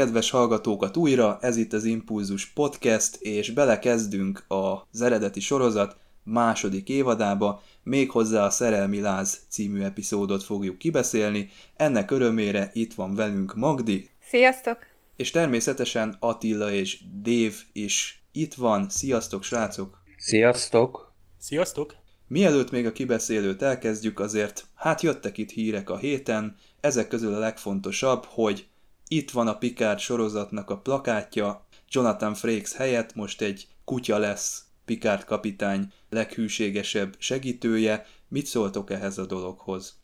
Kedves 0.00 0.30
hallgatókat 0.30 0.96
újra, 0.96 1.38
ez 1.40 1.56
itt 1.56 1.72
az 1.72 1.84
Impulzus 1.84 2.46
Podcast, 2.46 3.16
és 3.16 3.50
belekezdünk 3.50 4.44
az 4.48 5.00
eredeti 5.00 5.40
sorozat 5.40 5.96
második 6.22 6.88
évadába, 6.88 7.62
méghozzá 7.82 8.44
a 8.44 8.50
Szerelmi 8.50 9.00
Láz 9.00 9.40
című 9.48 9.82
epizódot 9.82 10.42
fogjuk 10.42 10.78
kibeszélni. 10.78 11.50
Ennek 11.76 12.10
örömére 12.10 12.70
itt 12.72 12.94
van 12.94 13.14
velünk 13.14 13.54
Magdi. 13.54 14.08
Sziasztok! 14.28 14.78
És 15.16 15.30
természetesen 15.30 16.16
Attila 16.20 16.72
és 16.72 16.98
Dév 17.22 17.54
is 17.72 18.24
itt 18.32 18.54
van. 18.54 18.88
Sziasztok, 18.88 19.42
srácok! 19.42 20.02
Sziasztok! 20.16 21.12
Sziasztok! 21.38 21.94
Mielőtt 22.26 22.70
még 22.70 22.86
a 22.86 22.92
kibeszélőt 22.92 23.62
elkezdjük, 23.62 24.20
azért 24.20 24.66
hát 24.74 25.02
jöttek 25.02 25.38
itt 25.38 25.50
hírek 25.50 25.90
a 25.90 25.96
héten, 25.96 26.56
ezek 26.80 27.08
közül 27.08 27.34
a 27.34 27.38
legfontosabb, 27.38 28.24
hogy 28.24 28.69
itt 29.12 29.30
van 29.30 29.48
a 29.48 29.58
Picard 29.58 29.98
sorozatnak 29.98 30.70
a 30.70 30.78
plakátja, 30.78 31.64
Jonathan 31.88 32.34
Frakes 32.34 32.76
helyett 32.76 33.14
most 33.14 33.42
egy 33.42 33.68
kutya 33.84 34.18
lesz 34.18 34.64
Picard 34.84 35.24
kapitány 35.24 35.92
leghűségesebb 36.10 37.14
segítője. 37.18 38.06
Mit 38.28 38.46
szóltok 38.46 38.90
ehhez 38.90 39.18
a 39.18 39.26
dologhoz? 39.26 39.98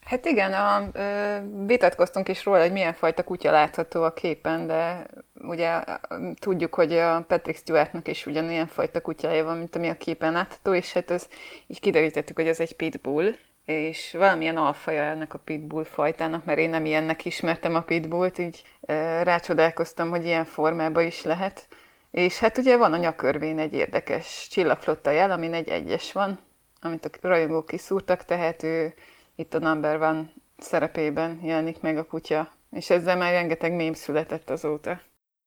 Hát 0.00 0.24
igen, 0.24 0.52
a, 0.52 0.88
ö, 0.92 1.38
vitatkoztunk 1.66 2.28
is 2.28 2.44
róla, 2.44 2.60
hogy 2.60 2.72
milyen 2.72 2.94
fajta 2.94 3.24
kutya 3.24 3.50
látható 3.50 4.02
a 4.02 4.12
képen, 4.12 4.66
de 4.66 5.06
ugye 5.34 5.84
tudjuk, 6.40 6.74
hogy 6.74 6.92
a 6.92 7.24
Patrick 7.28 7.58
Stewartnak 7.58 8.08
is 8.08 8.26
ugyanilyen 8.26 8.66
fajta 8.66 9.00
kutyája 9.00 9.44
van, 9.44 9.56
mint 9.56 9.76
ami 9.76 9.88
a 9.88 9.96
képen 9.96 10.32
látható, 10.32 10.74
és 10.74 10.92
hát 10.92 11.10
ez 11.10 11.28
így 11.66 11.80
kiderítettük, 11.80 12.36
hogy 12.36 12.48
ez 12.48 12.60
egy 12.60 12.76
pitbull, 12.76 13.34
és 13.64 14.12
valamilyen 14.12 14.56
alfaja 14.56 15.02
ennek 15.02 15.34
a 15.34 15.38
pitbull 15.38 15.84
fajtának, 15.84 16.44
mert 16.44 16.58
én 16.58 16.70
nem 16.70 16.84
ilyennek 16.84 17.24
ismertem 17.24 17.74
a 17.74 17.80
pitbullt, 17.80 18.38
így 18.38 18.62
rácsodálkoztam, 19.22 20.10
hogy 20.10 20.24
ilyen 20.24 20.44
formában 20.44 21.04
is 21.04 21.22
lehet. 21.22 21.68
És 22.10 22.38
hát 22.38 22.58
ugye 22.58 22.76
van 22.76 22.92
a 22.92 22.96
nyakörvén 22.96 23.58
egy 23.58 23.74
érdekes 23.74 24.48
csillagflotta 24.50 25.10
jel, 25.10 25.30
amin 25.30 25.54
egy 25.54 25.68
egyes 25.68 26.12
van, 26.12 26.38
amit 26.80 27.04
a 27.04 27.28
rajongók 27.28 27.66
kiszúrtak, 27.66 28.24
tehát 28.24 28.62
ő 28.62 28.94
itt 29.34 29.54
a 29.54 29.58
number 29.58 29.98
van 29.98 30.32
szerepében 30.58 31.40
jelenik 31.42 31.80
meg 31.80 31.98
a 31.98 32.04
kutya, 32.04 32.52
és 32.70 32.90
ezzel 32.90 33.16
már 33.16 33.32
rengeteg 33.32 33.72
mém 33.72 33.92
született 33.92 34.50
azóta 34.50 35.00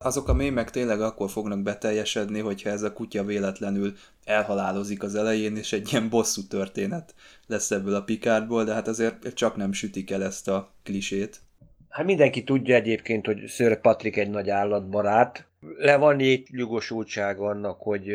azok 0.05 0.27
a 0.27 0.33
mémek 0.33 0.69
tényleg 0.69 1.01
akkor 1.01 1.29
fognak 1.29 1.61
beteljesedni, 1.61 2.39
hogyha 2.39 2.69
ez 2.69 2.81
a 2.81 2.93
kutya 2.93 3.23
véletlenül 3.23 3.93
elhalálozik 4.23 5.03
az 5.03 5.15
elején, 5.15 5.55
és 5.55 5.73
egy 5.73 5.91
ilyen 5.91 6.09
bosszú 6.09 6.41
történet 6.47 7.15
lesz 7.47 7.71
ebből 7.71 7.95
a 7.95 8.03
Picardból, 8.03 8.63
de 8.63 8.73
hát 8.73 8.87
azért 8.87 9.33
csak 9.33 9.55
nem 9.55 9.71
sütik 9.71 10.11
el 10.11 10.23
ezt 10.23 10.47
a 10.47 10.73
klisét. 10.83 11.41
Hát 11.89 12.05
mindenki 12.05 12.43
tudja 12.43 12.75
egyébként, 12.75 13.25
hogy 13.25 13.47
Sir 13.47 13.81
Patrick 13.81 14.17
egy 14.17 14.29
nagy 14.29 14.49
állatbarát. 14.49 15.47
Le 15.77 15.95
van 15.95 16.19
itt 16.19 16.47
jogosultság 16.49 17.39
annak, 17.39 17.81
hogy 17.81 18.07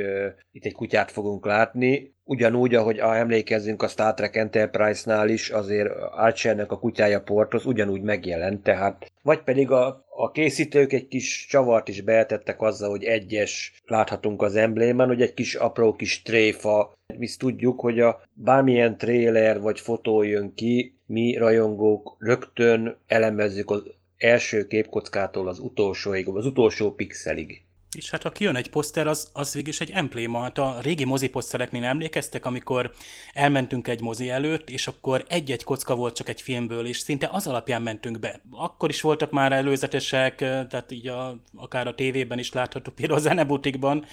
itt 0.53 0.65
egy 0.65 0.73
kutyát 0.73 1.11
fogunk 1.11 1.47
látni. 1.47 2.15
Ugyanúgy, 2.31 2.75
ahogy 2.75 2.99
a, 2.99 3.17
emlékezzünk 3.17 3.83
a 3.83 3.89
Star 3.89 4.15
Trek 4.15 4.37
Enterprise-nál 4.37 5.29
is, 5.29 5.51
azért 5.51 5.91
Archernek 6.13 6.73
a 6.73 6.79
kutyája 6.79 7.21
Portos 7.21 7.65
ugyanúgy 7.65 8.03
megjelent, 8.03 8.63
tehát 8.63 9.13
vagy 9.23 9.43
pedig 9.43 9.71
a, 9.71 10.05
a 10.17 10.31
készítők 10.31 10.93
egy 10.93 11.09
kis 11.09 11.47
csavart 11.49 11.89
is 11.89 12.01
beeltettek 12.01 12.63
azzal, 12.63 12.91
hogy 12.91 13.05
egyes 13.05 13.83
láthatunk 13.87 14.43
az 14.43 14.57
emblémán, 14.57 15.09
hogy 15.09 15.23
egy 15.23 15.35
kis 15.35 15.55
apró 15.55 15.93
kis 15.95 16.23
tréfa. 16.23 16.93
Mi 17.19 17.29
tudjuk, 17.39 17.81
hogy 17.81 18.01
a 18.01 18.21
bármilyen 18.33 18.99
tréler 18.99 19.61
vagy 19.61 19.81
fotó 19.81 20.23
jön 20.23 20.55
ki, 20.55 20.95
mi 21.07 21.37
rajongók 21.37 22.17
rögtön 22.19 22.97
elemezzük 23.07 23.71
az 23.71 23.83
első 24.17 24.67
képkockától 24.67 25.49
az 25.49 25.59
utolsóig, 25.59 26.29
az 26.29 26.47
utolsó 26.47 26.95
pixelig. 26.95 27.63
És 27.97 28.11
hát 28.11 28.23
ha 28.23 28.31
kijön 28.31 28.57
egy 28.57 28.71
poszter, 28.71 29.07
az, 29.07 29.31
az 29.33 29.55
végig 29.55 29.75
egy 29.79 29.91
embléma. 29.91 30.43
Hát 30.43 30.59
a 30.59 30.79
régi 30.83 31.05
mozi 31.05 31.29
posztereknél 31.29 31.85
emlékeztek, 31.85 32.47
amikor 32.47 32.93
elmentünk 33.33 33.89
egy 33.89 34.01
mozi 34.01 34.31
előtt, 34.31 34.71
és 34.71 34.87
akkor 34.87 35.25
egy-egy 35.29 35.65
kocka 35.65 35.95
volt 35.95 36.17
csak 36.17 36.29
egy 36.29 36.43
filmből, 36.43 36.87
és 36.87 36.99
szinte 36.99 37.29
az 37.33 37.47
alapján 37.47 37.83
mentünk 37.83 38.19
be. 38.19 38.41
Akkor 38.51 38.89
is 38.89 39.01
voltak 39.01 39.31
már 39.31 39.53
előzetesek, 39.53 40.37
tehát 40.37 40.93
így 40.93 41.07
a, 41.07 41.37
akár 41.55 41.87
a 41.87 41.95
tévében 41.95 42.39
is 42.39 42.53
látható, 42.53 42.91
például 42.91 43.19
a 43.19 43.23
zenebutikban, 43.23 44.05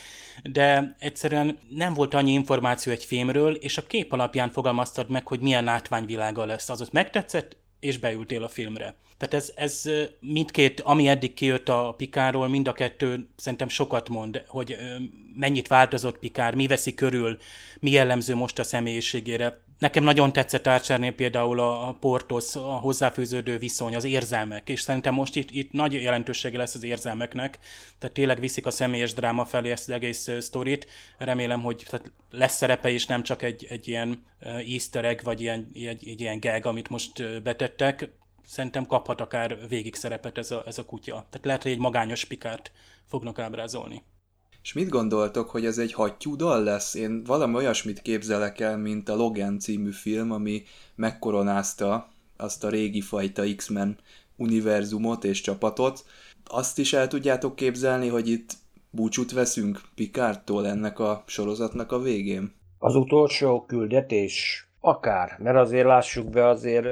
de 0.44 0.96
egyszerűen 1.00 1.60
nem 1.70 1.94
volt 1.94 2.14
annyi 2.14 2.32
információ 2.32 2.92
egy 2.92 3.06
filmről, 3.06 3.56
és 3.56 3.78
a 3.78 3.88
kép 3.88 4.14
alapján 4.14 4.52
fogalmaztad 4.52 5.10
meg, 5.10 5.28
hogy 5.28 5.40
milyen 5.40 5.64
látványvilága 5.64 6.46
lesz. 6.46 6.70
Az 6.70 6.82
ott 6.82 6.92
megtetszett, 6.92 7.58
és 7.80 7.98
beültél 7.98 8.44
a 8.44 8.50
filmre. 8.50 8.96
Tehát 9.18 9.34
ez, 9.34 9.52
ez 9.56 9.84
mindkét, 10.20 10.80
ami 10.80 11.08
eddig 11.08 11.34
kijött 11.34 11.70
a 11.70 11.94
Pikáról, 11.98 12.48
mind 12.48 12.68
a 12.68 12.74
kettő 12.74 13.28
szerintem 13.36 13.70
sokat 13.70 14.10
mond, 14.10 14.44
hogy 14.48 14.78
mennyit 15.36 15.68
változott 15.68 16.18
Pikár, 16.18 16.56
mi 16.56 16.68
veszi 16.68 16.94
körül, 16.94 17.38
mi 17.80 17.92
jellemző 17.92 18.36
most 18.36 18.60
a 18.60 18.64
személyiségére. 18.64 19.62
Nekem 19.80 20.04
nagyon 20.04 20.34
tetszett 20.34 20.68
Archernél 20.68 21.12
például 21.12 21.60
a 21.60 21.98
Portos, 22.00 22.56
a 22.56 22.60
hozzáfűződő 22.60 23.58
viszony, 23.58 23.96
az 23.96 24.04
érzelmek, 24.04 24.70
és 24.70 24.82
szerintem 24.82 25.14
most 25.14 25.36
itt, 25.36 25.52
itt 25.52 25.72
nagy 25.72 25.94
jelentősége 25.94 26.58
lesz 26.58 26.76
az 26.76 26.84
érzelmeknek, 26.84 27.60
tehát 28.00 28.16
tényleg 28.16 28.40
viszik 28.40 28.66
a 28.66 28.72
személyes 28.72 29.14
dráma 29.14 29.46
felé 29.46 29.72
ezt 29.72 29.90
az 29.90 29.96
egész 29.96 30.30
sztorit. 30.40 30.88
Remélem, 31.18 31.62
hogy 31.62 31.84
tehát 31.90 32.12
lesz 32.32 32.56
szerepe, 32.56 32.90
és 32.90 33.06
nem 33.06 33.24
csak 33.24 33.42
egy, 33.42 33.66
egy 33.70 33.88
ilyen 33.88 34.26
easter 34.42 35.06
egg, 35.06 35.24
vagy 35.24 35.42
ilyen, 35.42 35.72
egy, 35.74 36.08
egy 36.08 36.22
ilyen 36.22 36.40
gag, 36.40 36.66
amit 36.66 36.90
most 36.90 37.42
betettek 37.42 38.10
szerintem 38.48 38.86
kaphat 38.86 39.22
akár 39.22 39.68
végig 39.68 39.96
szerepet 39.96 40.38
ez 40.38 40.52
a, 40.52 40.64
ez 40.66 40.78
a 40.78 40.86
kutya. 40.86 41.14
Tehát 41.14 41.46
lehet, 41.46 41.64
hogy 41.64 41.72
egy 41.72 41.80
magányos 41.80 42.26
pikárt 42.26 42.72
fognak 43.06 43.40
ábrázolni. 43.40 44.04
És 44.62 44.74
mit 44.74 44.90
gondoltok, 44.90 45.50
hogy 45.50 45.66
ez 45.66 45.78
egy 45.78 45.94
hattyú 45.94 46.36
dal 46.36 46.64
lesz? 46.64 46.94
Én 46.94 47.24
valami 47.24 47.56
olyasmit 47.56 48.02
képzelek 48.02 48.60
el, 48.60 48.78
mint 48.78 49.10
a 49.10 49.16
Logan 49.16 49.60
című 49.60 49.92
film, 49.92 50.32
ami 50.32 50.64
megkoronázta 50.96 52.08
azt 52.38 52.64
a 52.64 52.70
régi 52.70 53.02
fajta 53.02 53.44
X-Men 53.56 53.98
univerzumot 54.36 55.24
és 55.24 55.42
csapatot. 55.42 56.06
Azt 56.46 56.80
is 56.80 56.94
el 56.94 57.08
tudjátok 57.08 57.56
képzelni, 57.56 58.08
hogy 58.08 58.30
itt 58.30 58.54
búcsút 58.90 59.32
veszünk 59.32 59.82
Pikártól 59.96 60.68
ennek 60.68 61.00
a 61.00 61.24
sorozatnak 61.26 61.92
a 61.92 62.00
végén? 62.00 62.54
Az 62.78 62.96
utolsó 62.96 63.66
küldetés? 63.66 64.68
Akár, 64.80 65.38
mert 65.40 65.58
azért 65.58 65.86
lássuk 65.86 66.30
be, 66.30 66.48
azért 66.48 66.88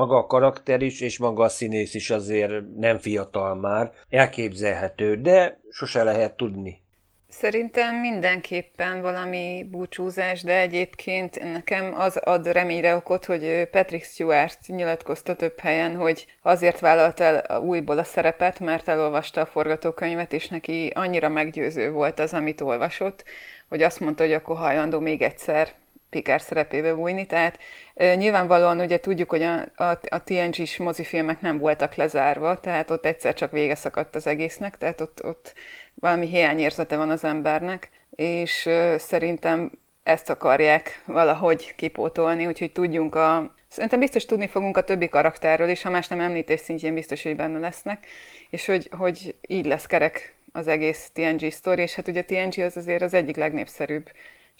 maga 0.00 0.16
a 0.16 0.26
karakter 0.26 0.82
is, 0.82 1.00
és 1.00 1.18
maga 1.18 1.44
a 1.44 1.48
színész 1.48 1.94
is 1.94 2.10
azért 2.10 2.76
nem 2.76 2.98
fiatal 2.98 3.54
már, 3.54 3.92
elképzelhető, 4.08 5.16
de 5.16 5.60
sose 5.70 6.02
lehet 6.02 6.36
tudni. 6.36 6.80
Szerintem 7.28 7.96
mindenképpen 7.96 9.02
valami 9.02 9.66
búcsúzás, 9.70 10.42
de 10.42 10.60
egyébként 10.60 11.52
nekem 11.52 11.94
az 11.94 12.16
ad 12.16 12.46
reményre 12.46 12.96
okot, 12.96 13.24
hogy 13.24 13.68
Patrick 13.70 14.04
Stewart 14.04 14.58
nyilatkozta 14.66 15.34
több 15.34 15.58
helyen, 15.58 15.96
hogy 15.96 16.26
azért 16.42 16.80
vállalt 16.80 17.20
el 17.20 17.60
újból 17.60 17.98
a 17.98 18.04
szerepet, 18.04 18.60
mert 18.60 18.88
elolvasta 18.88 19.40
a 19.40 19.46
forgatókönyvet, 19.46 20.32
és 20.32 20.48
neki 20.48 20.90
annyira 20.94 21.28
meggyőző 21.28 21.90
volt 21.90 22.18
az, 22.18 22.32
amit 22.32 22.60
olvasott, 22.60 23.24
hogy 23.68 23.82
azt 23.82 24.00
mondta, 24.00 24.22
hogy 24.22 24.32
akkor 24.32 24.56
hajlandó 24.56 25.00
még 25.00 25.22
egyszer 25.22 25.68
Picard 26.10 26.42
szerepébe 26.42 26.94
bújni, 26.94 27.26
tehát 27.26 27.58
e, 27.94 28.14
nyilvánvalóan 28.14 28.80
ugye 28.80 29.00
tudjuk, 29.00 29.30
hogy 29.30 29.42
a, 29.42 29.60
a, 29.76 29.98
a 30.08 30.22
TNG-s 30.24 30.76
mozifilmek 30.76 31.40
nem 31.40 31.58
voltak 31.58 31.94
lezárva, 31.94 32.60
tehát 32.60 32.90
ott 32.90 33.06
egyszer 33.06 33.34
csak 33.34 33.50
vége 33.50 33.74
szakadt 33.74 34.14
az 34.14 34.26
egésznek, 34.26 34.78
tehát 34.78 35.00
ott, 35.00 35.24
ott 35.24 35.54
valami 35.94 36.26
hiányérzete 36.26 36.96
van 36.96 37.10
az 37.10 37.24
embernek, 37.24 37.90
és 38.10 38.66
e, 38.66 38.98
szerintem 38.98 39.70
ezt 40.02 40.30
akarják 40.30 41.02
valahogy 41.06 41.74
kipótolni, 41.74 42.46
úgyhogy 42.46 42.72
tudjunk 42.72 43.14
a... 43.14 43.54
Szerintem 43.68 43.98
biztos 43.98 44.24
tudni 44.24 44.46
fogunk 44.46 44.76
a 44.76 44.84
többi 44.84 45.08
karakterről 45.08 45.68
is, 45.68 45.82
ha 45.82 45.90
más 45.90 46.08
nem 46.08 46.20
említés 46.20 46.60
szintjén 46.60 46.94
biztos, 46.94 47.22
hogy 47.22 47.36
benne 47.36 47.58
lesznek, 47.58 48.06
és 48.50 48.66
hogy, 48.66 48.90
hogy 48.96 49.34
így 49.46 49.66
lesz 49.66 49.86
kerek 49.86 50.34
az 50.52 50.66
egész 50.68 51.10
TNG 51.12 51.52
sztori, 51.52 51.82
és 51.82 51.94
hát 51.94 52.08
ugye 52.08 52.22
TNG 52.22 52.62
az 52.62 52.76
azért 52.76 53.02
az 53.02 53.14
egyik 53.14 53.36
legnépszerűbb 53.36 54.10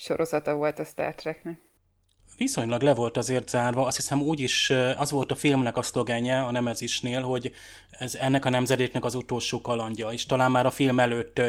sorozata 0.01 0.55
volt 0.55 0.79
a 0.79 0.85
Star 0.85 1.15
Treknek. 1.15 1.61
Viszonylag 2.37 2.83
le 2.83 2.95
volt 2.95 3.17
azért 3.17 3.49
zárva, 3.49 3.87
azt 3.87 3.97
hiszem 3.97 4.23
úgy 4.23 4.41
is, 4.41 4.71
az 4.97 5.11
volt 5.11 5.31
a 5.31 5.35
filmnek 5.35 5.77
a 5.77 5.83
szlogenje 5.83 6.41
a 6.43 6.51
Nemezisnél, 6.51 7.23
hogy 7.23 7.53
ez 7.91 8.15
ennek 8.15 8.45
a 8.45 8.51
nemzedéknek 8.51 9.05
az 9.05 9.15
utolsó 9.15 9.61
kalandja, 9.61 10.09
és 10.09 10.27
talán 10.27 10.51
már 10.51 10.67
a 10.67 10.71
film 10.71 11.01
előtt 11.01 11.41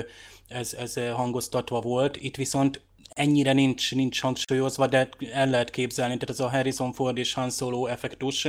ez, 0.47 0.73
ez 0.73 0.93
hangoztatva 0.93 1.81
volt, 1.81 2.17
itt 2.17 2.35
viszont 2.35 2.81
ennyire 3.13 3.53
nincs, 3.53 3.95
nincs 3.95 4.21
hangsúlyozva, 4.21 4.87
de 4.87 5.09
el 5.31 5.49
lehet 5.49 5.69
képzelni, 5.69 6.13
tehát 6.13 6.29
ez 6.29 6.39
a 6.39 6.49
Harrison 6.49 6.93
Ford 6.93 7.17
és 7.17 7.33
Han 7.33 7.49
Solo 7.49 7.85
effektus, 7.85 8.47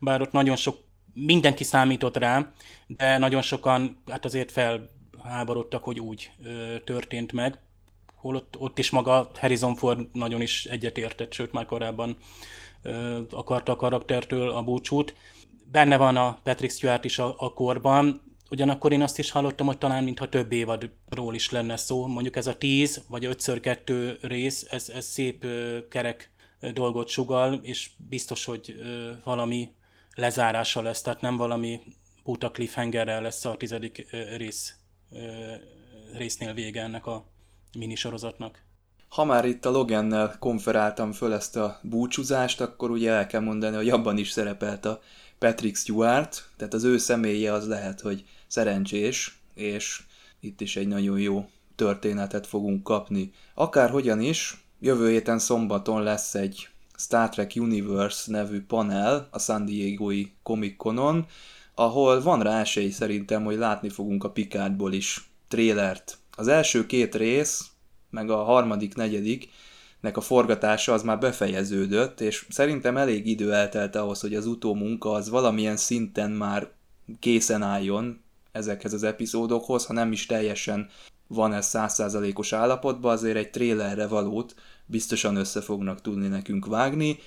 bár 0.00 0.20
ott 0.20 0.32
nagyon 0.32 0.56
sok, 0.56 0.78
mindenki 1.12 1.64
számított 1.64 2.16
rá, 2.16 2.52
de 2.86 3.18
nagyon 3.18 3.42
sokan 3.42 4.02
hát 4.10 4.24
azért 4.24 4.52
felháborodtak, 4.52 5.84
hogy 5.84 6.00
úgy 6.00 6.30
ö, 6.44 6.76
történt 6.84 7.32
meg 7.32 7.58
holott 8.24 8.56
ott 8.58 8.78
is 8.78 8.90
maga 8.90 9.30
Harrison 9.34 9.74
Ford 9.74 10.08
nagyon 10.12 10.40
is 10.40 10.64
egyetértett, 10.64 11.32
sőt 11.32 11.52
már 11.52 11.66
korábban 11.66 12.16
ö, 12.82 13.20
akarta 13.30 13.72
a 13.72 13.76
karaktertől 13.76 14.50
a 14.50 14.62
búcsút. 14.62 15.14
Benne 15.70 15.96
van 15.96 16.16
a 16.16 16.38
Patrick 16.42 16.74
Stewart 16.74 17.04
is 17.04 17.18
a, 17.18 17.34
a 17.38 17.52
korban, 17.52 18.22
ugyanakkor 18.50 18.92
én 18.92 19.02
azt 19.02 19.18
is 19.18 19.30
hallottam, 19.30 19.66
hogy 19.66 19.78
talán 19.78 20.04
mintha 20.04 20.28
több 20.28 20.52
évadról 20.52 21.34
is 21.34 21.50
lenne 21.50 21.76
szó, 21.76 22.06
mondjuk 22.06 22.36
ez 22.36 22.46
a 22.46 22.58
10 22.58 23.04
vagy 23.08 23.28
5x2 23.30 24.16
rész, 24.20 24.66
ez, 24.70 24.88
ez 24.88 25.06
szép 25.06 25.44
ö, 25.44 25.78
kerek 25.88 26.32
dolgot 26.72 27.08
sugal, 27.08 27.60
és 27.62 27.90
biztos, 28.08 28.44
hogy 28.44 28.76
ö, 28.78 29.10
valami 29.24 29.68
lezárása 30.14 30.82
lesz, 30.82 31.02
tehát 31.02 31.20
nem 31.20 31.36
valami 31.36 31.80
puta 32.22 32.50
cliffhangerrel 32.50 33.22
lesz 33.22 33.44
a 33.44 33.56
tizedik 33.56 34.06
rész, 34.36 34.74
résznél 36.12 36.54
vége 36.54 36.82
ennek 36.82 37.06
a 37.06 37.33
minisorozatnak. 37.74 38.62
Ha 39.08 39.24
már 39.24 39.44
itt 39.44 39.64
a 39.64 39.70
Logannel 39.70 40.36
konferáltam 40.38 41.12
föl 41.12 41.32
ezt 41.32 41.56
a 41.56 41.78
búcsúzást, 41.82 42.60
akkor 42.60 42.90
ugye 42.90 43.10
el 43.10 43.26
kell 43.26 43.40
mondani, 43.40 43.76
hogy 43.76 43.88
abban 43.88 44.18
is 44.18 44.30
szerepelt 44.30 44.84
a 44.84 45.00
Patrick 45.38 45.76
Stewart, 45.76 46.48
tehát 46.56 46.74
az 46.74 46.84
ő 46.84 46.96
személye 46.96 47.52
az 47.52 47.66
lehet, 47.66 48.00
hogy 48.00 48.24
szerencsés, 48.46 49.38
és 49.54 50.02
itt 50.40 50.60
is 50.60 50.76
egy 50.76 50.88
nagyon 50.88 51.18
jó 51.18 51.48
történetet 51.74 52.46
fogunk 52.46 52.82
kapni. 52.82 53.32
Akárhogyan 53.54 54.20
is, 54.20 54.64
jövő 54.80 55.10
héten 55.10 55.38
szombaton 55.38 56.02
lesz 56.02 56.34
egy 56.34 56.68
Star 56.96 57.28
Trek 57.28 57.52
Universe 57.56 58.30
nevű 58.30 58.64
panel 58.66 59.28
a 59.30 59.38
San 59.38 59.64
Diego-i 59.64 60.32
Comic 60.42 60.76
ahol 61.74 62.22
van 62.22 62.42
rá 62.42 62.60
esély 62.60 62.90
szerintem, 62.90 63.44
hogy 63.44 63.56
látni 63.56 63.88
fogunk 63.88 64.24
a 64.24 64.30
Picardból 64.30 64.92
is 64.92 65.30
trélert 65.48 66.18
az 66.36 66.48
első 66.48 66.86
két 66.86 67.14
rész, 67.14 67.66
meg 68.10 68.30
a 68.30 68.42
harmadik, 68.42 68.94
negyedik, 68.94 69.48
nek 70.00 70.16
a 70.16 70.20
forgatása 70.20 70.92
az 70.92 71.02
már 71.02 71.18
befejeződött, 71.18 72.20
és 72.20 72.46
szerintem 72.48 72.96
elég 72.96 73.26
idő 73.26 73.52
eltelt 73.52 73.96
ahhoz, 73.96 74.20
hogy 74.20 74.34
az 74.34 74.46
utómunka 74.46 75.12
az 75.12 75.28
valamilyen 75.28 75.76
szinten 75.76 76.30
már 76.30 76.70
készen 77.18 77.62
álljon 77.62 78.22
ezekhez 78.52 78.92
az 78.92 79.02
epizódokhoz, 79.02 79.86
ha 79.86 79.92
nem 79.92 80.12
is 80.12 80.26
teljesen 80.26 80.90
van 81.26 81.52
ez 81.52 81.66
százszázalékos 81.66 82.52
állapotban, 82.52 83.12
azért 83.12 83.36
egy 83.36 83.50
trélerre 83.50 84.06
valót 84.06 84.54
biztosan 84.86 85.36
össze 85.36 85.60
fognak 85.60 86.00
tudni 86.00 86.28
nekünk 86.28 86.66
vágni. 86.66 87.18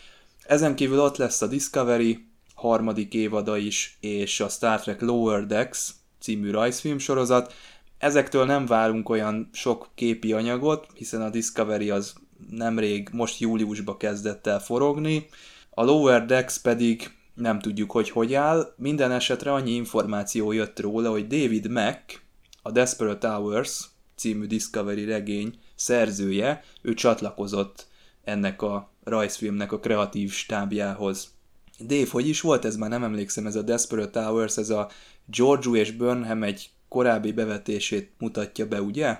Ezen 0.44 0.76
kívül 0.76 1.00
ott 1.00 1.18
lesz 1.18 1.42
a 1.42 1.48
Discovery 1.48 2.28
harmadik 2.56 3.14
évada 3.14 3.58
is, 3.58 3.98
és 4.00 4.40
a 4.40 4.50
Star 4.50 4.82
Trek 4.82 5.02
Lower 5.02 5.46
Decks 5.46 5.90
című 6.20 6.52
rajzfilm 6.52 6.98
sorozat, 6.98 7.54
Ezektől 7.98 8.46
nem 8.46 8.66
várunk 8.66 9.10
olyan 9.10 9.50
sok 9.54 9.90
képi 9.96 10.34
anyagot, 10.34 10.88
hiszen 10.94 11.22
a 11.22 11.30
Discovery 11.30 11.90
az 11.90 12.14
nemrég, 12.50 13.10
most 13.12 13.40
júliusba 13.40 13.98
kezdett 13.98 14.48
el 14.48 14.60
forogni, 14.60 15.26
a 15.70 15.84
Lower 15.84 16.26
Decks 16.26 16.58
pedig 16.58 17.12
nem 17.34 17.60
tudjuk, 17.60 17.92
hogy 17.92 18.10
hogy 18.10 18.34
áll. 18.34 18.74
Minden 18.78 19.12
esetre 19.12 19.54
annyi 19.54 19.72
információ 19.72 20.52
jött 20.52 20.80
róla, 20.80 21.10
hogy 21.10 21.28
David 21.28 21.72
Mack, 21.72 22.22
a 22.62 22.72
Desperate 22.72 23.30
Hours 23.30 23.86
című 24.16 24.46
Discovery 24.46 25.06
regény 25.06 25.60
szerzője, 25.76 26.64
ő 26.82 26.94
csatlakozott 26.94 27.88
ennek 28.24 28.62
a 28.62 28.92
rajzfilmnek 29.04 29.72
a 29.72 29.80
kreatív 29.80 30.32
stábjához. 30.32 31.36
Dave, 31.80 32.10
hogy 32.12 32.28
is 32.28 32.42
volt 32.42 32.66
ez 32.66 32.76
már 32.76 32.90
nem 32.90 33.04
emlékszem, 33.04 33.46
ez 33.46 33.56
a 33.56 33.62
Desperate 33.62 34.24
Hours, 34.24 34.58
ez 34.58 34.70
a 34.70 34.90
George 35.26 35.70
és 35.80 35.92
Burnham 35.92 36.44
egy 36.44 36.70
korábbi 36.88 37.32
bevetését 37.32 38.12
mutatja 38.18 38.68
be, 38.68 38.82
ugye? 38.82 39.18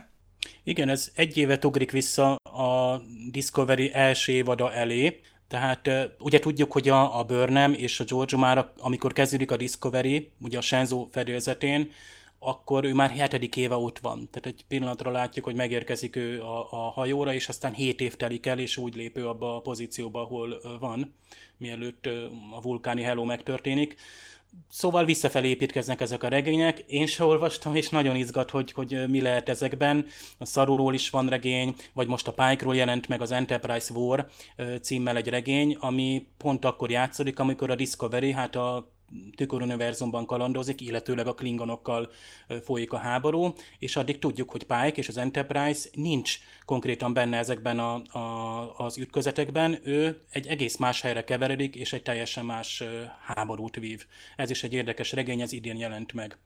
Igen, 0.64 0.90
ez 0.90 1.12
egy 1.16 1.38
évet 1.38 1.66
ugrik 1.66 1.92
vissza 1.92 2.36
a 2.36 3.02
Discovery 3.32 3.92
első 3.94 4.32
évada 4.32 4.74
elé, 4.74 5.20
tehát 5.48 5.90
ugye 6.20 6.40
tudjuk, 6.40 6.72
hogy 6.72 6.90
a, 6.90 7.20
a 7.20 7.24
Burnham 7.24 7.74
és 7.74 8.00
a 8.00 8.04
George 8.04 8.38
már, 8.38 8.72
amikor 8.78 9.14
kezdődik 9.14 9.52
a 9.52 9.58
Discovery, 9.58 10.32
ugye 10.42 10.58
a 10.58 10.62
Shenzhou 10.62 11.08
fedélzetén, 11.12 11.92
akkor 12.40 12.84
ő 12.84 12.94
már 12.94 13.10
hetedik 13.10 13.56
éve 13.56 13.76
ott 13.76 14.00
van. 14.00 14.30
Tehát 14.32 14.46
egy 14.46 14.66
pillanatra 14.68 15.12
látjuk, 15.12 15.46
hogy 15.46 15.56
megérkezik 15.56 16.16
ő 16.16 16.42
a, 16.42 16.68
a 16.72 16.90
hajóra, 16.92 17.34
és 17.34 17.48
aztán 17.48 17.74
hét 17.74 18.02
év 18.02 18.16
telik 18.16 18.46
el, 18.46 18.60
és 18.60 18.78
úgy 18.78 18.96
lép 18.96 19.18
ő 19.18 19.28
abba 19.28 19.56
a 19.56 19.62
pozícióba, 19.62 20.22
ahol 20.22 20.62
van, 20.80 21.16
mielőtt 21.58 22.06
a 22.52 22.62
vulkáni 22.62 23.02
hello 23.02 23.24
megtörténik. 23.24 23.96
Szóval 24.70 25.06
visszafelé 25.06 25.50
építkeznek 25.50 26.02
ezek 26.02 26.24
a 26.24 26.28
regények. 26.28 26.80
Én 26.80 27.06
se 27.06 27.24
olvastam, 27.24 27.76
és 27.76 27.90
nagyon 27.90 28.16
izgat, 28.16 28.50
hogy, 28.50 28.72
hogy 28.72 29.04
mi 29.08 29.22
lehet 29.22 29.50
ezekben. 29.50 30.06
A 30.38 30.46
Szaruról 30.46 30.94
is 30.94 31.10
van 31.10 31.30
regény, 31.30 31.76
vagy 31.94 32.08
most 32.08 32.28
a 32.28 32.34
Pike-ról 32.34 32.76
jelent 32.76 33.08
meg 33.08 33.22
az 33.22 33.32
Enterprise 33.32 33.94
War 33.94 34.28
címmel 34.82 35.18
egy 35.18 35.28
regény, 35.28 35.78
ami 35.80 36.28
pont 36.38 36.66
akkor 36.66 36.92
játszódik, 36.92 37.40
amikor 37.40 37.70
a 37.70 37.76
Discovery, 37.76 38.32
hát 38.32 38.56
a 38.56 38.97
tüköruniverzumban 39.36 40.26
kalandozik, 40.26 40.82
illetőleg 40.82 41.28
a 41.28 41.34
klingonokkal 41.34 42.10
folyik 42.64 42.94
a 42.94 42.98
háború, 42.98 43.54
és 43.80 43.96
addig 43.96 44.20
tudjuk, 44.20 44.52
hogy 44.52 44.64
Pike 44.64 44.92
és 44.96 45.08
az 45.08 45.18
Enterprise 45.18 45.90
nincs 45.94 46.40
konkrétan 46.66 47.14
benne 47.14 47.38
ezekben 47.38 47.80
a, 47.80 48.18
a, 48.18 48.74
az 48.78 48.98
ütközetekben, 48.98 49.80
ő 49.84 50.22
egy 50.32 50.48
egész 50.48 50.78
más 50.78 51.02
helyre 51.02 51.24
keveredik, 51.24 51.76
és 51.76 51.94
egy 51.94 52.04
teljesen 52.04 52.46
más 52.46 52.84
háborút 53.26 53.76
vív. 53.76 54.06
Ez 54.36 54.50
is 54.50 54.64
egy 54.64 54.74
érdekes 54.74 55.12
regény, 55.12 55.42
ez 55.42 55.52
idén 55.52 55.78
jelent 55.78 56.14
meg. 56.14 56.38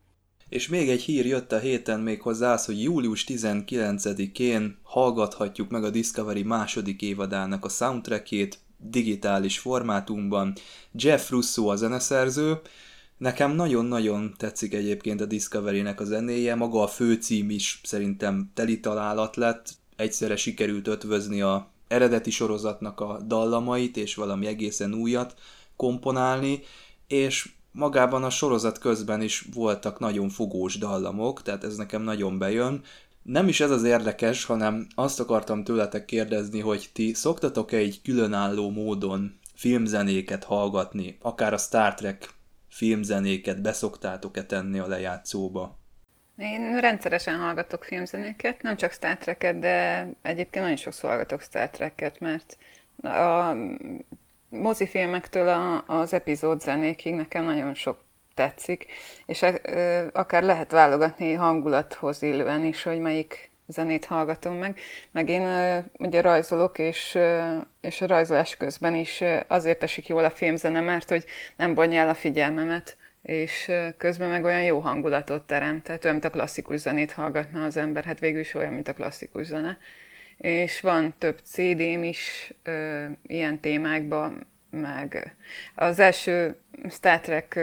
És 0.49 0.67
még 0.67 0.89
egy 0.89 1.01
hír 1.01 1.25
jött 1.25 1.51
a 1.51 1.59
héten 1.59 1.99
még 1.99 2.21
hozzá 2.21 2.53
az, 2.53 2.65
hogy 2.65 2.83
július 2.83 3.25
19-én 3.27 4.77
hallgathatjuk 4.83 5.69
meg 5.69 5.83
a 5.83 5.89
Discovery 5.89 6.43
második 6.43 7.01
évadának 7.01 7.65
a 7.65 7.69
soundtrackét, 7.69 8.59
digitális 8.81 9.59
formátumban. 9.59 10.53
Jeff 10.91 11.29
Russo 11.29 11.67
a 11.67 11.75
zeneszerző, 11.75 12.59
Nekem 13.21 13.51
nagyon-nagyon 13.51 14.33
tetszik 14.37 14.73
egyébként 14.73 15.21
a 15.21 15.25
Discovery-nek 15.25 15.99
a 15.99 16.03
zenéje, 16.03 16.55
maga 16.55 16.81
a 16.81 16.87
főcím 16.87 17.49
is 17.49 17.81
szerintem 17.83 18.51
teli 18.53 18.79
találat 18.79 19.35
lett, 19.35 19.69
egyszerre 19.95 20.35
sikerült 20.35 20.87
ötvözni 20.87 21.41
a 21.41 21.71
eredeti 21.87 22.31
sorozatnak 22.31 22.99
a 22.99 23.19
dallamait, 23.25 23.97
és 23.97 24.15
valami 24.15 24.45
egészen 24.47 24.93
újat 24.93 25.35
komponálni, 25.75 26.59
és 27.07 27.49
magában 27.71 28.23
a 28.23 28.29
sorozat 28.29 28.77
közben 28.77 29.21
is 29.21 29.47
voltak 29.53 29.99
nagyon 29.99 30.29
fogós 30.29 30.77
dallamok, 30.77 31.41
tehát 31.41 31.63
ez 31.63 31.75
nekem 31.75 32.01
nagyon 32.01 32.37
bejön. 32.37 32.81
Nem 33.21 33.47
is 33.47 33.59
ez 33.59 33.71
az 33.71 33.83
érdekes, 33.83 34.45
hanem 34.45 34.87
azt 34.95 35.19
akartam 35.19 35.63
tőletek 35.63 36.05
kérdezni, 36.05 36.59
hogy 36.59 36.89
ti 36.93 37.13
szoktatok-e 37.13 37.77
egy 37.77 38.01
különálló 38.03 38.69
módon 38.69 39.39
filmzenéket 39.55 40.43
hallgatni, 40.43 41.17
akár 41.21 41.53
a 41.53 41.57
Star 41.57 41.93
Trek 41.93 42.29
filmzenéket 42.69 43.61
beszoktátok-e 43.61 44.43
tenni 44.43 44.79
a 44.79 44.87
lejátszóba? 44.87 45.79
Én 46.37 46.79
rendszeresen 46.79 47.39
hallgatok 47.39 47.83
filmzenéket, 47.83 48.61
nem 48.61 48.75
csak 48.75 48.91
Star 48.91 49.17
Trek-et, 49.17 49.59
de 49.59 50.07
egyébként 50.21 50.63
nagyon 50.63 50.79
sokszor 50.79 51.09
hallgatok 51.09 51.41
Star 51.41 51.69
Trek-et, 51.69 52.19
mert 52.19 52.57
a 53.03 53.55
mozifilmektől 54.49 55.47
az 55.87 56.13
epizód 56.13 56.61
zenékig 56.61 57.13
nekem 57.13 57.43
nagyon 57.43 57.73
sok 57.73 58.03
tetszik, 58.33 58.85
és 59.25 59.45
akár 60.11 60.43
lehet 60.43 60.71
válogatni 60.71 61.33
hangulathoz 61.33 62.21
illően 62.21 62.65
is, 62.65 62.83
hogy 62.83 62.99
melyik 62.99 63.51
zenét 63.67 64.05
hallgatom 64.05 64.55
meg. 64.55 64.79
Meg 65.11 65.29
én 65.29 65.43
ugye 65.97 66.21
rajzolok, 66.21 66.79
és, 66.79 67.17
és 67.81 68.01
a 68.01 68.07
rajzolás 68.07 68.57
közben 68.57 68.95
is 68.95 69.23
azért 69.47 69.83
esik 69.83 70.07
jól 70.07 70.23
a 70.23 70.29
filmzene, 70.29 70.81
mert 70.81 71.09
hogy 71.09 71.25
nem 71.55 71.73
vonja 71.73 72.01
el 72.01 72.09
a 72.09 72.13
figyelmemet, 72.13 72.97
és 73.21 73.71
közben 73.97 74.29
meg 74.29 74.43
olyan 74.43 74.63
jó 74.63 74.79
hangulatot 74.79 75.43
teremt, 75.43 75.83
tehát 75.83 76.03
olyan, 76.03 76.15
mint 76.15 76.33
a 76.33 76.37
klasszikus 76.37 76.79
zenét 76.79 77.11
hallgatna 77.11 77.63
az 77.63 77.77
ember, 77.77 78.03
hát 78.03 78.19
végül 78.19 78.39
is 78.39 78.53
olyan, 78.53 78.73
mint 78.73 78.87
a 78.87 78.93
klasszikus 78.93 79.45
zene. 79.45 79.77
és 80.37 80.79
van 80.79 81.13
több 81.17 81.39
CD-m 81.43 82.03
is 82.03 82.53
ö, 82.63 83.05
ilyen 83.27 83.59
témákban, 83.59 84.47
meg 84.71 85.35
az 85.75 85.99
első 85.99 86.55
Star 86.89 87.19
Trek 87.19 87.59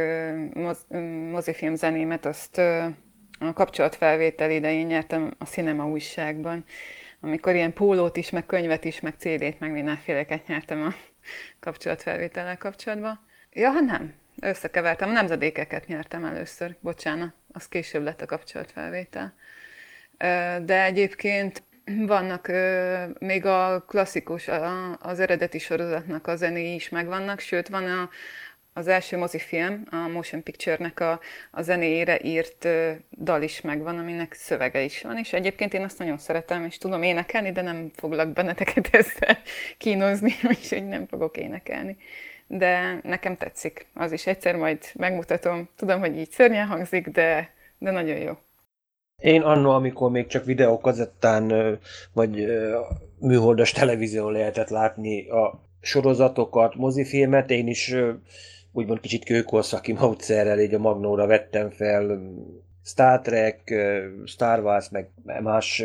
moz, 0.54 0.86
mozifilm 1.30 1.74
zenémet 1.74 2.26
azt 2.26 2.58
a 3.38 3.52
kapcsolatfelvétel 3.54 4.50
idején 4.50 4.86
nyertem 4.86 5.34
a 5.38 5.44
Cinema 5.44 5.88
újságban, 5.88 6.64
amikor 7.20 7.54
ilyen 7.54 7.72
pólót 7.72 8.16
is, 8.16 8.30
meg 8.30 8.46
könyvet 8.46 8.84
is, 8.84 9.00
meg 9.00 9.14
CD-t, 9.18 9.60
meg 9.60 9.72
mindenféleket 9.72 10.46
nyertem 10.46 10.82
a 10.82 10.94
kapcsolatfelvétellel 11.60 12.58
kapcsolatban. 12.58 13.20
Ja, 13.52 13.70
hát 13.70 13.84
nem, 13.84 14.14
összekevertem, 14.40 15.08
a 15.08 15.12
nemzedékeket 15.12 15.86
nyertem 15.86 16.24
először, 16.24 16.76
bocsánat, 16.80 17.34
az 17.52 17.68
később 17.68 18.02
lett 18.02 18.20
a 18.20 18.26
kapcsolatfelvétel. 18.26 19.34
De 20.64 20.84
egyébként 20.84 21.62
vannak 22.06 22.50
még 23.18 23.46
a 23.46 23.84
klasszikus, 23.86 24.48
az 24.98 25.20
eredeti 25.20 25.58
sorozatnak 25.58 26.26
a 26.26 26.36
zenéi 26.36 26.74
is 26.74 26.88
megvannak, 26.88 27.40
sőt 27.40 27.68
van 27.68 27.84
a, 27.84 28.10
az 28.72 28.88
első 28.88 29.16
mozifilm, 29.16 29.86
a 29.90 29.96
Motion 29.96 30.42
Picture-nek 30.42 31.00
a, 31.00 31.20
a 31.50 31.62
zenéjére 31.62 32.18
írt 32.22 32.64
ö, 32.64 32.92
dal 33.10 33.42
is 33.42 33.60
megvan, 33.60 33.98
aminek 33.98 34.32
szövege 34.32 34.82
is 34.82 35.02
van, 35.02 35.18
és 35.18 35.32
egyébként 35.32 35.74
én 35.74 35.84
azt 35.84 35.98
nagyon 35.98 36.18
szeretem, 36.18 36.64
és 36.64 36.78
tudom 36.78 37.02
énekelni, 37.02 37.52
de 37.52 37.62
nem 37.62 37.90
foglak 37.94 38.28
benneteket 38.28 38.88
ezzel 39.00 39.38
kínozni, 39.78 40.34
úgyhogy 40.42 40.86
nem 40.86 41.06
fogok 41.06 41.36
énekelni. 41.36 41.96
De 42.46 43.00
nekem 43.02 43.36
tetszik, 43.36 43.86
az 43.94 44.12
is 44.12 44.26
egyszer 44.26 44.56
majd 44.56 44.78
megmutatom. 44.94 45.68
Tudom, 45.76 46.00
hogy 46.00 46.18
így 46.18 46.30
szörnyen 46.30 46.66
hangzik, 46.66 47.08
de, 47.08 47.50
de 47.78 47.90
nagyon 47.90 48.16
jó. 48.16 48.38
Én 49.22 49.42
annó, 49.42 49.70
amikor 49.70 50.10
még 50.10 50.26
csak 50.26 50.44
videókazettán 50.44 51.78
vagy 52.12 52.46
műholdas 53.18 53.72
televízión 53.72 54.32
lehetett 54.32 54.68
látni 54.68 55.28
a 55.28 55.60
sorozatokat, 55.80 56.74
mozifilmet, 56.74 57.50
én 57.50 57.66
is 57.66 57.94
úgymond 58.72 59.00
kicsit 59.00 59.24
kőkorszaki 59.24 59.92
módszerrel 59.92 60.60
így 60.60 60.74
a 60.74 60.78
Magnóra 60.78 61.26
vettem 61.26 61.70
fel 61.70 62.20
Star 62.84 63.20
Trek, 63.20 63.74
Star 64.24 64.60
Wars, 64.60 64.88
meg 64.88 65.10
más 65.42 65.84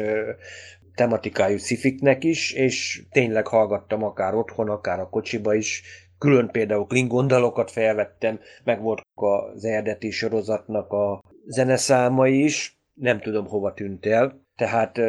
tematikájú 0.96 1.58
szifiknek 1.58 2.24
is, 2.24 2.52
és 2.52 3.04
tényleg 3.12 3.48
hallgattam 3.48 4.04
akár 4.04 4.36
otthon, 4.36 4.70
akár 4.70 5.00
a 5.00 5.10
kocsiba 5.10 5.54
is, 5.54 5.84
külön 6.18 6.50
például 6.52 6.86
Klingon 6.86 7.28
dalokat 7.28 7.72
felvettem, 7.72 8.40
meg 8.64 8.82
volt 8.82 9.02
az 9.14 9.66
eredeti 9.66 10.12
sorozatnak 10.12 10.92
a 10.92 11.22
zeneszámai 11.46 12.44
is, 12.44 12.78
nem 12.94 13.20
tudom 13.20 13.48
hova 13.48 13.74
tűnt 13.74 14.06
el, 14.06 14.42
tehát 14.56 15.00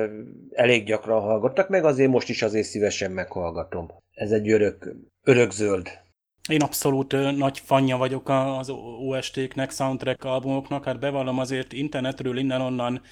elég 0.51 0.85
gyakran 0.85 1.21
hallgattak 1.21 1.69
meg, 1.69 1.85
azért 1.85 2.11
most 2.11 2.29
is 2.29 2.43
azért 2.43 2.67
szívesen 2.67 3.11
meghallgatom. 3.11 3.89
Ez 4.11 4.31
egy 4.31 4.51
örök, 4.51 4.95
örök 5.23 5.51
zöld. 5.51 6.03
Én 6.49 6.61
abszolút 6.61 7.13
nagy 7.37 7.59
fanja 7.59 7.97
vagyok 7.97 8.29
az 8.29 8.71
OST-knek, 9.09 9.71
soundtrack 9.71 10.25
albumoknak, 10.25 10.85
hát 10.85 10.99
bevallom 10.99 11.39
azért 11.39 11.73
internetről 11.73 12.39
innen-onnan 12.39 13.03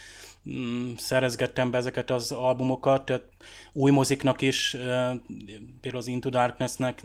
mm, 0.50 0.92
szerezgettem 0.96 1.70
be 1.70 1.78
ezeket 1.78 2.10
az 2.10 2.32
albumokat, 2.32 3.04
tehát 3.04 3.24
új 3.72 3.90
moziknak 3.90 4.40
is, 4.40 4.70
például 5.80 5.96
az 5.96 6.06
Into 6.06 6.30
Darkness-nek 6.30 7.02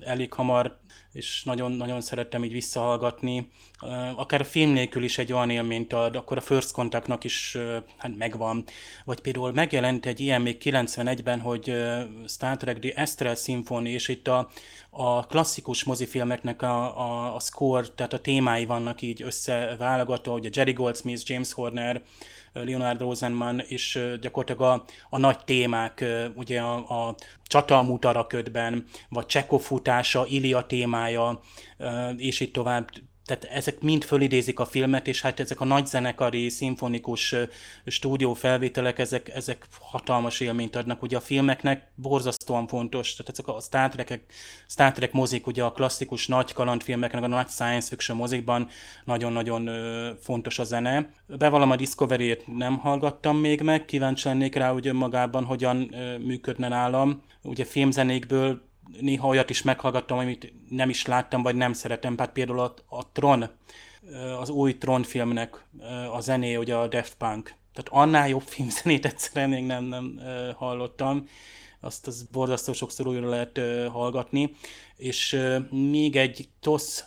elég 0.00 0.32
hamar, 0.32 0.78
és 1.12 1.42
nagyon-nagyon 1.44 2.00
szerettem 2.00 2.44
így 2.44 2.52
visszahallgatni. 2.52 3.50
Akár 4.16 4.40
a 4.40 4.44
film 4.44 4.70
nélkül 4.70 5.04
is 5.04 5.18
egy 5.18 5.32
olyan 5.32 5.50
élményt 5.50 5.92
ad, 5.92 6.16
akkor 6.16 6.36
a 6.36 6.40
First 6.40 6.72
Contactnak 6.72 7.24
is 7.24 7.56
hát 7.96 8.16
megvan. 8.16 8.64
Vagy 9.04 9.20
például 9.20 9.52
megjelent 9.52 10.06
egy 10.06 10.20
ilyen 10.20 10.42
még 10.42 10.56
91-ben, 10.64 11.40
hogy 11.40 11.74
Star 12.26 12.56
Trek 12.56 12.78
The 12.78 13.02
Astral 13.02 13.34
Symphony, 13.34 13.86
és 13.86 14.08
itt 14.08 14.28
a, 14.28 14.48
a 14.90 15.26
klasszikus 15.26 15.84
mozifilmeknek 15.84 16.62
a, 16.62 17.00
a, 17.00 17.34
a 17.34 17.40
score, 17.40 17.86
tehát 17.86 18.12
a 18.12 18.20
témái 18.20 18.64
vannak 18.64 19.02
így 19.02 19.22
összeválogatva, 19.22 20.32
ugye 20.32 20.48
Jerry 20.52 20.72
Goldsmith, 20.72 21.30
James 21.30 21.52
Horner, 21.52 22.02
Leonard 22.52 23.00
Rosenman, 23.00 23.60
és 23.60 23.98
gyakorlatilag 24.20 24.72
a, 24.72 24.84
a 25.10 25.18
nagy 25.18 25.38
témák, 25.44 26.04
ugye 26.34 26.60
a, 26.60 27.06
a 27.08 27.14
Csatalmút 27.46 28.04
Araködben, 28.04 28.84
vagy 29.08 29.26
Csekov 29.26 29.60
futása, 29.60 30.26
Ilia 30.26 30.66
témája, 30.66 31.40
és 32.16 32.40
így 32.40 32.50
tovább 32.50 32.88
tehát 33.26 33.44
ezek 33.44 33.80
mind 33.80 34.04
fölidézik 34.04 34.58
a 34.58 34.64
filmet, 34.64 35.06
és 35.06 35.20
hát 35.20 35.40
ezek 35.40 35.60
a 35.60 35.64
nagy 35.64 35.86
zenekari, 35.86 36.48
szimfonikus 36.48 37.34
stúdió 37.86 38.34
felvételek, 38.34 38.98
ezek, 38.98 39.28
ezek 39.28 39.66
hatalmas 39.80 40.40
élményt 40.40 40.76
adnak 40.76 41.02
ugye 41.02 41.16
a 41.16 41.20
filmeknek, 41.20 41.90
borzasztóan 41.94 42.66
fontos, 42.66 43.14
tehát 43.14 43.32
ezek 43.32 43.48
a 43.48 43.60
Star 43.60 43.90
Trek, 43.90 44.24
Star 44.68 44.92
Trek 44.92 45.12
mozik, 45.12 45.46
ugye 45.46 45.62
a 45.62 45.72
klasszikus 45.72 46.26
nagy 46.26 46.52
kalandfilmeknek, 46.52 47.22
a 47.22 47.26
nagy 47.26 47.48
science 47.48 47.88
fiction 47.88 48.16
mozikban 48.16 48.68
nagyon-nagyon 49.04 49.70
fontos 50.22 50.58
a 50.58 50.64
zene. 50.64 51.10
Bevallom 51.26 51.70
a 51.70 51.76
Discovery-t 51.76 52.56
nem 52.56 52.78
hallgattam 52.78 53.36
még 53.36 53.60
meg, 53.60 53.84
kíváncsi 53.84 54.28
lennék 54.28 54.54
rá, 54.54 54.72
hogy 54.72 54.86
önmagában 54.86 55.44
hogyan 55.44 55.76
működne 56.20 56.68
nálam. 56.68 57.22
Ugye 57.42 57.64
filmzenékből 57.64 58.64
néha 59.00 59.28
olyat 59.28 59.50
is 59.50 59.62
meghallgattam, 59.62 60.18
amit 60.18 60.52
nem 60.68 60.88
is 60.88 61.06
láttam, 61.06 61.42
vagy 61.42 61.54
nem 61.54 61.72
szeretem. 61.72 62.18
Hát 62.18 62.32
például 62.32 62.60
a, 62.60 62.74
a 62.88 63.12
Tron, 63.12 63.48
az 64.40 64.48
új 64.50 64.78
Tron 64.78 65.02
filmnek 65.02 65.66
a 66.12 66.20
zené, 66.20 66.56
ugye 66.56 66.74
a 66.74 66.88
Daft 66.88 67.14
Punk. 67.14 67.54
Tehát 67.72 68.06
annál 68.06 68.28
jobb 68.28 68.42
filmzenét 68.42 69.06
egyszerűen 69.06 69.50
még 69.50 69.64
nem, 69.64 69.84
nem 69.84 70.20
hallottam. 70.56 71.28
Azt 71.80 72.06
az 72.06 72.22
borzasztó 72.32 72.72
sokszor 72.72 73.06
újra 73.06 73.28
lehet 73.28 73.60
hallgatni. 73.90 74.54
És 74.96 75.40
még 75.70 76.16
egy 76.16 76.48
TOSZ 76.60 77.04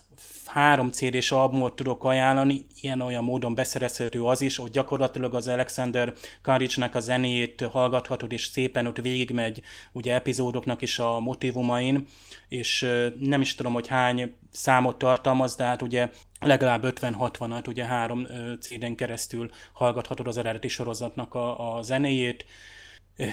három 0.49 0.91
CD-s 0.91 1.31
albumot 1.31 1.75
tudok 1.75 2.03
ajánlani, 2.03 2.65
ilyen-olyan 2.81 3.23
módon 3.23 3.55
beszerezhető 3.55 4.23
az 4.23 4.41
is, 4.41 4.55
hogy 4.55 4.71
gyakorlatilag 4.71 5.33
az 5.33 5.47
Alexander 5.47 6.13
Karicsnak 6.41 6.95
a 6.95 6.99
zenéjét 6.99 7.61
hallgathatod, 7.71 8.31
és 8.31 8.45
szépen 8.45 8.87
ott 8.87 8.97
végigmegy 8.97 9.61
ugye 9.91 10.13
epizódoknak 10.13 10.81
is 10.81 10.99
a 10.99 11.19
motivumain, 11.19 12.07
és 12.47 12.87
nem 13.19 13.41
is 13.41 13.55
tudom, 13.55 13.73
hogy 13.73 13.87
hány 13.87 14.35
számot 14.51 14.97
tartalmaz, 14.97 15.55
de 15.55 15.63
hát 15.63 15.81
ugye 15.81 16.09
legalább 16.39 16.83
50-60-at, 16.85 17.67
ugye 17.67 17.85
három 17.85 18.27
CD-n 18.59 18.95
keresztül 18.95 19.49
hallgathatod 19.73 20.27
az 20.27 20.37
eredeti 20.37 20.67
sorozatnak 20.67 21.33
a, 21.33 21.75
a 21.75 21.81
zenéjét, 21.81 22.45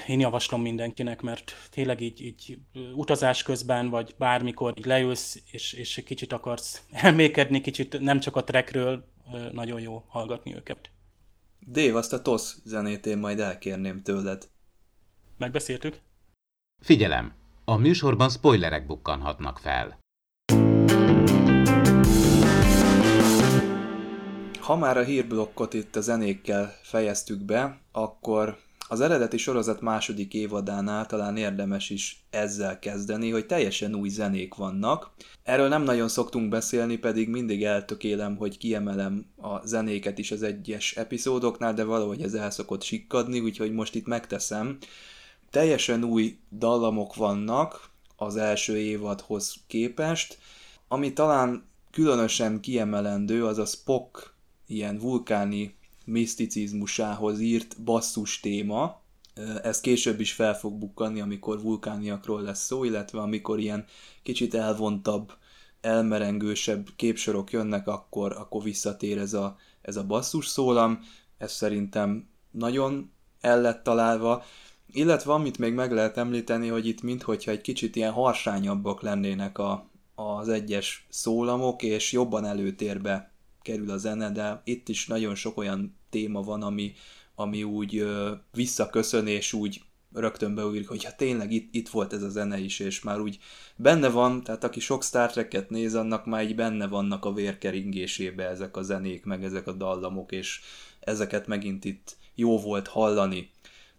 én 0.07 0.21
javaslom 0.21 0.63
mindenkinek, 0.63 1.23
mert 1.23 1.53
tényleg 1.71 2.01
így, 2.01 2.21
így 2.21 2.59
utazás 2.95 3.43
közben, 3.43 3.89
vagy 3.89 4.15
bármikor 4.19 4.75
így 4.79 4.87
leülsz, 4.87 5.43
és, 5.51 5.73
és 5.73 6.03
kicsit 6.07 6.33
akarsz 6.33 6.83
elmékedni, 6.91 7.61
kicsit 7.61 8.01
nem 8.01 8.21
csak 8.21 8.37
a 8.37 8.45
trekről, 8.45 9.05
nagyon 9.53 9.81
jó 9.81 10.05
hallgatni 10.09 10.55
őket. 10.55 10.91
Dév, 11.59 11.97
azt 11.97 12.13
a 12.13 12.23
TOSZ 12.23 12.61
zenét 12.65 13.07
én 13.07 13.19
majd 13.19 13.41
elkérném 13.41 14.03
tőled. 14.03 14.49
Megbeszéltük? 15.39 16.01
Figyelem! 16.83 17.35
A 17.65 17.77
műsorban 17.77 18.29
spoilerek 18.29 18.87
bukkanhatnak 18.87 19.59
fel. 19.59 19.99
Ha 24.61 24.77
már 24.77 24.97
a 24.97 25.05
hírblokkot 25.05 25.75
itt 25.75 25.97
a 25.97 26.01
zenékkel 26.01 26.73
fejeztük 26.83 27.45
be, 27.45 27.81
akkor 27.93 28.59
az 28.89 29.01
eredeti 29.01 29.37
sorozat 29.37 29.81
második 29.81 30.35
évadánál 30.35 31.07
talán 31.07 31.37
érdemes 31.37 31.91
is 31.91 32.25
ezzel 32.31 32.79
kezdeni, 32.79 33.31
hogy 33.31 33.47
teljesen 33.47 33.95
új 33.95 34.09
zenék 34.09 34.55
vannak. 34.55 35.11
Erről 35.43 35.69
nem 35.69 35.83
nagyon 35.83 36.09
szoktunk 36.09 36.49
beszélni, 36.49 36.97
pedig 36.97 37.29
mindig 37.29 37.65
eltökélem, 37.65 38.37
hogy 38.37 38.59
kiemelem 38.59 39.27
a 39.37 39.67
zenéket 39.67 40.19
is 40.19 40.31
az 40.31 40.43
egyes 40.43 40.97
epizódoknál, 40.97 41.75
de 41.75 41.85
valahogy 41.85 42.23
ez 42.23 42.35
el 42.35 42.51
szokott 42.51 42.83
sikkadni, 42.83 43.41
úgyhogy 43.41 43.73
most 43.73 43.95
itt 43.95 44.07
megteszem. 44.07 44.79
Teljesen 45.51 46.05
új 46.05 46.39
dallamok 46.51 47.15
vannak 47.15 47.91
az 48.17 48.37
első 48.37 48.77
évadhoz 48.77 49.55
képest, 49.67 50.39
ami 50.89 51.13
talán 51.13 51.69
különösen 51.91 52.61
kiemelendő, 52.61 53.47
az 53.47 53.59
a 53.59 53.65
Spock 53.65 54.35
ilyen 54.67 54.99
vulkáni 54.99 55.77
miszticizmusához 56.07 57.41
írt 57.41 57.83
basszus 57.83 58.41
téma. 58.41 59.01
Ez 59.63 59.81
később 59.81 60.21
is 60.21 60.33
fel 60.33 60.59
fog 60.59 60.79
bukkanni, 60.79 61.21
amikor 61.21 61.63
vulkániakról 61.63 62.43
lesz 62.43 62.65
szó, 62.65 62.85
illetve 62.85 63.21
amikor 63.21 63.59
ilyen 63.59 63.85
kicsit 64.23 64.55
elvontabb, 64.55 65.33
elmerengősebb 65.81 66.89
képsorok 66.97 67.51
jönnek, 67.51 67.87
akkor, 67.89 68.33
akkor 68.33 68.63
visszatér 68.63 69.19
ez 69.19 69.35
a, 69.35 69.57
ez 69.83 69.97
a 69.97 70.07
basszus 70.07 70.47
szólam. 70.47 71.01
Ez 71.39 71.53
szerintem 71.53 72.29
nagyon 72.51 73.11
el 73.41 73.61
lett 73.61 73.83
találva. 73.83 74.45
Illetve 74.87 75.33
amit 75.33 75.59
még 75.59 75.73
meg 75.73 75.93
lehet 75.93 76.17
említeni, 76.17 76.69
hogy 76.69 76.87
itt 76.87 77.03
minthogyha 77.03 77.51
egy 77.51 77.61
kicsit 77.61 77.97
ilyen 77.97 78.13
harsányabbak 78.13 79.03
lennének 79.03 79.59
a, 79.59 79.89
az 80.15 80.49
egyes 80.49 81.07
szólamok, 81.09 81.83
és 81.83 82.13
jobban 82.13 82.45
előtérbe 82.45 83.36
kerül 83.67 83.91
a 83.91 83.97
zene, 83.97 84.31
de 84.31 84.61
itt 84.65 84.89
is 84.89 85.07
nagyon 85.07 85.35
sok 85.35 85.57
olyan 85.57 85.97
téma 86.11 86.41
van, 86.43 86.63
ami, 86.63 86.93
ami 87.35 87.63
úgy 87.63 87.97
ö, 87.97 88.33
visszaköszön, 88.53 89.27
és 89.27 89.53
úgy 89.53 89.81
rögtön 90.13 90.55
beugrik, 90.55 90.89
hogy 90.89 91.05
hát 91.05 91.17
tényleg 91.17 91.53
itt, 91.53 91.75
itt 91.75 91.89
volt 91.89 92.13
ez 92.13 92.23
a 92.23 92.29
zene 92.29 92.59
is, 92.59 92.79
és 92.79 93.03
már 93.03 93.21
úgy 93.21 93.39
benne 93.77 94.09
van, 94.09 94.43
tehát 94.43 94.65
aki 94.65 94.81
sok 94.81 95.03
Star 95.03 95.31
Trek-et 95.31 95.71
néz, 95.71 95.95
annak 95.95 96.27
már 96.27 96.43
így 96.43 96.55
benne 96.55 96.87
vannak 96.87 97.25
a 97.25 97.33
vérkeringésébe 97.33 98.49
ezek 98.49 98.77
a 98.77 98.83
zenék, 98.83 99.25
meg 99.25 99.45
ezek 99.45 99.67
a 99.67 99.73
dallamok, 99.73 100.33
és 100.33 100.61
ezeket 101.01 101.47
megint 101.47 101.85
itt 101.85 102.17
jó 102.35 102.59
volt 102.59 102.89
hallani. 102.89 103.51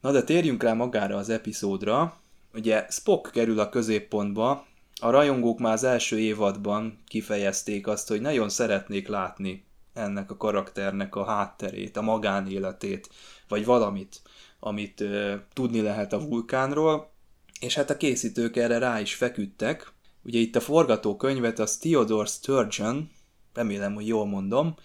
Na 0.02 0.12
de 0.12 0.24
térjünk 0.24 0.64
rá 0.64 0.74
magára 0.74 1.18
az 1.18 1.30
epizódra. 1.30 2.22
Ugye 2.54 2.86
Spock 2.90 3.32
kerül 3.32 3.60
a 3.60 3.70
középpontba, 3.70 4.66
a 5.00 5.10
rajongók 5.10 5.60
már 5.60 5.74
az 5.74 5.84
első 5.84 6.20
évadban 6.20 7.04
kifejezték 7.08 7.88
azt, 7.88 8.08
hogy 8.08 8.22
nagyon 8.22 8.50
szeretnék 8.50 9.08
látni 9.08 9.66
ennek 9.94 10.32
a 10.32 10.38
karakternek 10.38 11.16
a 11.16 11.26
hátterét, 11.26 11.98
a 11.98 12.02
magánéletét, 12.02 13.10
vagy 13.48 13.66
valamit, 13.66 14.22
amit 14.60 15.02
ö, 15.02 15.36
tudni 15.54 15.82
lehet 15.82 16.14
a 16.14 16.20
vulkánról, 16.20 17.12
és 17.60 17.76
hát 17.76 17.90
a 17.90 17.98
készítők 17.98 18.56
erre 18.56 18.78
rá 18.78 19.00
is 19.00 19.16
feküdtek. 19.16 19.94
Ugye 20.24 20.40
itt 20.40 20.56
a 20.56 20.60
forgatókönyvet 20.60 21.60
az 21.60 21.78
Theodore 21.78 22.28
Sturgeon, 22.28 23.10
remélem, 23.54 23.94
hogy 23.94 24.08
jól 24.08 24.26
mondom, 24.26 24.76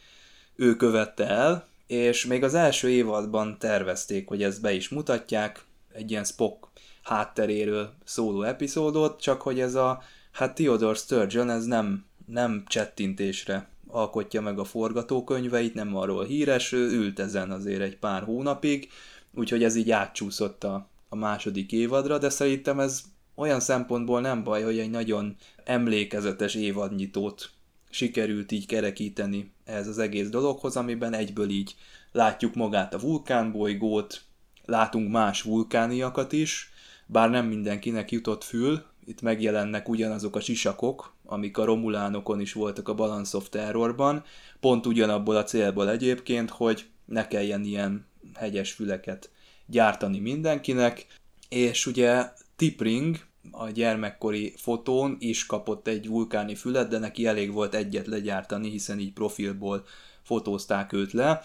ő 0.56 0.76
követte 0.76 1.26
el, 1.26 1.68
és 1.86 2.26
még 2.26 2.42
az 2.42 2.54
első 2.54 2.90
évadban 2.90 3.58
tervezték, 3.58 4.28
hogy 4.28 4.42
ezt 4.42 4.60
be 4.60 4.72
is 4.72 4.88
mutatják, 4.88 5.64
egy 5.92 6.10
ilyen 6.10 6.24
Spock 6.24 6.71
hátteréről 7.02 7.94
szóló 8.04 8.42
epizódot, 8.42 9.20
csak 9.20 9.42
hogy 9.42 9.60
ez 9.60 9.74
a, 9.74 10.02
hát 10.32 10.54
Theodore 10.54 10.94
Sturgeon, 10.94 11.50
ez 11.50 11.64
nem, 11.64 12.04
nem 12.26 12.64
csettintésre 12.66 13.68
alkotja 13.86 14.40
meg 14.40 14.58
a 14.58 14.64
forgatókönyveit, 14.64 15.74
nem 15.74 15.96
arról 15.96 16.24
híres, 16.24 16.72
ő 16.72 16.90
ült 16.90 17.18
ezen 17.18 17.50
azért 17.50 17.80
egy 17.80 17.96
pár 17.96 18.22
hónapig, 18.22 18.88
úgyhogy 19.34 19.64
ez 19.64 19.76
így 19.76 19.90
átcsúszott 19.90 20.64
a, 20.64 20.88
a 21.08 21.16
második 21.16 21.72
évadra, 21.72 22.18
de 22.18 22.28
szerintem 22.28 22.80
ez 22.80 23.02
olyan 23.34 23.60
szempontból 23.60 24.20
nem 24.20 24.44
baj, 24.44 24.62
hogy 24.62 24.78
egy 24.78 24.90
nagyon 24.90 25.36
emlékezetes 25.64 26.54
évadnyitót 26.54 27.50
sikerült 27.90 28.52
így 28.52 28.66
kerekíteni 28.66 29.52
ez 29.64 29.88
az 29.88 29.98
egész 29.98 30.28
dologhoz, 30.28 30.76
amiben 30.76 31.14
egyből 31.14 31.48
így 31.48 31.74
látjuk 32.12 32.54
magát 32.54 32.94
a 32.94 32.98
vulkánbolygót, 32.98 34.22
látunk 34.64 35.10
más 35.10 35.42
vulkániakat 35.42 36.32
is, 36.32 36.71
bár 37.06 37.30
nem 37.30 37.46
mindenkinek 37.46 38.10
jutott 38.10 38.44
fül, 38.44 38.82
itt 39.04 39.22
megjelennek 39.22 39.88
ugyanazok 39.88 40.36
a 40.36 40.40
sisakok, 40.40 41.14
amik 41.24 41.58
a 41.58 41.64
romulánokon 41.64 42.40
is 42.40 42.52
voltak 42.52 42.88
a 42.88 42.94
Balance 42.94 43.36
of 43.36 43.48
Terrorban, 43.48 44.24
pont 44.60 44.86
ugyanabból 44.86 45.36
a 45.36 45.44
célból 45.44 45.90
egyébként, 45.90 46.50
hogy 46.50 46.86
ne 47.04 47.26
kelljen 47.26 47.64
ilyen 47.64 48.06
hegyes 48.34 48.72
füleket 48.72 49.30
gyártani 49.66 50.18
mindenkinek, 50.18 51.06
és 51.48 51.86
ugye 51.86 52.30
Tipring 52.56 53.16
a 53.50 53.68
gyermekkori 53.68 54.54
fotón 54.56 55.16
is 55.18 55.46
kapott 55.46 55.86
egy 55.86 56.08
vulkáni 56.08 56.54
fület, 56.54 56.88
de 56.88 56.98
neki 56.98 57.26
elég 57.26 57.52
volt 57.52 57.74
egyet 57.74 58.06
legyártani, 58.06 58.70
hiszen 58.70 58.98
így 58.98 59.12
profilból 59.12 59.84
fotózták 60.22 60.92
őt 60.92 61.12
le, 61.12 61.42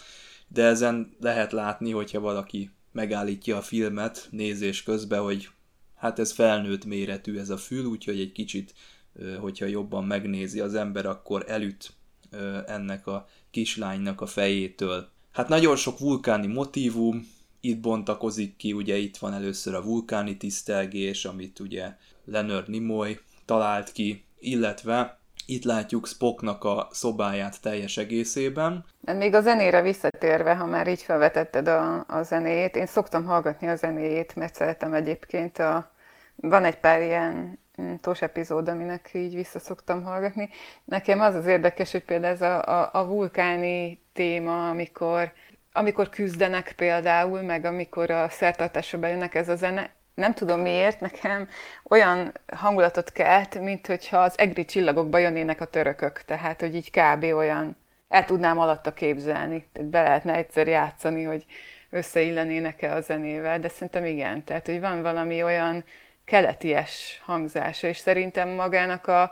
de 0.48 0.64
ezen 0.64 1.16
lehet 1.20 1.52
látni, 1.52 1.92
hogyha 1.92 2.20
valaki 2.20 2.70
megállítja 2.98 3.58
a 3.58 3.62
filmet 3.62 4.28
nézés 4.32 4.84
közben, 4.84 5.22
hogy 5.22 5.50
hát 5.96 6.20
ez 6.20 6.32
felnőtt 6.32 6.86
méretű 6.86 7.38
ez 7.38 7.50
a 7.50 7.58
fül, 7.58 7.86
úgyhogy 7.86 8.20
egy 8.20 8.32
kicsit, 8.32 8.74
hogyha 9.40 9.66
jobban 9.66 10.06
megnézi 10.06 10.60
az 10.60 10.76
ember, 10.76 11.06
akkor 11.06 11.46
elüt 11.48 11.94
ennek 12.66 13.08
a 13.08 13.28
kislánynak 13.52 14.22
a 14.22 14.26
fejétől. 14.26 15.10
Hát 15.32 15.50
nagyon 15.50 15.76
sok 15.76 16.00
vulkáni 16.00 16.48
motívum, 16.48 17.28
itt 17.60 17.80
bontakozik 17.80 18.56
ki, 18.56 18.74
ugye 18.74 18.98
itt 18.98 19.18
van 19.18 19.34
először 19.34 19.74
a 19.74 19.84
vulkáni 19.84 20.38
tisztelgés, 20.38 21.26
amit 21.26 21.60
ugye 21.60 21.98
Leonard 22.26 22.70
Nimoy 22.70 23.20
talált 23.46 23.92
ki, 23.92 24.24
illetve 24.40 25.17
itt 25.50 25.64
látjuk 25.64 26.08
Spocknak 26.08 26.64
a 26.64 26.88
szobáját 26.92 27.62
teljes 27.62 27.98
egészében. 27.98 28.86
Még 29.02 29.34
a 29.34 29.42
zenére 29.42 29.82
visszatérve, 29.82 30.56
ha 30.56 30.66
már 30.66 30.88
így 30.88 31.02
felvetetted 31.02 31.68
a, 31.68 32.06
a 32.08 32.24
zenét, 32.24 32.76
én 32.76 32.86
szoktam 32.86 33.26
hallgatni 33.26 33.68
a 33.68 33.76
zenéjét, 33.76 34.36
mert 34.36 34.56
szeretem 34.56 34.94
egyébként 34.94 35.58
a... 35.60 35.92
Van 36.36 36.66
egy 36.66 36.78
pár 36.80 37.02
ilyen 37.02 37.60
mm, 37.82 37.94
tos 38.02 38.22
epizód, 38.22 38.68
aminek 38.68 39.10
így 39.14 39.36
vissza 39.36 39.60
szoktam 39.60 40.04
hallgatni. 40.04 40.50
Nekem 40.86 41.20
az 41.20 41.36
az 41.36 41.46
érdekes, 41.46 41.92
hogy 41.92 42.04
például 42.04 42.34
ez 42.34 42.42
a, 42.42 42.64
a, 42.64 42.90
a 42.94 43.06
vulkáni 43.06 44.02
téma, 44.14 44.70
amikor 44.70 45.32
amikor 45.78 46.10
küzdenek 46.10 46.74
például, 46.76 47.42
meg 47.42 47.66
amikor 47.66 48.12
a 48.12 48.30
szertartásra 48.30 49.00
bejönnek 49.00 49.36
ez 49.36 49.50
a 49.50 49.56
zene, 49.56 49.97
nem 50.18 50.34
tudom 50.34 50.60
miért, 50.60 51.00
nekem 51.00 51.50
olyan 51.84 52.32
hangulatot 52.54 53.12
kelt, 53.12 53.60
mint 53.60 53.88
hogyha 53.88 54.18
az 54.18 54.40
egri 54.40 54.66
csillagokba 54.66 55.18
jönnének 55.18 55.62
a 55.62 55.66
törökök, 55.66 56.22
tehát 56.22 56.60
hogy 56.60 56.76
így 56.76 56.92
kb. 56.92 57.24
olyan 57.24 57.78
el 58.10 58.26
tudnám 58.26 58.60
alatta 58.60 58.94
képzelni, 58.94 59.68
tehát 59.74 59.90
be 59.90 60.02
lehetne 60.02 60.34
egyszer 60.34 60.68
játszani, 60.68 61.24
hogy 61.24 61.46
összeillenének-e 61.90 62.94
a 62.94 63.02
zenével, 63.02 63.60
de 63.60 63.70
szerintem 63.70 64.06
igen, 64.06 64.44
tehát 64.44 64.66
hogy 64.66 64.80
van 64.80 65.02
valami 65.02 65.44
olyan 65.44 65.84
keleties 66.26 67.22
hangzása, 67.26 67.88
és 67.88 67.98
szerintem 67.98 68.50
magának 68.50 69.08
a, 69.08 69.32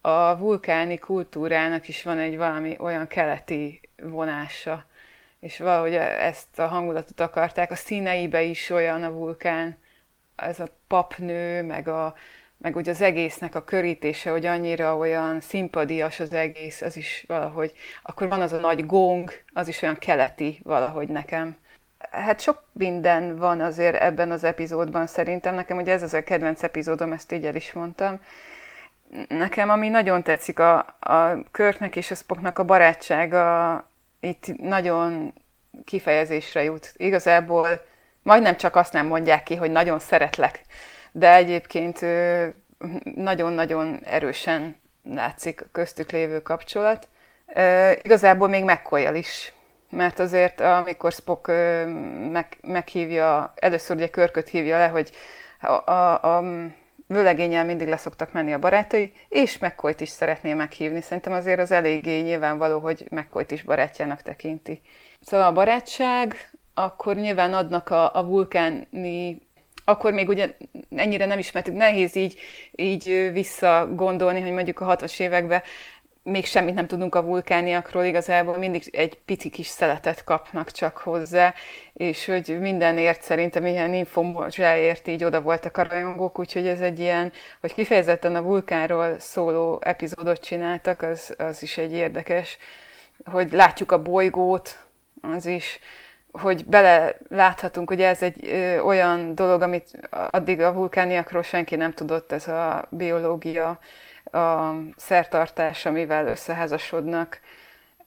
a 0.00 0.38
vulkáni 0.38 0.98
kultúrának 0.98 1.88
is 1.88 2.02
van 2.02 2.18
egy 2.18 2.36
valami 2.36 2.76
olyan 2.78 3.06
keleti 3.06 3.80
vonása, 4.02 4.84
és 5.40 5.58
valahogy 5.58 5.94
ezt 5.94 6.58
a 6.58 6.66
hangulatot 6.66 7.20
akarták. 7.20 7.70
A 7.70 7.74
színeibe 7.74 8.42
is 8.42 8.70
olyan 8.70 9.02
a 9.02 9.12
vulkán, 9.12 9.82
ez 10.36 10.60
a 10.60 10.68
papnő, 10.86 11.62
meg, 11.62 11.88
a, 11.88 12.14
meg 12.56 12.76
ugye 12.76 12.90
az 12.90 13.00
egésznek 13.00 13.54
a 13.54 13.64
körítése, 13.64 14.30
hogy 14.30 14.46
annyira 14.46 14.96
olyan 14.96 15.40
szimpadias 15.40 16.20
az 16.20 16.32
egész, 16.32 16.82
az 16.82 16.96
is 16.96 17.24
valahogy, 17.28 17.72
akkor 18.02 18.28
van 18.28 18.40
az 18.40 18.52
a 18.52 18.58
nagy 18.58 18.86
gong, 18.86 19.30
az 19.52 19.68
is 19.68 19.82
olyan 19.82 19.98
keleti 19.98 20.60
valahogy 20.62 21.08
nekem. 21.08 21.56
Hát 22.10 22.40
sok 22.40 22.62
minden 22.72 23.36
van 23.36 23.60
azért 23.60 24.00
ebben 24.00 24.30
az 24.30 24.44
epizódban 24.44 25.06
szerintem. 25.06 25.54
Nekem 25.54 25.76
ugye 25.76 25.92
ez 25.92 26.02
az 26.02 26.14
a 26.14 26.22
kedvenc 26.22 26.62
epizódom, 26.62 27.12
ezt 27.12 27.32
így 27.32 27.46
el 27.46 27.54
is 27.54 27.72
mondtam. 27.72 28.20
Nekem, 29.28 29.70
ami 29.70 29.88
nagyon 29.88 30.22
tetszik, 30.22 30.58
a, 30.58 30.78
a 31.00 31.42
Körknek 31.50 31.96
és 31.96 32.10
a 32.10 32.14
Spocknak 32.14 32.58
a 32.58 32.64
barátsága 32.64 33.88
itt 34.20 34.56
nagyon 34.56 35.32
kifejezésre 35.84 36.62
jut. 36.62 36.92
Igazából 36.96 37.68
majdnem 38.24 38.56
csak 38.56 38.76
azt 38.76 38.92
nem 38.92 39.06
mondják 39.06 39.42
ki, 39.42 39.54
hogy 39.54 39.70
nagyon 39.70 39.98
szeretlek, 39.98 40.60
de 41.12 41.34
egyébként 41.34 42.00
nagyon-nagyon 43.14 44.00
erősen 44.04 44.76
látszik 45.02 45.66
köztük 45.72 46.10
lévő 46.10 46.42
kapcsolat. 46.42 47.08
Igazából 48.02 48.48
még 48.48 48.64
mccoy 48.64 49.18
is, 49.18 49.52
mert 49.90 50.18
azért 50.18 50.60
amikor 50.60 51.12
Spock 51.12 51.46
meg, 52.30 52.46
meghívja, 52.60 53.52
először 53.56 53.96
ugye 53.96 54.08
Körköt 54.08 54.48
hívja 54.48 54.78
le, 54.78 54.88
hogy 54.88 55.10
a, 55.60 55.90
a, 55.90 56.36
a 56.36 56.44
vőlegényel 57.06 57.64
mindig 57.64 57.88
leszoktak 57.88 58.32
menni 58.32 58.52
a 58.52 58.58
barátai, 58.58 59.12
és 59.28 59.58
mccoy 59.58 59.94
is 59.98 60.08
szeretné 60.08 60.54
meghívni. 60.54 61.00
Szerintem 61.00 61.32
azért 61.32 61.60
az 61.60 61.70
eléggé 61.70 62.20
nyilvánvaló, 62.20 62.78
hogy 62.78 63.06
mccoy 63.10 63.44
is 63.48 63.62
barátjának 63.62 64.22
tekinti. 64.22 64.80
Szóval 65.20 65.46
a 65.46 65.52
barátság, 65.52 66.50
akkor 66.74 67.16
nyilván 67.16 67.54
adnak 67.54 67.90
a, 67.90 68.14
a 68.14 68.24
vulkáni 68.24 69.42
akkor 69.84 70.12
még 70.12 70.28
ugye 70.28 70.54
ennyire 70.96 71.26
nem 71.26 71.38
ismertük, 71.38 71.74
nehéz 71.74 72.16
így, 72.16 72.38
így 72.72 73.30
visszagondolni, 73.32 74.40
hogy 74.40 74.52
mondjuk 74.52 74.80
a 74.80 74.96
60-as 74.96 75.20
években 75.20 75.62
még 76.24 76.46
semmit 76.46 76.74
nem 76.74 76.86
tudunk 76.86 77.14
a 77.14 77.22
vulkániakról, 77.22 78.04
igazából 78.04 78.56
mindig 78.58 78.88
egy 78.92 79.18
pici 79.24 79.50
kis 79.50 79.66
szeletet 79.66 80.24
kapnak 80.24 80.70
csak 80.70 80.96
hozzá, 80.96 81.54
és 81.92 82.26
hogy 82.26 82.58
mindenért 82.60 83.22
szerintem 83.22 83.66
ilyen 83.66 83.94
infomozsáért 83.94 85.08
így 85.08 85.24
oda 85.24 85.40
voltak 85.40 85.76
a 85.76 85.82
rajongók, 85.82 86.38
úgyhogy 86.38 86.66
ez 86.66 86.80
egy 86.80 86.98
ilyen, 86.98 87.32
hogy 87.60 87.74
kifejezetten 87.74 88.36
a 88.36 88.42
vulkánról 88.42 89.18
szóló 89.18 89.80
epizódot 89.82 90.40
csináltak, 90.40 91.02
az, 91.02 91.34
az 91.38 91.62
is 91.62 91.78
egy 91.78 91.92
érdekes, 91.92 92.58
hogy 93.24 93.52
látjuk 93.52 93.92
a 93.92 94.02
bolygót, 94.02 94.86
az 95.20 95.46
is, 95.46 95.78
hogy 96.40 96.64
bele 96.66 97.16
láthatunk, 97.28 97.88
hogy 97.88 98.00
ez 98.00 98.22
egy 98.22 98.48
ö, 98.48 98.78
olyan 98.78 99.34
dolog, 99.34 99.62
amit 99.62 100.08
addig 100.30 100.60
a 100.60 100.72
vulkániakról 100.72 101.42
senki 101.42 101.76
nem 101.76 101.92
tudott, 101.92 102.32
ez 102.32 102.48
a 102.48 102.84
biológia, 102.88 103.78
a 104.24 104.72
szertartás, 104.96 105.86
amivel 105.86 106.26
összeházasodnak, 106.26 107.40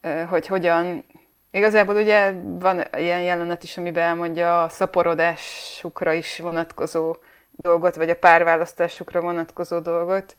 ö, 0.00 0.22
hogy 0.22 0.46
hogyan, 0.46 1.04
igazából 1.50 1.96
ugye 1.96 2.32
van 2.42 2.84
ilyen 2.96 3.22
jelenet 3.22 3.62
is, 3.62 3.78
amiben 3.78 4.04
elmondja 4.04 4.62
a 4.62 4.68
szaporodásukra 4.68 6.12
is 6.12 6.38
vonatkozó 6.38 7.16
dolgot, 7.50 7.96
vagy 7.96 8.10
a 8.10 8.16
párválasztásukra 8.16 9.20
vonatkozó 9.20 9.78
dolgot, 9.78 10.36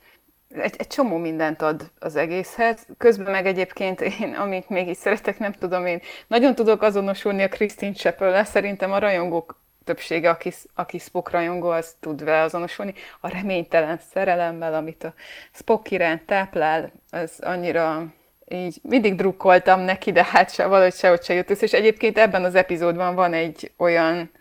egy, 0.56 0.76
egy 0.78 0.88
csomó 0.88 1.18
mindent 1.18 1.62
ad 1.62 1.92
az 2.00 2.16
egészhez. 2.16 2.86
Közben 2.98 3.32
meg 3.32 3.46
egyébként 3.46 4.02
én, 4.02 4.34
amit 4.34 4.70
még 4.70 4.88
így 4.88 4.98
szeretek, 4.98 5.40
nem 5.40 5.52
tudom, 5.52 5.86
én 5.86 6.02
nagyon 6.28 6.56
tudok 6.56 6.82
azonosulni 6.82 7.44
a 7.44 7.50
Christine 7.50 7.94
chappell 7.94 8.44
szerintem 8.44 8.92
a 8.92 9.00
rajongók 9.00 9.58
többsége, 9.84 10.30
aki, 10.30 10.54
aki 10.74 10.98
Spock 10.98 11.32
rajongó, 11.32 11.70
az 11.70 11.96
tud 12.00 12.24
vele 12.24 12.42
azonosulni. 12.42 12.94
A 13.20 13.30
reménytelen 13.30 14.00
szerelemmel, 14.12 14.74
amit 14.74 15.04
a 15.04 15.14
Spock 15.54 15.92
iránt 15.92 16.26
táplál, 16.26 16.92
az 17.12 17.40
annyira 17.42 18.06
így 18.48 18.80
mindig 18.82 19.16
drukkoltam 19.16 19.80
neki, 19.80 20.12
de 20.12 20.24
hát 20.24 20.54
se, 20.54 20.66
valahogy 20.66 20.94
sehogy 20.94 21.24
se 21.24 21.34
jött 21.34 21.50
össze. 21.50 21.66
És 21.66 21.74
egyébként 21.74 22.18
ebben 22.18 22.44
az 22.44 22.56
epizódban 22.56 23.16
van 23.16 23.34
egy 23.34 23.72
olyan 23.78 24.32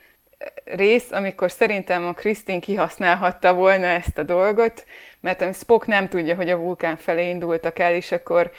rész, 0.64 1.10
amikor 1.10 1.50
szerintem 1.50 2.06
a 2.06 2.12
Krisztin 2.12 2.60
kihasználhatta 2.60 3.54
volna 3.54 3.86
ezt 3.86 4.18
a 4.18 4.22
dolgot, 4.22 4.84
mert 5.20 5.54
Spock 5.54 5.86
nem 5.86 6.08
tudja, 6.08 6.34
hogy 6.34 6.50
a 6.50 6.56
vulkán 6.56 6.96
felé 6.96 7.28
indultak 7.28 7.78
el, 7.78 7.94
és 7.94 8.12
akkor 8.12 8.50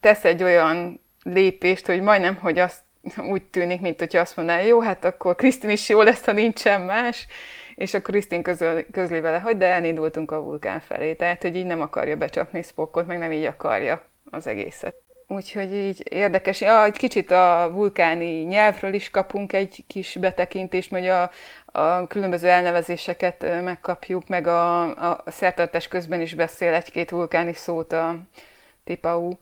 tesz 0.00 0.24
egy 0.24 0.42
olyan 0.42 1.00
lépést, 1.22 1.86
hogy 1.86 2.00
majdnem, 2.00 2.36
hogy 2.36 2.58
azt 2.58 2.80
úgy 3.30 3.42
tűnik, 3.42 3.80
mint 3.80 3.98
hogyha 3.98 4.20
azt 4.20 4.36
mondaná, 4.36 4.60
jó, 4.60 4.80
hát 4.80 5.04
akkor 5.04 5.34
Krisztin 5.34 5.70
is 5.70 5.88
jó 5.88 6.02
lesz, 6.02 6.24
ha 6.24 6.32
nincsen 6.32 6.80
más, 6.80 7.26
és 7.74 7.94
akkor 7.94 8.10
Krisztin 8.10 8.42
közöl, 8.42 8.84
közli 8.92 9.20
vele, 9.20 9.38
hogy 9.38 9.56
de 9.56 9.66
elindultunk 9.66 10.30
a 10.30 10.42
vulkán 10.42 10.80
felé, 10.80 11.14
tehát 11.14 11.42
hogy 11.42 11.56
így 11.56 11.66
nem 11.66 11.80
akarja 11.80 12.16
becsapni 12.16 12.62
Spockot, 12.62 13.06
meg 13.06 13.18
nem 13.18 13.32
így 13.32 13.44
akarja 13.44 14.04
az 14.30 14.46
egészet. 14.46 15.09
Úgyhogy 15.32 15.74
így 15.74 16.02
érdekes. 16.12 16.60
Ja, 16.60 16.84
egy 16.84 16.96
kicsit 16.96 17.30
a 17.30 17.70
vulkáni 17.72 18.42
nyelvről 18.42 18.94
is 18.94 19.10
kapunk 19.10 19.52
egy 19.52 19.84
kis 19.86 20.16
betekintést, 20.20 20.90
hogy 20.90 21.06
a, 21.06 21.30
a 21.66 22.06
különböző 22.06 22.48
elnevezéseket 22.48 23.62
megkapjuk, 23.62 24.28
meg 24.28 24.46
a, 24.46 24.82
a 25.10 25.22
szertartás 25.26 25.88
közben 25.88 26.20
is 26.20 26.34
beszél 26.34 26.74
egy-két 26.74 27.10
vulkáni 27.10 27.52
szót 27.52 27.92
a 27.92 28.16
Tipau. 28.84 29.32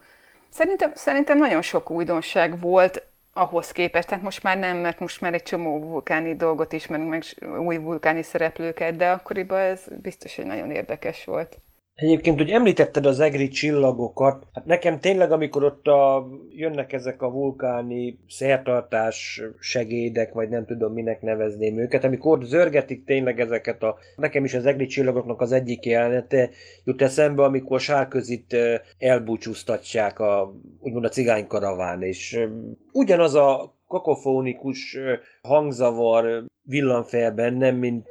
Szerintem, 0.49 0.93
szerintem 0.95 1.39
nagyon 1.39 1.63
sok 1.63 1.91
újdonság 1.91 2.61
volt 2.61 3.03
ahhoz 3.33 3.73
képest, 3.73 4.09
tehát 4.09 4.25
most 4.25 4.43
már 4.43 4.59
nem, 4.59 4.77
mert 4.77 4.99
most 4.99 5.21
már 5.21 5.35
egy 5.35 5.43
csomó 5.43 5.81
vulkáni 5.81 6.37
dolgot 6.37 6.73
ismerünk, 6.73 7.09
meg 7.11 7.25
új 7.59 7.77
vulkáni 7.77 8.23
szereplőket, 8.23 8.97
de 8.97 9.11
akkoriban 9.11 9.59
ez 9.59 9.83
biztos, 10.03 10.37
hogy 10.37 10.47
nagyon 10.47 10.71
érdekes 10.71 11.25
volt. 11.25 11.59
Egyébként, 12.01 12.39
hogy 12.39 12.51
említetted 12.51 13.07
az 13.07 13.21
egri 13.21 13.49
csillagokat, 13.49 14.47
hát 14.53 14.65
nekem 14.65 15.01
tényleg, 15.01 15.33
amikor 15.33 15.65
ott 15.65 15.87
a, 15.87 16.29
jönnek 16.51 16.93
ezek 16.93 17.23
a 17.23 17.31
vulkáni 17.31 18.19
szertartás 18.29 19.43
segédek, 19.61 20.33
vagy 20.33 20.49
nem 20.49 20.67
tudom 20.67 20.93
minek 20.93 21.23
nevezném 21.23 21.79
őket, 21.79 22.05
amikor 22.05 22.45
zörgetik 22.45 23.05
tényleg 23.05 23.41
ezeket 23.41 23.83
a, 23.83 23.97
nekem 24.17 24.45
is 24.45 24.55
az 24.55 24.67
egri 24.67 24.87
csillagoknak 24.87 25.41
az 25.41 25.53
egyik 25.53 25.85
jelenete 25.85 26.51
jut 26.85 27.03
eszembe, 27.03 27.43
amikor 27.43 27.81
sárközit 27.81 28.57
elbúcsúztatják 28.99 30.19
a, 30.19 30.55
úgymond 30.81 31.05
a 31.05 31.09
cigánykaraván, 31.09 32.03
és 32.03 32.47
ugyanaz 32.93 33.35
a 33.35 33.75
kakofónikus 33.89 34.99
hangzavar 35.43 36.45
villan 36.63 37.05
fel 37.05 37.33
bennem, 37.33 37.77
mint 37.77 38.09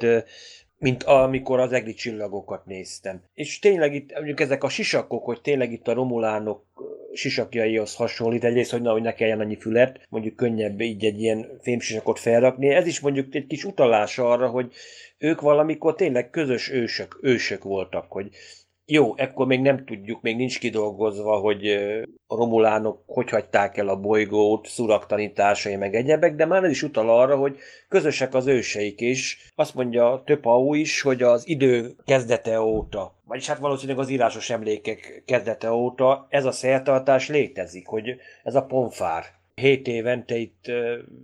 mint 0.80 1.04
amikor 1.04 1.60
az 1.60 1.72
egri 1.72 1.94
csillagokat 1.94 2.66
néztem. 2.66 3.22
És 3.34 3.60
tényleg 3.60 3.94
itt, 3.94 4.13
mondjuk 4.13 4.40
ezek 4.40 4.63
a 4.63 4.70
sisakok, 4.70 5.24
hogy 5.26 5.42
tényleg 5.42 5.72
itt 5.72 5.88
a 5.88 5.94
romulánok 5.94 6.63
sisakjaihoz 7.13 7.96
hasonlít, 7.96 8.44
egyrészt, 8.44 8.72
hogy, 8.72 8.82
na, 8.82 8.92
hogy 8.92 9.02
ne 9.02 9.13
kelljen 9.13 9.40
annyi 9.40 9.56
fület, 9.56 10.00
mondjuk 10.10 10.36
könnyebb 10.36 10.82
így 10.82 11.06
egy 11.06 11.22
ilyen 11.22 11.60
fémsisakot 11.62 12.20
felrakni. 12.20 12.70
Ez 12.70 12.88
is 12.88 13.00
mondjuk 13.00 13.36
egy 13.36 13.48
kis 13.48 13.63
utalás 13.63 14.18
arra, 14.18 14.48
hogy 14.48 14.72
ők 15.18 15.42
valamikor 15.42 15.96
tényleg 15.96 16.30
közös 16.30 16.72
ősök, 16.72 17.20
ősök 17.22 17.63
voltak, 17.63 18.12
hogy 18.12 18.30
jó, 18.89 19.13
ekkor 19.17 19.47
még 19.47 19.62
nem 19.62 19.86
tudjuk, 19.86 20.21
még 20.21 20.36
nincs 20.36 20.60
kidolgozva, 20.60 21.38
hogy 21.38 21.67
a 22.28 22.36
romulánok 22.36 23.02
hogy 23.06 23.30
hagyták 23.30 23.78
el 23.78 23.88
a 23.88 24.00
bolygót, 24.00 24.67
szurak 24.67 25.06
tanításai 25.06 25.76
meg 25.76 25.95
egyebek, 25.95 26.36
de 26.36 26.45
már 26.45 26.63
ez 26.63 26.71
is 26.71 26.84
utal 26.84 27.10
arra, 27.10 27.36
hogy 27.36 27.58
közösek 27.89 28.34
az 28.34 28.47
őseik 28.47 29.02
is. 29.02 29.52
Azt 29.56 29.76
mondja 29.76 30.21
több 30.26 30.45
AU 30.45 30.73
is, 30.73 31.02
hogy 31.02 31.23
az 31.23 31.47
idő 31.47 31.95
kezdete 32.06 32.62
óta, 32.62 33.15
vagyis 33.26 33.47
hát 33.47 33.58
valószínűleg 33.58 34.00
az 34.00 34.10
írásos 34.10 34.50
emlékek 34.50 35.23
kezdete 35.26 35.71
óta 35.71 36.28
ez 36.30 36.45
a 36.45 36.52
szertartás 36.52 37.30
létezik, 37.30 37.88
hogy 37.88 38.15
ez 38.43 38.56
a 38.56 38.65
ponfár, 38.65 39.23
hét 39.62 39.88
évente 39.88 40.36
itt 40.36 40.72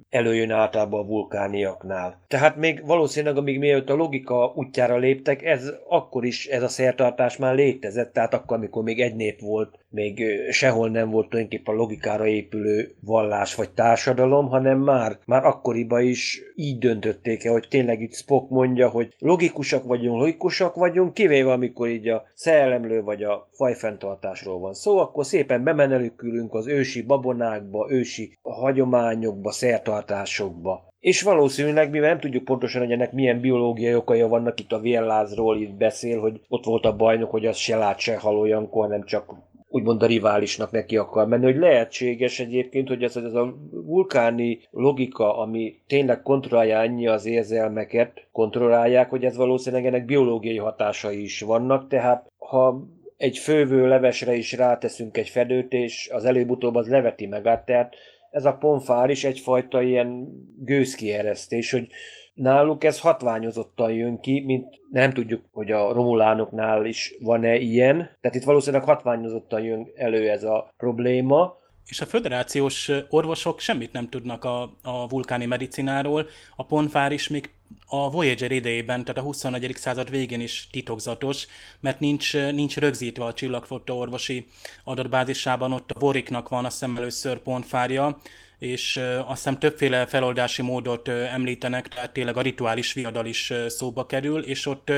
előjön 0.10 0.52
általában 0.52 1.00
a 1.00 1.08
vulkániaknál. 1.08 2.22
Tehát 2.28 2.56
még 2.56 2.86
valószínűleg, 2.86 3.38
amíg 3.38 3.60
mielőtt 3.60 3.90
a 3.90 3.96
logika 3.96 4.54
útjára 4.56 4.98
léptek, 4.98 5.44
ez 5.44 5.74
akkor 5.88 6.26
is 6.26 6.48
ez 6.48 6.64
a 6.64 6.68
szertartás 6.68 7.38
már 7.38 7.56
létezett, 7.56 8.14
tehát 8.14 8.34
akkor, 8.34 8.58
amikor 8.58 8.84
még 8.84 9.02
egy 9.02 9.16
nép 9.16 9.40
volt, 9.40 9.80
még 9.90 10.24
sehol 10.52 10.90
nem 10.90 11.10
volt 11.10 11.30
tulajdonképpen 11.30 11.74
a 11.74 11.78
logikára 11.78 12.28
épülő 12.28 12.96
vallás 13.00 13.56
vagy 13.56 13.70
társadalom, 13.70 14.48
hanem 14.48 14.80
már, 14.80 15.18
már 15.26 15.46
akkoriban 15.46 16.04
is 16.04 16.42
így 16.56 16.78
döntötték 16.78 17.46
el, 17.46 17.52
hogy 17.52 17.68
tényleg 17.70 18.02
itt 18.02 18.14
Spock 18.14 18.50
mondja, 18.50 18.90
hogy 18.90 19.16
logikusak 19.20 19.84
vagyunk, 19.84 20.20
logikusak 20.20 20.76
vagyunk, 20.76 21.14
kivéve 21.14 21.52
amikor 21.52 21.88
így 21.88 22.08
a 22.08 22.24
szellemlő 22.34 23.02
vagy 23.02 23.24
a 23.24 23.50
fajfenntartásról 23.52 24.60
van 24.60 24.74
szó, 24.74 24.98
akkor 24.98 25.26
szépen 25.26 25.64
bemenelükülünk 25.64 26.54
az 26.54 26.68
ősi 26.68 27.02
babonákba, 27.02 27.88
ősi 27.90 28.23
hagyományokba, 28.42 29.52
szertartásokba. 29.52 30.92
És 31.00 31.22
valószínűleg, 31.22 31.90
mivel 31.90 32.10
nem 32.10 32.20
tudjuk 32.20 32.44
pontosan, 32.44 32.82
hogy 32.82 32.92
ennek 32.92 33.12
milyen 33.12 33.40
biológiai 33.40 33.96
okai 33.96 34.22
vannak, 34.22 34.60
itt 34.60 34.72
a 34.72 34.80
Viellázról 34.80 35.58
itt 35.58 35.74
beszél, 35.74 36.20
hogy 36.20 36.42
ott 36.48 36.66
volt 36.66 36.86
a 36.86 36.96
bajnok, 36.96 37.32
hogy 37.32 37.46
az 37.46 37.58
se 37.58 37.78
lát, 37.78 38.00
se 38.00 38.18
hal 38.18 38.38
olyankor, 38.38 38.84
hanem 38.84 39.04
csak 39.04 39.34
úgymond 39.74 40.04
a 40.04 40.06
riválisnak 40.06 40.72
neki 40.72 40.98
akar 40.98 41.28
menni, 41.28 41.44
hogy 41.44 41.56
lehetséges 41.56 42.40
egyébként, 42.40 42.88
hogy 42.88 43.04
ez, 43.04 43.16
ez 43.16 43.34
a 43.34 43.56
vulkáni 43.72 44.60
logika, 44.72 45.38
ami 45.38 45.76
tényleg 45.88 46.22
kontrollálja 46.22 46.82
ennyi 46.82 47.08
az 47.08 47.26
érzelmeket, 47.26 48.28
kontrollálják, 48.32 49.10
hogy 49.10 49.24
ez 49.24 49.36
valószínűleg 49.36 49.86
ennek 49.86 50.06
biológiai 50.06 50.58
hatásai 50.58 51.22
is 51.22 51.42
vannak, 51.42 51.88
tehát 51.88 52.32
ha 52.38 52.88
egy 53.18 53.38
fővő 53.38 53.88
levesre 53.88 54.36
is 54.36 54.54
ráteszünk 54.54 55.18
egy 55.18 55.30
fedőt, 55.30 55.74
és 55.74 56.10
az 56.14 56.26
előbb-utóbb 56.26 56.76
az 56.76 56.90
leveti 56.90 57.26
meg 57.26 57.48
át, 57.48 57.66
tehát 57.66 57.96
ez 58.34 58.46
a 58.46 58.54
ponfár 58.54 59.10
is 59.10 59.24
egyfajta 59.24 59.82
ilyen 59.82 60.28
gőzkieresztés, 60.58 61.72
hogy 61.72 61.88
náluk 62.34 62.84
ez 62.84 63.00
hatványozottan 63.00 63.92
jön 63.92 64.20
ki, 64.20 64.44
mint 64.46 64.80
nem 64.92 65.12
tudjuk, 65.12 65.42
hogy 65.52 65.72
a 65.72 65.94
romulánoknál 65.94 66.86
is 66.86 67.16
van-e 67.20 67.56
ilyen, 67.56 67.98
tehát 68.22 68.38
itt 68.38 68.44
valószínűleg 68.44 68.86
hatványozottan 68.86 69.62
jön 69.62 69.92
elő 69.96 70.30
ez 70.30 70.44
a 70.44 70.74
probléma, 70.78 71.62
és 71.88 72.02
a 72.02 72.06
föderációs 72.06 72.92
orvosok 73.10 73.60
semmit 73.60 73.92
nem 73.92 74.10
tudnak 74.10 74.44
a, 74.44 74.62
a 74.82 75.08
vulkáni 75.08 75.46
medicináról. 75.46 76.28
A 76.56 76.66
ponfár 76.66 77.12
is 77.12 77.28
még 77.28 77.50
a 77.96 78.10
Voyager 78.10 78.52
idejében, 78.52 79.04
tehát 79.04 79.22
a 79.22 79.26
21. 79.26 79.76
század 79.76 80.10
végén 80.10 80.42
is 80.42 80.68
titokzatos, 80.72 81.48
mert 81.80 82.00
nincs, 82.00 82.34
nincs 82.34 82.78
rögzítve 82.78 83.26
a 83.26 83.34
csillagfotta 83.34 83.96
orvosi 83.96 84.48
adatbázisában, 84.84 85.72
ott 85.72 85.92
a 85.92 86.00
Boriknak 86.00 86.50
van 86.50 86.66
a 86.66 86.70
szem 86.70 86.98
először 86.98 87.38
pontfárja, 87.38 88.18
és 88.60 88.98
azt 89.26 89.44
hiszem 89.44 89.60
többféle 89.60 90.06
feloldási 90.06 90.62
módot 90.62 91.08
említenek, 91.08 91.88
tehát 91.88 92.14
tényleg 92.14 92.38
a 92.38 92.42
rituális 92.42 92.94
viadal 92.94 93.26
is 93.26 93.54
szóba 93.68 94.06
kerül, 94.06 94.44
és 94.44 94.66
ott, 94.66 94.92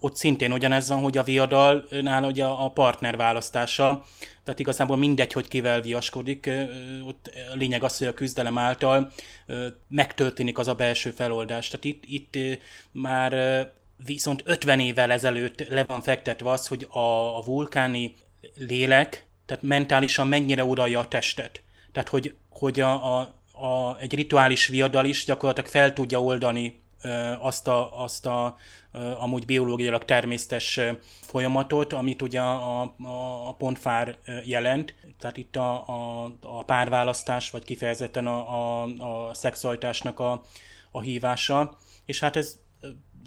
ott 0.00 0.16
szintén 0.16 0.52
ugyanez 0.52 0.88
van, 0.88 1.02
hogy 1.02 1.18
a 1.18 1.22
viadalnál 1.22 2.24
ugye 2.24 2.44
a 2.44 2.70
partner 2.70 3.16
választása, 3.16 4.04
tehát 4.44 4.60
igazából 4.60 4.96
mindegy, 4.96 5.32
hogy 5.32 5.48
kivel 5.48 5.80
viaskodik, 5.80 6.50
ott 7.06 7.30
a 7.52 7.56
lényeg 7.56 7.82
az, 7.82 7.98
hogy 7.98 8.06
a 8.06 8.14
küzdelem 8.14 8.58
által 8.58 9.12
megtörténik 9.88 10.58
az 10.58 10.68
a 10.68 10.74
belső 10.74 11.10
feloldás. 11.10 11.68
Tehát 11.68 11.84
itt, 11.84 12.04
itt 12.06 12.58
már 12.90 13.32
viszont 14.04 14.42
50 14.44 14.80
évvel 14.80 15.10
ezelőtt 15.10 15.68
le 15.68 15.84
van 15.84 16.02
fektetve 16.02 16.50
az, 16.50 16.66
hogy 16.66 16.86
a, 16.90 17.38
a 17.38 17.42
vulkáni 17.44 18.14
lélek, 18.56 19.26
tehát 19.46 19.62
mentálisan 19.62 20.28
mennyire 20.28 20.64
uralja 20.64 20.98
a 21.00 21.08
testet. 21.08 21.62
Tehát, 21.92 22.08
hogy 22.08 22.34
hogy 22.54 22.80
a, 22.80 23.18
a, 23.18 23.34
a, 23.52 23.96
egy 24.00 24.14
rituális 24.14 24.66
viadal 24.66 25.04
is 25.04 25.24
gyakorlatilag 25.24 25.70
fel 25.70 25.92
tudja 25.92 26.22
oldani 26.22 26.82
azt 27.38 27.68
a, 27.68 28.02
azt 28.02 28.26
a 28.26 28.56
amúgy 29.18 29.44
biológiailag 29.44 30.04
természetes 30.04 30.80
folyamatot, 31.20 31.92
amit 31.92 32.22
ugye 32.22 32.40
a, 32.40 32.80
a, 32.82 33.48
a 33.48 33.54
pontfár 33.54 34.18
jelent. 34.44 34.94
Tehát 35.18 35.36
itt 35.36 35.56
a, 35.56 35.88
a, 35.88 36.30
a 36.40 36.64
párválasztás, 36.64 37.50
vagy 37.50 37.64
kifejezetten 37.64 38.26
a, 38.26 38.82
a, 38.82 38.82
a 38.82 39.34
szexualitásnak 39.34 40.20
a, 40.20 40.42
a 40.90 41.00
hívása. 41.00 41.76
És 42.04 42.20
hát 42.20 42.36
ez 42.36 42.58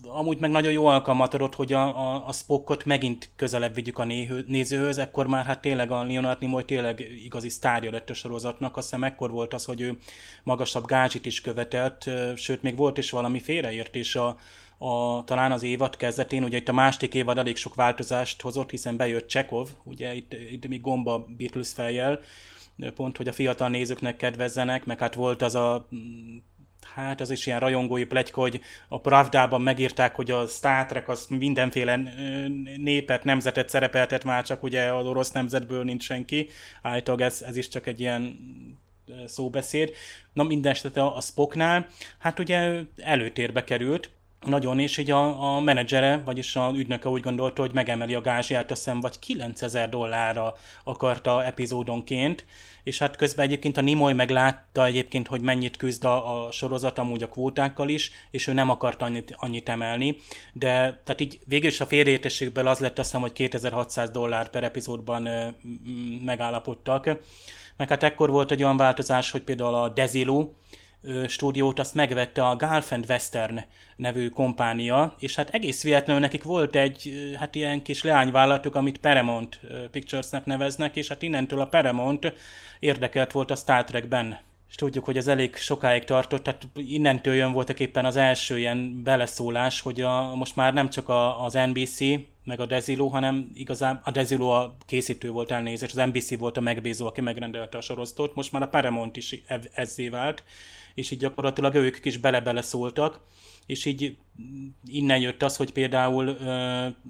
amúgy 0.04 0.38
meg 0.38 0.50
nagyon 0.50 0.72
jó 0.72 0.86
alkalmat 0.86 1.34
adott, 1.34 1.56
hogy 1.56 1.74
a, 1.74 2.14
a, 2.14 2.28
a 2.28 2.32
Spockot 2.32 2.86
megint 2.86 3.30
közelebb 3.36 3.74
vigyük 3.74 4.00
a 4.00 4.04
néhő, 4.04 4.46
nézőhöz, 4.48 4.98
ekkor 4.98 5.28
már 5.28 5.46
hát 5.46 5.62
tényleg 5.62 5.92
a 5.92 6.04
Leonard 6.04 6.40
Nimoy 6.40 6.66
tényleg 6.66 7.00
igazi 7.00 7.50
sztárja 7.50 7.92
lett 7.92 8.10
a 8.10 8.14
sorozatnak, 8.14 8.78
azt 8.78 8.90
hiszem 8.90 9.04
ekkor 9.04 9.32
volt 9.32 9.54
az, 9.54 9.66
hogy 9.66 9.82
ő 9.82 9.98
magasabb 10.44 10.86
gázsit 10.86 11.26
is 11.26 11.42
követelt, 11.42 12.10
sőt 12.36 12.62
még 12.62 12.76
volt 12.76 12.98
is 12.98 13.10
valami 13.10 13.40
félreértés 13.40 14.16
a, 14.16 14.38
a, 14.78 15.24
talán 15.24 15.52
az 15.52 15.64
évad 15.64 15.96
kezdetén, 15.96 16.44
ugye 16.44 16.58
itt 16.58 16.70
a 16.70 16.74
második 16.74 17.14
évad 17.14 17.38
elég 17.38 17.56
sok 17.56 17.76
változást 17.76 18.42
hozott, 18.42 18.70
hiszen 18.70 18.98
bejött 18.98 19.28
Csekov, 19.28 19.70
ugye 19.84 20.14
itt, 20.14 20.34
itt 20.34 20.68
még 20.68 20.82
gomba 20.82 21.26
Beatles 21.38 21.72
fejjel, 21.72 22.20
pont, 22.96 23.18
hogy 23.18 23.28
a 23.28 23.34
fiatal 23.34 23.70
nézőknek 23.70 24.18
kedvezzenek, 24.18 24.86
meg 24.86 25.00
hát 25.00 25.14
volt 25.14 25.42
az 25.42 25.56
a 25.56 25.88
hát 26.94 27.22
ez 27.22 27.32
is 27.32 27.46
ilyen 27.46 27.60
rajongói 27.60 28.06
pletyka, 28.06 28.42
hogy 28.42 28.62
a 28.88 29.00
Pravdában 29.00 29.62
megírták, 29.62 30.16
hogy 30.16 30.32
a 30.32 30.48
Star 30.48 30.86
Trek 30.86 31.10
az 31.10 31.26
mindenféle 31.30 32.00
népet, 32.78 33.24
nemzetet 33.24 33.70
szerepeltet 33.70 34.24
már, 34.24 34.44
csak 34.44 34.64
ugye 34.64 34.94
az 34.94 35.06
orosz 35.06 35.32
nemzetből 35.32 35.84
nincs 35.84 36.04
senki. 36.04 36.50
Állítólag 36.82 37.22
ez, 37.22 37.42
ez 37.42 37.58
is 37.58 37.68
csak 37.68 37.88
egy 37.88 38.00
ilyen 38.00 38.40
szóbeszéd. 39.26 39.94
Na 40.34 40.44
minden 40.44 40.72
esetre 40.72 41.04
a 41.04 41.22
Spocknál, 41.22 41.88
hát 42.18 42.40
ugye 42.40 42.82
előtérbe 42.98 43.64
került, 43.64 44.10
nagyon, 44.46 44.80
és 44.80 44.98
így 44.98 45.12
a, 45.12 45.56
a 45.56 45.60
menedzsere, 45.60 46.22
vagyis 46.26 46.56
a 46.56 46.72
ügynöke 46.76 47.10
úgy 47.10 47.22
gondolta, 47.22 47.62
hogy 47.62 47.74
megemeli 47.74 48.14
a 48.14 48.22
gázsját, 48.22 48.72
azt 48.72 48.84
hiszem, 48.84 49.00
vagy 49.00 49.20
9000 49.20 49.90
dollárra 49.90 50.56
akarta 50.84 51.44
epizódonként, 51.44 52.46
és 52.84 52.98
hát 52.98 53.16
közben 53.16 53.46
egyébként 53.46 53.78
a 53.78 53.82
Nimoy 53.82 54.14
meglátta 54.14 54.86
egyébként, 54.86 55.28
hogy 55.28 55.42
mennyit 55.42 55.78
küzd 55.78 56.04
a, 56.04 56.46
a 56.46 56.52
sorozat 56.52 56.98
amúgy 56.98 57.24
a 57.24 57.30
kvótákkal 57.30 57.90
is, 57.90 58.12
és 58.32 58.48
ő 58.48 58.54
nem 58.54 58.70
akart 58.70 59.02
annyit, 59.02 59.36
annyit 59.38 59.70
emelni, 59.70 60.18
de 60.54 60.70
tehát 61.04 61.22
így 61.22 61.40
végül 61.46 61.70
is 61.70 61.82
a 61.82 61.86
félreértességből 61.86 62.68
az 62.68 62.80
lett 62.80 63.00
azt 63.00 63.08
hiszem, 63.08 63.22
hogy 63.22 63.32
2600 63.32 64.10
dollár 64.10 64.50
per 64.50 64.64
epizódban 64.64 65.26
ö, 65.26 65.48
megállapodtak, 66.26 67.10
meg 67.78 67.90
hát 67.90 68.04
ekkor 68.04 68.30
volt 68.30 68.52
egy 68.52 68.64
olyan 68.64 68.78
változás, 68.78 69.32
hogy 69.32 69.42
például 69.42 69.76
a 69.76 69.90
Desilu, 69.90 70.50
stúdiót 71.28 71.80
azt 71.80 71.94
megvette 71.94 72.48
a 72.48 72.56
Gulf 72.56 72.92
Western 73.08 73.60
nevű 73.96 74.30
kompánia, 74.30 75.16
és 75.20 75.36
hát 75.36 75.50
egész 75.50 75.84
véletlenül 75.84 76.22
nekik 76.22 76.44
volt 76.44 76.76
egy 76.76 77.32
hát 77.40 77.56
ilyen 77.56 77.82
kis 77.82 78.04
leányvállalatuk, 78.04 78.76
amit 78.76 78.98
Paramount 78.98 79.60
Picturesnek 79.92 80.46
neveznek, 80.46 80.96
és 80.96 81.08
hát 81.08 81.22
innentől 81.22 81.60
a 81.60 81.68
Paramount 81.68 82.34
érdekelt 82.80 83.32
volt 83.32 83.52
a 83.52 83.56
Star 83.56 83.84
Trekben. 83.84 84.40
És 84.70 84.76
tudjuk, 84.76 85.06
hogy 85.06 85.18
ez 85.18 85.28
elég 85.28 85.56
sokáig 85.56 86.04
tartott, 86.04 86.44
tehát 86.44 86.68
innentől 86.76 87.34
jön 87.34 87.52
voltak 87.52 87.80
éppen 87.80 88.06
az 88.06 88.16
első 88.16 88.58
ilyen 88.58 89.04
beleszólás, 89.04 89.82
hogy 89.82 90.02
a, 90.02 90.36
most 90.36 90.56
már 90.56 90.74
nem 90.74 90.90
csak 90.90 91.10
a, 91.10 91.44
az 91.44 91.54
NBC, 91.54 92.00
meg 92.44 92.60
a 92.60 92.66
Dezilo, 92.66 93.08
hanem 93.08 93.52
igazán 93.54 94.02
a 94.04 94.12
Dezilo 94.12 94.50
a 94.50 94.76
készítő 94.86 95.30
volt 95.30 95.52
elnézést, 95.52 95.98
az 95.98 96.06
NBC 96.08 96.38
volt 96.38 96.58
a 96.58 96.62
megbízó, 96.62 97.06
aki 97.08 97.22
megrendelte 97.22 97.78
a 97.78 97.82
sorozatot, 97.82 98.36
most 98.36 98.52
már 98.52 98.62
a 98.62 98.68
Paramount 98.68 99.18
is 99.18 99.44
ezzé 99.74 100.10
vált, 100.10 100.44
és 100.98 101.12
így 101.12 101.20
gyakorlatilag 101.20 101.76
ők 101.76 102.06
is 102.06 102.18
bele-bele 102.18 102.62
szóltak, 102.62 103.20
és 103.66 103.86
így 103.86 104.18
innen 104.86 105.20
jött 105.20 105.44
az, 105.44 105.56
hogy 105.58 105.72
például 105.72 106.30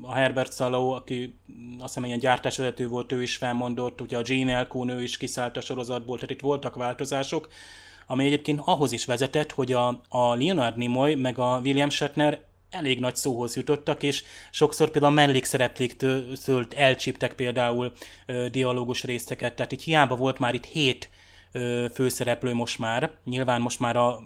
a 0.02 0.14
Herbert 0.14 0.52
Szaló, 0.52 0.92
aki 0.92 1.40
azt 1.80 1.94
hiszem 1.94 2.06
ilyen 2.06 2.20
gyártásvezető 2.20 2.88
volt, 2.88 3.12
ő 3.12 3.22
is 3.22 3.36
felmondott, 3.36 4.02
ugye 4.02 4.18
a 4.18 4.22
Gene 4.22 4.54
Elkó 4.54 4.90
ő 4.90 5.04
is 5.04 5.18
kiszállt 5.18 5.58
a 5.58 5.62
sorozatból, 5.62 6.16
tehát 6.16 6.32
itt 6.32 6.42
voltak 6.42 6.76
változások, 6.76 7.48
ami 8.08 8.26
egyébként 8.26 8.62
ahhoz 8.66 8.92
is 8.92 9.06
vezetett, 9.06 9.52
hogy 9.52 9.72
a, 9.72 9.88
a 10.10 10.36
Leonard 10.36 10.78
Nimoy 10.78 11.16
meg 11.16 11.38
a 11.40 11.60
William 11.64 11.90
Shatner 11.90 12.46
elég 12.70 13.00
nagy 13.00 13.16
szóhoz 13.16 13.56
jutottak, 13.56 14.04
és 14.04 14.24
sokszor 14.52 14.90
például 14.90 15.12
a 15.12 15.16
mellékszerepléktől 15.16 16.38
elcsíptek 16.76 17.34
például 17.34 17.92
ö, 18.26 18.50
dialógus 18.50 19.04
részeket, 19.04 19.56
tehát 19.56 19.72
itt 19.72 19.82
hiába 19.82 20.16
volt 20.16 20.40
már 20.40 20.54
itt 20.54 20.66
hét 20.66 21.10
főszereplő 21.94 22.54
most 22.54 22.80
már. 22.80 23.12
Nyilván 23.24 23.62
most 23.62 23.80
már 23.80 23.96
a 23.96 24.22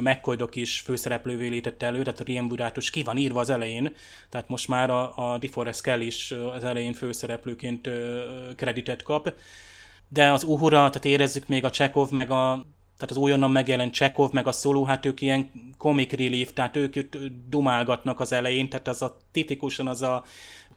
McCoydok 0.00 0.56
is 0.56 0.80
főszereplővé 0.80 1.48
létett 1.48 1.82
elő, 1.82 2.02
tehát 2.02 2.20
a 2.20 2.24
Riemburátus 2.24 2.90
ki 2.90 3.02
van 3.02 3.16
írva 3.16 3.40
az 3.40 3.50
elején, 3.50 3.94
tehát 4.28 4.48
most 4.48 4.68
már 4.68 4.90
a, 4.90 5.32
a 5.32 5.38
DeForest 5.38 5.82
Kell 5.82 6.00
is 6.00 6.34
az 6.54 6.64
elején 6.64 6.92
főszereplőként 6.92 7.88
kreditet 8.56 9.02
kap. 9.02 9.34
De 10.08 10.32
az 10.32 10.44
Uhura, 10.44 10.76
tehát 10.76 11.04
érezzük 11.04 11.46
még 11.48 11.64
a 11.64 11.70
Csekov, 11.70 12.10
meg 12.10 12.30
a 12.30 12.66
tehát 12.98 13.10
az 13.10 13.16
újonnan 13.16 13.50
megjelent 13.50 13.92
Csekov, 13.92 14.32
meg 14.32 14.46
a 14.46 14.52
Szoló, 14.52 14.84
hát 14.84 15.06
ők 15.06 15.20
ilyen 15.20 15.50
comic 15.78 16.12
relief, 16.12 16.52
tehát 16.52 16.76
ők, 16.76 16.98
dumálgatnak 17.48 18.20
az 18.20 18.32
elején, 18.32 18.68
tehát 18.68 18.88
az 18.88 19.02
a 19.02 19.16
tipikusan 19.32 19.88
az 19.88 20.02
a 20.02 20.24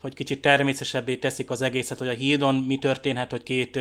hogy 0.01 0.13
kicsit 0.13 0.41
természetesebbé 0.41 1.15
teszik 1.15 1.49
az 1.49 1.61
egészet, 1.61 1.97
hogy 1.97 2.07
a 2.07 2.13
hídon 2.13 2.55
mi 2.55 2.77
történhet, 2.77 3.31
hogy 3.31 3.43
két 3.43 3.79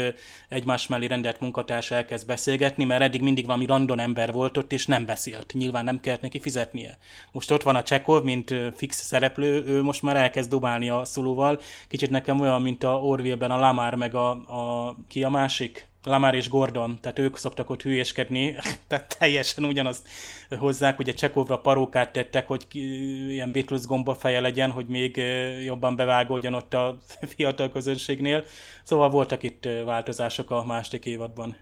egymás 0.48 0.86
mellé 0.86 1.06
rendelt 1.06 1.40
munkatárs 1.40 1.90
elkezd 1.90 2.26
beszélgetni, 2.26 2.84
mert 2.84 3.02
eddig 3.02 3.22
mindig 3.22 3.46
valami 3.46 3.66
random 3.66 3.98
ember 3.98 4.32
volt 4.32 4.56
ott, 4.56 4.72
és 4.72 4.86
nem 4.86 5.06
beszélt. 5.06 5.52
Nyilván 5.52 5.84
nem 5.84 6.00
kellett 6.00 6.20
neki 6.20 6.40
fizetnie. 6.40 6.98
Most 7.32 7.50
ott 7.50 7.62
van 7.62 7.76
a 7.76 7.82
Csekov, 7.82 8.24
mint 8.24 8.54
fix 8.74 9.02
szereplő, 9.02 9.64
ő 9.66 9.82
most 9.82 10.02
már 10.02 10.16
elkezd 10.16 10.50
dobálni 10.50 10.88
a 10.88 11.04
szulóval. 11.04 11.60
Kicsit 11.88 12.10
nekem 12.10 12.40
olyan, 12.40 12.62
mint 12.62 12.84
a 12.84 13.00
Orville-ben 13.00 13.50
a 13.50 13.58
Lamar, 13.58 13.94
meg 13.94 14.14
a, 14.14 14.30
a 14.30 14.96
ki 15.08 15.22
a 15.22 15.28
másik? 15.28 15.87
Lamar 16.04 16.34
és 16.34 16.48
Gordon, 16.48 16.98
tehát 17.00 17.18
ők 17.18 17.36
szoktak 17.36 17.70
ott 17.70 17.82
hülyéskedni, 17.82 18.56
tehát 18.88 19.16
teljesen 19.18 19.64
ugyanazt 19.64 20.08
hozzák, 20.58 20.98
ugye 20.98 21.12
Csekovra 21.12 21.58
parókát 21.58 22.12
tettek, 22.12 22.46
hogy 22.46 22.66
ilyen 22.72 23.52
Beatles 23.52 23.86
gomba 23.86 24.14
feje 24.14 24.40
legyen, 24.40 24.70
hogy 24.70 24.86
még 24.86 25.16
jobban 25.64 25.96
bevágódjon 25.96 26.54
ott 26.54 26.74
a 26.74 26.98
fiatal 27.36 27.70
közönségnél. 27.70 28.44
Szóval 28.82 29.10
voltak 29.10 29.42
itt 29.42 29.68
változások 29.84 30.50
a 30.50 30.64
második 30.64 31.04
évadban. 31.04 31.56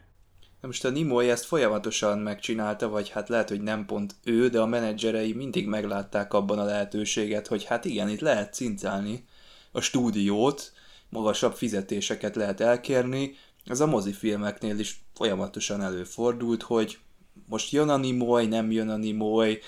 Na 0.61 0.67
most 0.73 0.85
a 0.85 0.91
Nimoy 0.91 1.31
ezt 1.31 1.45
folyamatosan 1.45 2.19
megcsinálta, 2.19 2.89
vagy 2.89 3.09
hát 3.11 3.29
lehet, 3.29 3.49
hogy 3.49 3.61
nem 3.61 3.87
pont 3.87 4.15
ő, 4.25 4.49
de 4.49 4.61
a 4.61 4.67
menedzserei 4.67 5.33
mindig 5.33 5.67
meglátták 5.67 6.35
abban 6.35 6.59
a 6.59 6.65
lehetőséget, 6.65 7.47
hogy 7.47 7.65
hát 7.65 7.85
igen, 7.85 8.09
itt 8.09 8.21
lehet 8.21 8.55
cincálni 8.55 9.25
a 9.73 9.81
stúdiót, 9.81 10.73
magasabb 11.09 11.55
fizetéseket 11.55 12.37
lehet 12.37 12.61
elkérni, 12.61 13.35
ez 13.67 13.81
a 13.81 13.87
mozifilmeknél 13.87 14.79
is 14.79 15.05
folyamatosan 15.15 15.83
előfordult, 15.83 16.63
hogy 16.63 16.99
most 17.47 17.73
jön 17.73 17.89
a 17.89 17.97
Nimoy, 17.97 18.47
nem 18.47 18.71
jön 18.71 18.89
a 18.89 18.97
Nimoy, 18.97 19.59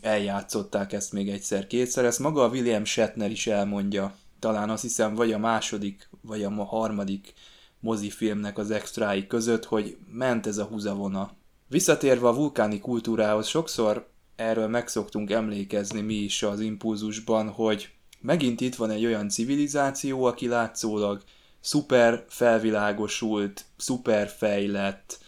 eljátszották 0.00 0.92
ezt 0.92 1.12
még 1.12 1.28
egyszer-kétszer, 1.28 2.04
ezt 2.04 2.18
maga 2.18 2.44
a 2.44 2.48
William 2.48 2.84
Shatner 2.84 3.30
is 3.30 3.46
elmondja, 3.46 4.14
talán 4.38 4.70
azt 4.70 4.82
hiszem 4.82 5.14
vagy 5.14 5.32
a 5.32 5.38
második, 5.38 6.08
vagy 6.20 6.42
a 6.42 6.64
harmadik 6.64 7.32
mozifilmnek 7.80 8.58
az 8.58 8.70
extrái 8.70 9.26
között, 9.26 9.64
hogy 9.64 9.96
ment 10.12 10.46
ez 10.46 10.58
a 10.58 10.64
húzavona. 10.64 11.30
Visszatérve 11.68 12.28
a 12.28 12.34
vulkáni 12.34 12.80
kultúrához, 12.80 13.46
sokszor 13.46 14.08
erről 14.36 14.68
megszoktunk 14.68 15.30
emlékezni 15.30 16.00
mi 16.00 16.14
is 16.14 16.42
az 16.42 16.60
impulzusban, 16.60 17.48
hogy 17.48 17.90
megint 18.20 18.60
itt 18.60 18.74
van 18.74 18.90
egy 18.90 19.04
olyan 19.04 19.28
civilizáció, 19.28 20.24
aki 20.24 20.48
látszólag 20.48 21.22
szuper 21.66 22.24
felvilágosult, 22.28 23.64
szuper 23.76 24.28
fejlett, 24.28 25.18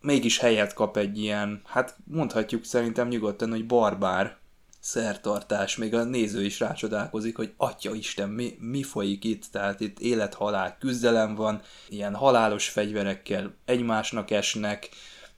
mégis 0.00 0.38
helyet 0.38 0.74
kap 0.74 0.96
egy 0.96 1.18
ilyen, 1.18 1.60
hát 1.64 1.96
mondhatjuk 2.04 2.64
szerintem 2.64 3.08
nyugodtan, 3.08 3.50
hogy 3.50 3.66
barbár 3.66 4.36
szertartás, 4.80 5.76
még 5.76 5.94
a 5.94 6.04
néző 6.04 6.44
is 6.44 6.60
rácsodálkozik, 6.60 7.36
hogy 7.36 7.52
atya 7.56 7.94
Isten, 7.94 8.28
mi, 8.28 8.56
mi 8.60 8.82
folyik 8.82 9.24
itt, 9.24 9.44
tehát 9.44 9.80
itt 9.80 9.98
élet-halál 9.98 10.76
küzdelem 10.78 11.34
van, 11.34 11.60
ilyen 11.88 12.14
halálos 12.14 12.68
fegyverekkel 12.68 13.54
egymásnak 13.64 14.30
esnek, 14.30 14.88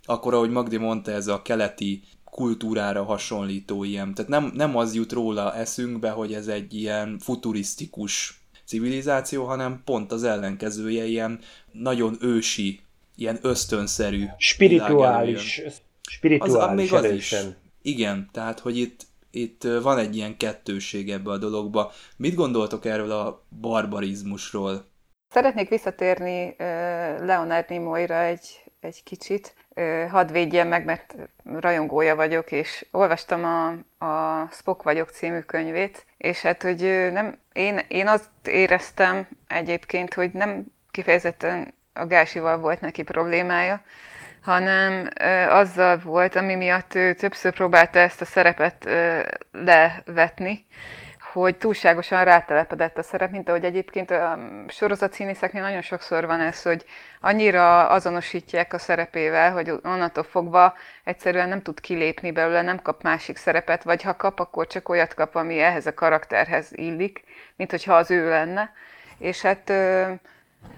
akkor 0.05 0.35
ahogy 0.35 0.51
Magdi 0.51 0.77
mondta, 0.77 1.11
ez 1.11 1.27
a 1.27 1.42
keleti 1.42 2.03
kultúrára 2.25 3.05
hasonlító 3.05 3.85
ilyen, 3.85 4.14
tehát 4.14 4.31
nem, 4.31 4.51
nem 4.55 4.77
az 4.77 4.94
jut 4.94 5.12
róla 5.12 5.55
eszünkbe, 5.55 6.11
hogy 6.11 6.33
ez 6.33 6.49
egy 6.49 6.75
ilyen 6.75 7.18
futurisztikus 7.18 8.39
civilizáció, 8.70 9.44
hanem 9.44 9.83
pont 9.85 10.12
az 10.12 10.22
ellenkezője, 10.22 11.04
ilyen 11.04 11.40
nagyon 11.72 12.16
ősi, 12.20 12.80
ilyen 13.16 13.38
ösztönszerű. 13.42 14.24
Spirituális. 14.38 15.62
Spirituális 16.11 16.92
az, 16.92 17.00
még 17.02 17.11
az 17.11 17.16
is. 17.16 17.35
Igen, 17.83 18.28
tehát, 18.33 18.61
hogy 18.61 18.78
itt, 18.78 19.06
itt 19.30 19.62
van 19.83 19.98
egy 19.98 20.16
ilyen 20.16 20.37
kettőség 20.37 21.11
ebbe 21.11 21.30
a 21.30 21.38
dologba. 21.38 21.92
Mit 22.16 22.35
gondoltok 22.35 22.85
erről 22.85 23.11
a 23.11 23.44
barbarizmusról? 23.61 24.85
Szeretnék 25.33 25.69
visszatérni 25.69 26.55
Leonard 27.19 27.64
Nimoyra 27.69 28.23
egy, 28.23 28.64
egy 28.81 29.03
kicsit. 29.03 29.55
Hadd 30.11 30.33
védjem 30.33 30.69
meg, 30.69 30.85
mert 30.85 31.14
rajongója 31.61 32.16
vagyok, 32.16 32.53
és 32.53 32.87
olvastam 32.90 33.45
a, 33.45 33.69
a 34.05 34.49
Spock 34.53 34.83
vagyok 34.83 35.11
című 35.11 35.38
könyvét, 35.38 36.07
és 36.16 36.43
hát, 36.43 36.62
hogy 36.62 37.11
nem, 37.12 37.38
én, 37.53 37.81
én 37.88 38.09
azt 38.09 38.31
éreztem 38.45 39.29
egyébként, 39.49 40.14
hogy 40.14 40.31
nem 40.33 40.64
kifejezetten 40.90 41.75
a 41.93 42.07
Gásival 42.07 42.59
volt 42.59 42.81
neki 42.81 43.03
problémája, 43.03 43.83
hanem 44.43 45.09
azzal 45.49 45.99
volt, 45.99 46.37
ami 46.37 46.55
miatt 46.55 46.95
ő 46.95 47.14
többször 47.14 47.53
próbálta 47.53 47.99
ezt 47.99 48.21
a 48.21 48.25
szerepet 48.25 48.88
levetni, 49.53 50.66
hogy 51.33 51.57
túlságosan 51.57 52.25
rátelepedett 52.25 52.99
a 52.99 53.03
szerep, 53.03 53.31
mint 53.31 53.49
ahogy 53.49 53.64
egyébként 53.64 54.11
a 54.11 54.38
sorozat 54.69 55.12
színészeknél 55.12 55.62
nagyon 55.62 55.83
sokszor 55.83 56.27
van 56.27 56.40
ez, 56.40 56.62
hogy 56.62 56.85
annyira 57.21 57.88
azonosítják 57.88 58.73
a 58.73 58.79
szerepével, 58.79 59.53
hogy 59.53 59.73
onnantól 59.85 60.25
fogva 60.25 60.75
egyszerűen 61.05 61.49
nem 61.49 61.62
tud 61.62 61.81
kilépni 61.81 62.31
belőle, 62.31 62.62
nem 62.62 62.83
kap 62.83 63.03
másik 63.03 63.37
szerepet, 63.37 63.83
vagy 63.83 64.03
ha 64.03 64.16
kap, 64.16 64.40
akkor 64.40 64.66
csak 64.66 64.88
olyat 64.88 65.14
kap, 65.14 65.35
ami 65.35 65.61
ehhez 65.61 65.87
a 65.87 65.95
karakterhez 65.95 66.69
illik, 66.71 67.25
mint 67.57 67.71
hogyha 67.71 67.95
az 67.95 68.11
ő 68.11 68.29
lenne. 68.29 68.73
És 69.19 69.43
hát 69.43 69.73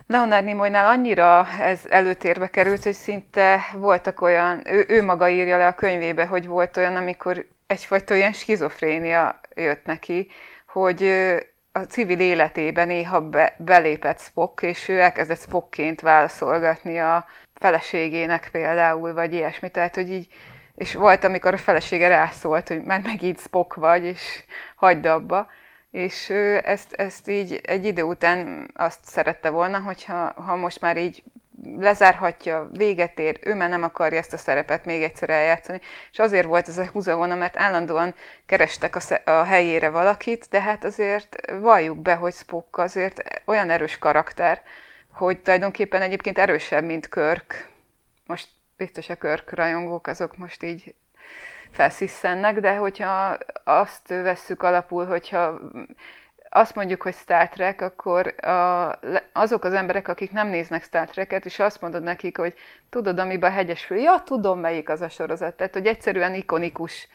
Leonard 0.06 0.44
Nimoynál 0.44 0.86
annyira 0.86 1.46
ez 1.60 1.80
előtérbe 1.88 2.46
került, 2.46 2.82
hogy 2.82 2.94
szinte 2.94 3.60
voltak 3.74 4.20
olyan, 4.20 4.62
ő, 4.64 4.84
ő 4.88 5.02
maga 5.02 5.28
írja 5.28 5.56
le 5.56 5.66
a 5.66 5.74
könyvébe, 5.74 6.26
hogy 6.26 6.46
volt 6.46 6.76
olyan, 6.76 6.96
amikor 6.96 7.46
egyfajta 7.72 8.14
ilyen 8.14 8.32
skizofrénia 8.32 9.40
jött 9.54 9.84
neki, 9.84 10.30
hogy 10.66 11.02
a 11.72 11.78
civil 11.78 12.20
életében 12.20 12.86
néha 12.86 13.20
be, 13.20 13.54
belépett 13.58 14.20
Spock, 14.20 14.62
és 14.62 14.88
ő 14.88 15.00
elkezdett 15.00 15.40
Spockként 15.40 16.00
válaszolgatni 16.00 16.98
a 16.98 17.26
feleségének 17.54 18.48
például, 18.52 19.12
vagy 19.12 19.32
ilyesmi. 19.32 19.70
Tehát, 19.70 19.94
hogy 19.94 20.10
így, 20.10 20.26
és 20.74 20.94
volt, 20.94 21.24
amikor 21.24 21.54
a 21.54 21.56
felesége 21.56 22.08
rászólt, 22.08 22.68
hogy 22.68 22.82
már 22.82 23.00
megint 23.02 23.40
Spock 23.40 23.74
vagy, 23.74 24.04
és 24.04 24.44
hagyd 24.76 25.06
abba. 25.06 25.46
És 25.90 26.30
ezt, 26.62 26.92
ezt 26.92 27.28
így 27.28 27.60
egy 27.62 27.84
idő 27.84 28.02
után 28.02 28.70
azt 28.74 29.04
szerette 29.04 29.50
volna, 29.50 29.78
hogyha 29.78 30.32
ha 30.36 30.56
most 30.56 30.80
már 30.80 30.96
így 30.96 31.22
lezárhatja, 31.78 32.68
véget 32.72 33.18
ér, 33.18 33.38
ő 33.42 33.54
már 33.54 33.68
nem 33.68 33.82
akarja 33.82 34.18
ezt 34.18 34.32
a 34.32 34.36
szerepet 34.36 34.84
még 34.84 35.02
egyszer 35.02 35.30
eljátszani. 35.30 35.80
És 36.10 36.18
azért 36.18 36.46
volt 36.46 36.68
ez 36.68 36.78
a 36.78 36.86
húzavona, 36.86 37.34
mert 37.34 37.56
állandóan 37.56 38.14
kerestek 38.46 38.96
a, 38.96 39.30
a 39.30 39.42
helyére 39.42 39.88
valakit, 39.88 40.46
de 40.50 40.60
hát 40.60 40.84
azért 40.84 41.52
valljuk 41.60 41.98
be, 41.98 42.14
hogy 42.14 42.34
Spock 42.34 42.78
azért 42.78 43.42
olyan 43.44 43.70
erős 43.70 43.98
karakter, 43.98 44.62
hogy 45.12 45.40
tulajdonképpen 45.40 46.02
egyébként 46.02 46.38
erősebb, 46.38 46.84
mint 46.84 47.08
Körk. 47.08 47.68
Most 48.26 48.48
biztos 48.76 49.08
a 49.08 49.14
Körk 49.14 49.54
rajongók 49.54 50.06
azok 50.06 50.36
most 50.36 50.62
így 50.62 50.94
felsziszennek, 51.70 52.60
de 52.60 52.74
hogyha 52.74 53.38
azt 53.64 54.08
vesszük 54.08 54.62
alapul, 54.62 55.06
hogyha 55.06 55.60
azt 56.54 56.74
mondjuk, 56.74 57.02
hogy 57.02 57.14
Star 57.14 57.48
Trek, 57.48 57.80
akkor 57.80 58.44
a, 58.44 58.98
azok 59.32 59.64
az 59.64 59.72
emberek, 59.72 60.08
akik 60.08 60.32
nem 60.32 60.48
néznek 60.48 60.82
Star 60.82 61.08
Trek-et, 61.08 61.44
és 61.44 61.58
azt 61.58 61.80
mondod 61.80 62.02
nekik, 62.02 62.38
hogy 62.38 62.54
tudod, 62.90 63.18
amiben 63.18 63.50
a 63.50 63.54
hegyes 63.54 63.84
fő, 63.84 63.96
ja, 63.96 64.22
tudom, 64.24 64.60
melyik 64.60 64.88
az 64.88 65.00
a 65.00 65.08
sorozat. 65.08 65.54
Tehát, 65.54 65.72
hogy 65.72 65.86
egyszerűen 65.86 66.34
ikonikus 66.34 67.08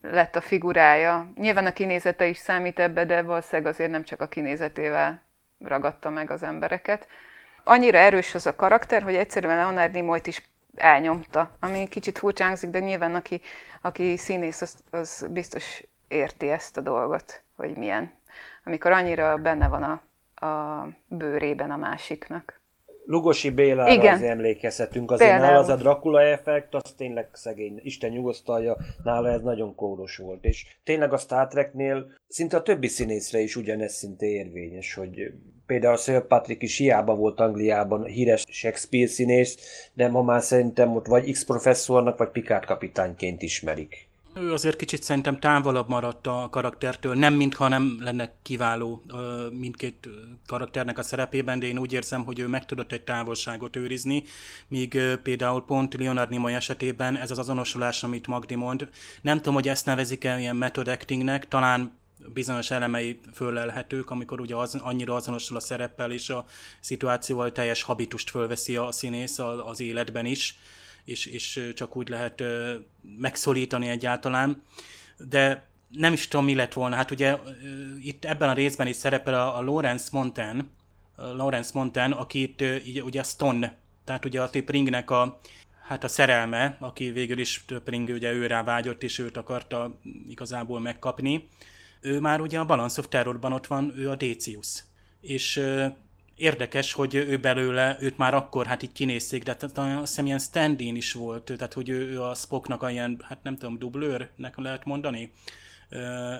lett 0.00 0.36
a 0.36 0.40
figurája. 0.40 1.32
Nyilván 1.34 1.66
a 1.66 1.72
kinézete 1.72 2.26
is 2.26 2.36
számít 2.36 2.78
ebbe, 2.78 3.04
de 3.04 3.22
valószínűleg 3.22 3.72
azért 3.72 3.90
nem 3.90 4.04
csak 4.04 4.20
a 4.20 4.26
kinézetével 4.26 5.22
ragadta 5.58 6.10
meg 6.10 6.30
az 6.30 6.42
embereket. 6.42 7.06
Annyira 7.64 7.98
erős 7.98 8.34
az 8.34 8.46
a 8.46 8.56
karakter, 8.56 9.02
hogy 9.02 9.14
egyszerűen 9.14 9.56
Leonard 9.56 9.92
Nimoyt 9.92 10.26
is 10.26 10.50
elnyomta, 10.74 11.56
ami 11.60 11.88
kicsit 11.88 12.18
furcsa 12.18 12.54
de 12.70 12.78
nyilván 12.78 13.14
aki, 13.14 13.40
aki 13.80 14.16
színész, 14.16 14.60
az, 14.60 14.76
az 14.90 15.26
biztos 15.30 15.82
érti 16.08 16.50
ezt 16.50 16.76
a 16.76 16.80
dolgot, 16.80 17.42
hogy 17.56 17.76
milyen 17.76 18.17
amikor 18.68 18.92
annyira 18.92 19.36
benne 19.36 19.68
van 19.68 19.82
a, 19.82 20.02
a 20.46 20.88
bőrében 21.06 21.70
a 21.70 21.76
másiknak. 21.76 22.60
Lugosi 23.04 23.50
Bélára 23.50 23.92
Igen. 23.92 24.14
az 24.14 24.22
emlékezhetünk, 24.22 25.10
azért 25.10 25.30
Például. 25.30 25.50
nála 25.50 25.62
az 25.62 25.68
a 25.68 25.76
Dracula 25.76 26.22
effekt, 26.22 26.74
az 26.74 26.94
tényleg 26.96 27.28
szegény, 27.32 27.80
Isten 27.82 28.10
nyugosztalja, 28.10 28.76
nála 29.04 29.28
ez 29.28 29.42
nagyon 29.42 29.74
kóros 29.74 30.16
volt, 30.16 30.44
és 30.44 30.66
tényleg 30.84 31.12
a 31.12 31.16
Star 31.16 31.46
Treknél 31.46 32.12
szinte 32.28 32.56
a 32.56 32.62
többi 32.62 32.86
színészre 32.86 33.38
is 33.38 33.56
ugyanez 33.56 33.92
szinte 33.92 34.26
érvényes, 34.26 34.94
hogy 34.94 35.32
például 35.66 35.96
Sir 35.96 36.26
Patrick 36.26 36.62
is 36.62 36.76
hiába 36.76 37.14
volt 37.14 37.40
Angliában 37.40 38.04
híres 38.04 38.44
Shakespeare 38.48 39.08
színész, 39.08 39.58
de 39.92 40.08
ma 40.08 40.22
már 40.22 40.42
szerintem 40.42 40.94
ott 40.96 41.06
vagy 41.06 41.30
X-professzornak, 41.30 42.18
vagy 42.18 42.30
Picard 42.30 42.64
kapitányként 42.64 43.42
ismerik. 43.42 44.07
Ő 44.40 44.52
azért 44.52 44.76
kicsit 44.76 45.02
szerintem 45.02 45.40
távolabb 45.40 45.88
maradt 45.88 46.26
a 46.26 46.48
karaktertől, 46.50 47.14
nem 47.14 47.34
mintha 47.34 47.68
nem 47.68 47.96
lenne 48.00 48.32
kiváló 48.42 49.02
mindkét 49.50 50.08
karakternek 50.46 50.98
a 50.98 51.02
szerepében, 51.02 51.58
de 51.58 51.66
én 51.66 51.78
úgy 51.78 51.92
érzem, 51.92 52.24
hogy 52.24 52.38
ő 52.38 52.46
meg 52.46 52.66
tudott 52.66 52.92
egy 52.92 53.02
távolságot 53.02 53.76
őrizni, 53.76 54.24
míg 54.68 54.98
például 55.22 55.64
pont 55.64 55.94
Leonard 55.94 56.30
Nimoy 56.30 56.54
esetében 56.54 57.16
ez 57.16 57.30
az 57.30 57.38
azonosulás, 57.38 58.02
amit 58.02 58.26
Magdi 58.26 58.54
mond, 58.54 58.88
nem 59.22 59.36
tudom, 59.36 59.54
hogy 59.54 59.68
ezt 59.68 59.86
nevezik 59.86 60.24
el 60.24 60.38
ilyen 60.38 60.56
method 60.56 60.88
actingnek, 60.88 61.48
talán 61.48 61.92
bizonyos 62.26 62.70
elemei 62.70 63.20
föllelhetők, 63.34 64.10
amikor 64.10 64.40
ugye 64.40 64.56
az, 64.56 64.74
annyira 64.74 65.14
azonosul 65.14 65.56
a 65.56 65.60
szereppel 65.60 66.12
és 66.12 66.30
a 66.30 66.44
szituációval 66.80 67.52
teljes 67.52 67.82
habitust 67.82 68.30
fölveszi 68.30 68.76
a 68.76 68.92
színész 68.92 69.38
az 69.38 69.80
életben 69.80 70.26
is 70.26 70.58
és, 71.08 71.26
és 71.26 71.72
csak 71.74 71.96
úgy 71.96 72.08
lehet 72.08 72.42
megszólítani 73.18 73.88
egyáltalán. 73.88 74.62
De 75.16 75.66
nem 75.88 76.12
is 76.12 76.28
tudom, 76.28 76.44
mi 76.44 76.54
lett 76.54 76.72
volna. 76.72 76.96
Hát 76.96 77.10
ugye 77.10 77.36
itt 78.02 78.24
ebben 78.24 78.48
a 78.48 78.52
részben 78.52 78.86
is 78.86 78.96
szerepel 78.96 79.34
a, 79.34 79.58
a 79.58 79.62
Lawrence 79.62 80.08
Monten, 80.12 80.70
a 81.16 81.26
Lawrence 81.26 81.70
Monten, 81.74 82.12
akit 82.12 82.64
ugye 83.04 83.20
a 83.20 83.24
Stone, 83.24 83.76
tehát 84.04 84.24
ugye 84.24 84.42
a 84.42 84.50
Pringnek 84.64 85.10
a, 85.10 85.40
hát 85.86 86.04
a 86.04 86.08
szerelme, 86.08 86.76
aki 86.80 87.10
végül 87.10 87.38
is 87.38 87.64
Pring 87.84 88.08
ugye 88.08 88.32
őrá 88.32 88.62
vágyott, 88.62 89.02
és 89.02 89.18
őt 89.18 89.36
akarta 89.36 89.98
igazából 90.28 90.80
megkapni. 90.80 91.48
Ő 92.00 92.20
már 92.20 92.40
ugye 92.40 92.58
a 92.58 92.64
Balance 92.64 93.00
of 93.00 93.08
Terrorban 93.08 93.52
ott 93.52 93.66
van, 93.66 93.92
ő 93.96 94.10
a 94.10 94.16
Decius. 94.16 94.84
És 95.20 95.62
érdekes, 96.38 96.92
hogy 96.92 97.14
ő 97.14 97.36
belőle, 97.36 97.96
őt 98.00 98.16
már 98.18 98.34
akkor 98.34 98.66
hát 98.66 98.82
így 98.82 98.92
kinézték, 98.92 99.42
de 99.42 99.56
azt 99.74 99.98
hiszem 100.00 100.26
ilyen 100.26 100.38
stand 100.38 100.80
is 100.80 101.12
volt, 101.12 101.52
tehát 101.56 101.72
hogy 101.72 101.88
ő, 101.88 102.10
ő 102.10 102.22
a 102.22 102.34
Spocknak 102.34 102.82
a 102.82 102.90
ilyen, 102.90 103.20
hát 103.28 103.42
nem 103.42 103.56
tudom, 103.56 103.78
dublőrnek 103.78 104.56
lehet 104.56 104.84
mondani. 104.84 105.32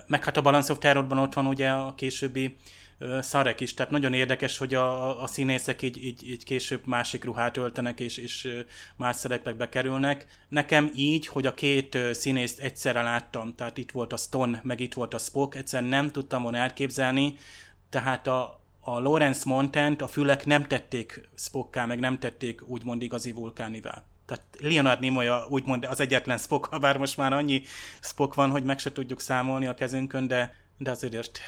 Meg 0.07 0.25
hát 0.25 0.37
a 0.37 0.43
Balance 0.43 0.73
of 0.73 0.79
Terrorban 0.79 1.19
ott 1.19 1.35
van 1.35 1.47
ugye 1.47 1.71
a 1.71 1.95
későbbi 1.95 2.57
Szarek 3.21 3.61
is, 3.61 3.75
tehát 3.75 3.93
nagyon 3.93 4.13
érdekes, 4.13 4.59
hogy 4.59 4.75
a, 4.75 5.23
a 5.23 5.27
színészek 5.27 5.83
így, 5.83 6.05
így, 6.05 6.31
így 6.31 6.45
később 6.45 6.87
másik 6.87 7.25
ruhát 7.25 7.57
öltenek, 7.57 8.01
és, 8.01 8.17
és 8.17 8.49
más 8.97 9.17
szerepekbe 9.17 9.69
kerülnek. 9.69 10.27
Nekem 10.49 10.91
így, 10.95 11.27
hogy 11.27 11.47
a 11.47 11.55
két 11.55 11.99
színészt 12.13 12.61
egyszerre 12.61 13.03
láttam, 13.03 13.55
tehát 13.55 13.79
itt 13.79 13.91
volt 13.91 14.13
a 14.13 14.17
Stone, 14.17 14.61
meg 14.63 14.81
itt 14.81 14.95
volt 14.95 15.15
a 15.15 15.19
Spock, 15.19 15.55
egyszerűen 15.55 15.91
nem 15.91 16.11
tudtam 16.11 16.43
volna 16.43 16.59
elképzelni, 16.59 17.37
tehát 17.91 18.27
a, 18.27 18.61
a 18.95 19.01
Lawrence 19.01 19.43
Montent 19.45 20.03
a 20.03 20.09
fülek 20.09 20.47
nem 20.47 20.67
tették 20.67 21.29
Spocká, 21.35 21.87
meg 21.87 21.99
nem 21.99 22.19
tették 22.19 22.69
úgymond 22.69 23.03
igazi 23.03 23.33
vulkánivá. 23.33 24.05
Tehát 24.27 24.45
Leonard 24.59 25.01
Nimoy 25.01 25.29
úgymond 25.49 25.85
az 25.85 26.01
egyetlen 26.01 26.39
Spock, 26.39 26.81
bár 26.81 26.97
most 26.97 27.17
már 27.17 27.33
annyi 27.33 27.63
Spock 28.01 28.35
van, 28.35 28.51
hogy 28.51 28.65
meg 28.65 28.79
se 28.79 28.93
tudjuk 28.93 29.21
számolni 29.21 29.67
a 29.67 29.75
kezünkön, 29.75 30.27
de, 30.27 30.55
de 30.79 30.91
azért 30.91 31.39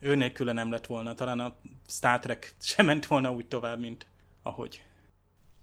ő 0.00 0.14
nélküle 0.14 0.52
nem 0.52 0.70
lett 0.70 0.86
volna. 0.86 1.14
Talán 1.14 1.40
a 1.40 1.54
Star 1.88 2.18
Trek 2.18 2.54
sem 2.60 2.86
ment 2.86 3.06
volna 3.06 3.32
úgy 3.32 3.46
tovább, 3.46 3.80
mint 3.80 4.06
ahogy. 4.42 4.82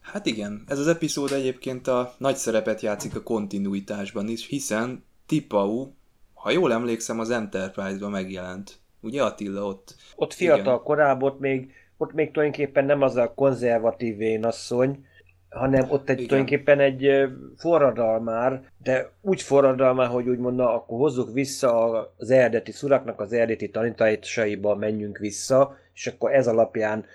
Hát 0.02 0.26
igen, 0.26 0.64
ez 0.68 0.80
az 0.80 0.88
epizód 0.88 1.32
egyébként 1.32 1.88
a 1.88 2.16
nagy 2.18 2.36
szerepet 2.36 2.82
játszik 2.82 3.16
a 3.16 3.24
kontinuitásban 3.24 4.28
is, 4.28 4.48
hiszen 4.48 5.04
Tipau, 5.26 5.92
ha 6.34 6.52
jól 6.52 6.74
emlékszem, 6.74 7.20
az 7.20 7.30
Enterprise-ban 7.30 8.12
megjelent. 8.12 8.80
Ugye 9.02 9.24
Attila 9.24 9.66
ott? 9.66 9.96
Ott 10.16 10.34
fiatal 10.34 10.60
igen. 10.60 10.84
korában, 10.84 11.32
ott 11.32 11.40
még, 11.40 11.72
ott 11.98 12.14
még 12.14 12.32
tulajdonképpen 12.32 12.86
nem 12.86 13.02
az 13.02 13.16
a 13.16 13.34
konzervatív 13.34 14.18
vénasszony, 14.18 15.06
hanem 15.50 15.86
ott 15.90 16.10
egy, 16.10 16.16
Igen. 16.16 16.28
tulajdonképpen 16.28 16.80
egy 16.80 17.10
forradalmár, 17.58 18.64
de 18.84 19.12
úgy 19.22 19.42
forradalmár, 19.42 20.08
hogy 20.08 20.30
úgy 20.30 20.38
mondna, 20.38 20.74
akkor 20.74 20.98
hozzuk 20.98 21.34
vissza 21.34 21.92
az 22.18 22.32
eredeti 22.32 22.72
szuraknak 22.72 23.20
az 23.20 23.34
eredeti 23.34 23.70
tanításaiba 23.70 24.76
menjünk 24.76 25.18
vissza, 25.18 25.78
és 25.94 26.08
akkor 26.08 26.34
ez 26.34 26.48
alapján 26.48 27.06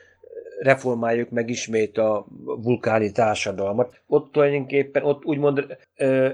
reformáljuk 0.59 1.31
meg 1.31 1.51
ismét 1.51 1.99
a 1.99 2.27
vulkáni 2.45 3.13
társadalmat. 3.13 4.01
Ott 4.07 4.33
tulajdonképpen, 4.33 5.05
ott 5.05 5.25
úgymond 5.25 5.77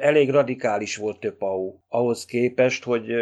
elég 0.01 0.31
radikális 0.31 0.97
volt 0.97 1.21
több 1.21 1.43
AU, 1.43 1.75
ahhoz 1.93 2.25
képest, 2.25 2.85
hogy 2.85 3.13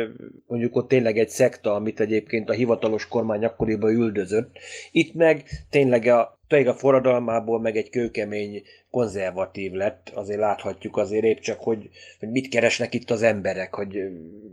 mondjuk 0.47 0.77
ott 0.77 0.89
tényleg 0.89 1.19
egy 1.19 1.29
szekta, 1.29 1.75
amit 1.75 2.01
egyébként 2.01 2.49
a 2.49 2.53
hivatalos 2.53 3.09
kormány 3.09 3.45
akkoriban 3.45 3.91
üldözött. 3.91 4.59
Itt 4.91 5.15
meg 5.15 5.45
tényleg 5.71 6.07
a 6.07 6.39
tényleg 6.49 6.69
a 6.69 6.75
forradalmából 6.75 7.61
meg 7.61 7.77
egy 7.77 7.91
kőkemény 7.91 8.63
konzervatív 8.91 9.73
lett, 9.73 10.11
azért 10.15 10.39
láthatjuk 10.39 10.97
azért 10.97 11.25
épp 11.25 11.39
csak, 11.39 11.61
hogy, 11.61 11.89
hogy 12.19 12.31
mit 12.31 12.49
keresnek 12.49 12.95
itt 12.95 13.11
az 13.11 13.23
emberek, 13.23 13.75
hogy 13.75 13.99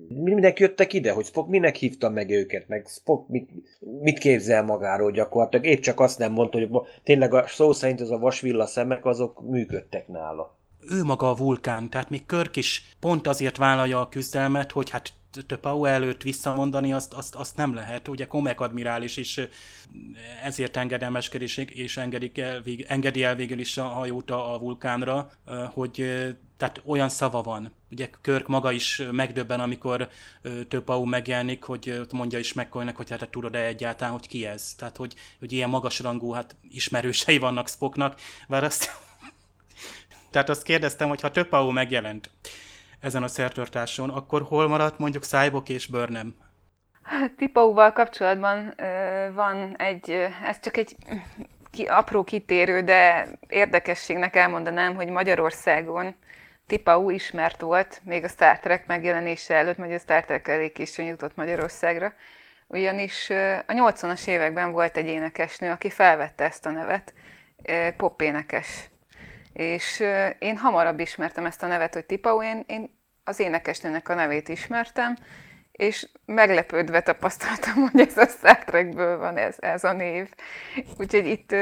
minek 0.08 0.60
jöttek 0.60 0.94
ide, 0.94 1.12
hogy 1.12 1.26
Spock 1.26 1.50
minek 1.50 1.76
hívta 1.76 2.10
meg 2.10 2.30
őket, 2.30 2.68
meg 2.68 2.86
Spock 2.88 3.30
mit, 3.30 3.50
mit 4.02 4.18
képzel 4.18 4.64
magáról 4.64 5.12
gyakorlatilag, 5.12 5.66
épp 5.66 5.80
csak 5.80 6.00
azt 6.00 6.20
nem 6.20 6.32
mondta, 6.32 6.58
hogy 6.60 6.70
tényleg 7.04 7.34
a 7.34 7.48
szó 7.48 7.72
szerint 7.72 8.02
az 8.02 8.12
a 8.12 8.18
vasvilla 8.18 8.66
szemek, 8.66 9.06
azok 9.06 9.50
működtek 9.50 10.08
nála. 10.08 10.58
Ő 10.88 11.04
maga 11.04 11.30
a 11.30 11.36
vulkán, 11.36 11.90
tehát 11.90 12.10
még 12.10 12.26
Körk 12.26 12.56
is 12.56 12.86
pont 13.00 13.28
azért 13.28 13.58
vállalja 13.58 14.00
a 14.00 14.10
küzdelmet, 14.10 14.72
hogy 14.72 14.90
hát 14.90 15.14
Töpau 15.48 15.86
előtt 15.86 16.22
visszamondani, 16.22 16.94
azt, 16.94 17.14
azt, 17.14 17.36
azt 17.36 17.56
nem 17.56 17.74
lehet. 17.74 18.08
Ugye 18.08 18.28
Komek 18.28 18.60
admirális 18.60 19.18
is 19.18 19.40
ezért 20.44 20.78
engedelmeskedik 20.78 21.58
és 21.58 21.98
engedik 21.98 22.38
el, 22.38 22.64
engedi 22.88 23.24
el 23.24 23.36
végül 23.36 23.60
is 23.60 23.78
a 23.78 23.84
hajót 23.84 24.32
a 24.32 24.58
vulkánra, 24.60 25.32
hogy 25.74 26.26
tehát 26.58 26.82
olyan 26.86 27.10
szava 27.10 27.42
van. 27.42 27.74
Ugye 27.92 28.10
Körk 28.22 28.48
maga 28.48 28.72
is 28.72 29.02
megdöbben, 29.12 29.60
amikor 29.60 30.10
Töpau 30.68 31.06
megjelenik, 31.06 31.64
hogy 31.64 32.02
mondja 32.12 32.40
is 32.40 32.54
McCoynak, 32.54 32.96
hogy 32.96 33.10
hát 33.10 33.30
tudod-e 33.30 33.66
egyáltalán, 33.66 34.14
hogy 34.14 34.28
ki 34.28 34.46
ez. 34.46 34.74
Tehát, 34.74 34.98
hogy, 34.98 35.14
hogy 35.40 35.52
ilyen 35.52 35.70
magasrangú 35.70 36.32
hát 36.32 36.56
ismerősei 36.70 37.38
vannak 37.38 37.70
Spocknak, 37.70 38.20
bár 38.48 38.64
azt 38.64 39.04
tehát 40.36 40.50
azt 40.50 40.64
kérdeztem, 40.64 41.08
hogy 41.08 41.22
ha 41.22 41.32
Töpau 41.32 41.72
megjelent 41.72 42.30
ezen 43.00 43.24
a 43.24 43.28
szertartáson, 43.28 44.10
akkor 44.10 44.42
hol 44.42 44.68
maradt 44.68 45.00
mondjuk 45.00 45.24
Cyborg 45.24 45.70
és 45.70 45.88
Burnham? 45.88 46.36
Tipauval 47.38 47.92
kapcsolatban 47.92 48.74
ö, 48.78 49.34
van 49.34 49.76
egy, 49.78 50.10
ez 50.46 50.60
csak 50.60 50.78
egy 50.78 50.96
ki, 51.72 51.84
apró 51.84 52.24
kitérő, 52.24 52.82
de 52.82 53.28
érdekességnek 53.48 54.36
elmondanám, 54.36 54.96
hogy 54.96 55.08
Magyarországon 55.10 56.16
Tipau 56.68 57.10
ismert 57.10 57.62
volt, 57.62 58.02
még 58.04 58.24
a 58.24 58.28
Star 58.28 58.60
Trek 58.60 58.88
megjelenése 58.88 59.56
előtt, 59.56 59.78
vagy 59.78 59.94
a 59.94 60.00
Star 60.00 60.26
Trek 60.26 60.48
elég 60.48 60.72
későn 60.72 61.06
jutott 61.06 61.36
Magyarországra, 61.36 62.14
ugyanis 62.68 63.30
a 63.66 63.74
80-as 63.74 64.28
években 64.28 64.72
volt 64.72 64.98
egy 64.98 65.08
énekesnő, 65.08 65.72
aki 65.72 65.90
felvette 65.90 66.44
ezt 66.44 66.66
a 66.66 66.70
nevet, 66.70 67.14
pop 67.98 68.22
énekes. 68.22 68.90
És 69.56 70.04
én 70.40 70.58
hamarabb 70.58 71.00
ismertem 71.00 71.46
ezt 71.46 71.64
a 71.64 71.68
nevet, 71.68 71.94
hogy 71.94 72.06
Tipau, 72.06 72.42
én, 72.42 72.64
én 72.68 73.00
az 73.24 73.40
énekesnőnek 73.40 74.10
a 74.10 74.14
nevét 74.14 74.50
ismertem, 74.50 75.16
és 75.72 76.08
meglepődve 76.26 77.02
tapasztaltam, 77.02 77.74
hogy 77.92 78.00
ez 78.00 78.18
a 78.18 78.26
Star 78.26 78.64
Trekből 78.64 79.18
van 79.18 79.38
ez, 79.38 79.56
ez 79.60 79.84
a 79.84 79.94
név. 79.94 80.30
Úgyhogy 80.98 81.28
itt, 81.28 81.56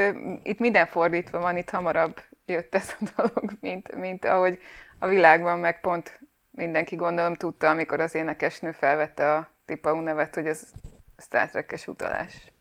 itt 0.44 0.60
minden 0.60 0.86
fordítva 0.86 1.40
van, 1.40 1.58
itt 1.58 1.70
hamarabb 1.70 2.22
jött 2.46 2.76
ez 2.76 2.96
a 3.00 3.06
dolog, 3.16 3.52
mint, 3.60 3.96
mint 3.96 4.26
ahogy 4.26 4.60
a 5.00 5.08
világban 5.08 5.60
meg 5.60 5.82
pont 5.82 6.20
mindenki 6.52 6.96
gondolom 6.96 7.36
tudta, 7.36 7.70
amikor 7.70 8.00
az 8.00 8.16
énekesnő 8.16 8.72
felvette 8.72 9.34
a 9.34 9.52
Tipau 9.66 10.00
nevet, 10.00 10.36
hogy 10.36 10.48
ez 10.48 10.72
Star 11.18 11.50
Trek-es 11.50 11.88
utalás. 11.88 12.53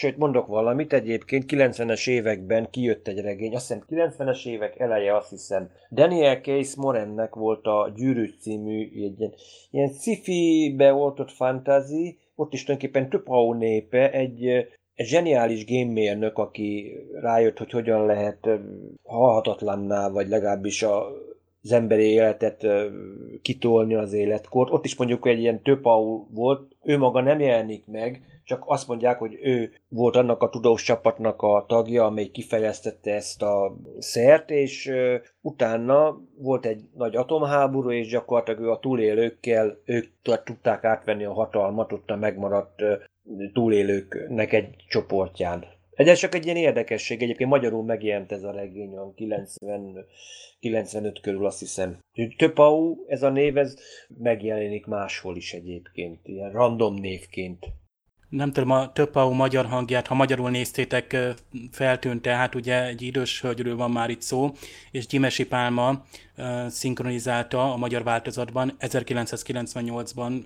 Sőt, 0.00 0.16
mondok 0.16 0.46
valamit, 0.46 0.92
egyébként 0.92 1.44
90-es 1.48 2.08
években 2.08 2.70
kijött 2.70 3.08
egy 3.08 3.20
regény, 3.20 3.54
azt 3.54 3.68
hiszem 3.68 3.84
90-es 3.88 4.46
évek 4.46 4.78
eleje, 4.78 5.16
azt 5.16 5.30
hiszem. 5.30 5.70
Daniel 5.90 6.40
Case 6.40 6.74
Morennek 6.76 7.34
volt 7.34 7.66
a 7.66 7.92
Gyűrűs 7.96 8.38
című, 8.40 8.80
egy 8.80 9.34
ilyen, 9.70 9.88
sci-fi 9.88 10.74
beoltott 10.76 11.30
fantasy, 11.30 12.18
ott 12.34 12.52
is 12.52 12.64
tulajdonképpen 12.64 13.08
Tupau 13.08 13.52
népe, 13.52 14.10
egy 14.10 14.66
zseniális 14.96 15.64
gémmérnök, 15.64 16.38
aki 16.38 16.96
rájött, 17.20 17.58
hogy 17.58 17.70
hogyan 17.70 18.06
lehet 18.06 18.48
halhatatlanná, 19.02 20.08
vagy 20.10 20.28
legalábbis 20.28 20.82
a 20.82 21.06
az 21.62 21.72
emberi 21.72 22.04
életet 22.04 22.66
kitolni 23.42 23.94
az 23.94 24.12
életkort. 24.12 24.72
Ott 24.72 24.84
is 24.84 24.96
mondjuk 24.96 25.26
egy 25.26 25.38
ilyen 25.38 25.62
Töpau 25.62 26.26
volt, 26.34 26.76
ő 26.82 26.98
maga 26.98 27.20
nem 27.20 27.40
jelenik 27.40 27.86
meg, 27.86 28.22
csak 28.44 28.62
azt 28.66 28.88
mondják, 28.88 29.18
hogy 29.18 29.38
ő 29.42 29.72
volt 29.88 30.16
annak 30.16 30.42
a 30.42 30.48
tudós 30.48 30.82
csapatnak 30.82 31.42
a 31.42 31.64
tagja, 31.68 32.04
amely 32.04 32.26
kifejeztette 32.26 33.14
ezt 33.14 33.42
a 33.42 33.76
szert, 33.98 34.50
és 34.50 34.92
utána 35.40 36.20
volt 36.38 36.66
egy 36.66 36.82
nagy 36.94 37.16
atomháború, 37.16 37.90
és 37.90 38.08
gyakorlatilag 38.08 38.60
ő 38.60 38.70
a 38.70 38.78
túlélőkkel, 38.78 39.78
ők 39.84 40.06
tudták 40.44 40.84
átvenni 40.84 41.24
a 41.24 41.32
hatalmat 41.32 41.92
ott 41.92 42.10
a 42.10 42.16
megmaradt 42.16 42.82
túlélőknek 43.52 44.52
egy 44.52 44.84
csoportján. 44.88 45.64
Ez 46.06 46.18
csak 46.18 46.34
egy 46.34 46.44
ilyen 46.44 46.56
érdekesség, 46.56 47.22
egyébként 47.22 47.50
magyarul 47.50 47.84
megjelent 47.84 48.32
ez 48.32 48.42
a 48.42 48.52
regény 48.52 48.96
a 48.96 49.14
90, 49.14 50.06
95 50.60 51.20
körül 51.20 51.46
azt 51.46 51.58
hiszem. 51.58 51.98
Töpau, 52.36 52.96
ez 53.06 53.22
a 53.22 53.30
név, 53.30 53.56
ez 53.56 53.76
megjelenik 54.08 54.86
máshol 54.86 55.36
is 55.36 55.52
egyébként, 55.52 56.20
ilyen 56.28 56.50
random 56.50 56.94
névként 56.94 57.66
nem 58.28 58.52
tudom, 58.52 58.70
a 58.70 58.92
Töpau 58.92 59.32
magyar 59.32 59.66
hangját, 59.66 60.06
ha 60.06 60.14
magyarul 60.14 60.50
néztétek, 60.50 61.16
feltűnt, 61.70 62.22
tehát 62.22 62.54
ugye 62.54 62.86
egy 62.86 63.02
idős 63.02 63.40
hölgyről 63.40 63.76
van 63.76 63.90
már 63.90 64.10
itt 64.10 64.22
szó, 64.22 64.50
és 64.90 65.06
Gyimesi 65.06 65.46
Pálma 65.46 66.04
szinkronizálta 66.68 67.72
a 67.72 67.76
magyar 67.76 68.02
változatban, 68.02 68.76
1998-ban 68.80 70.44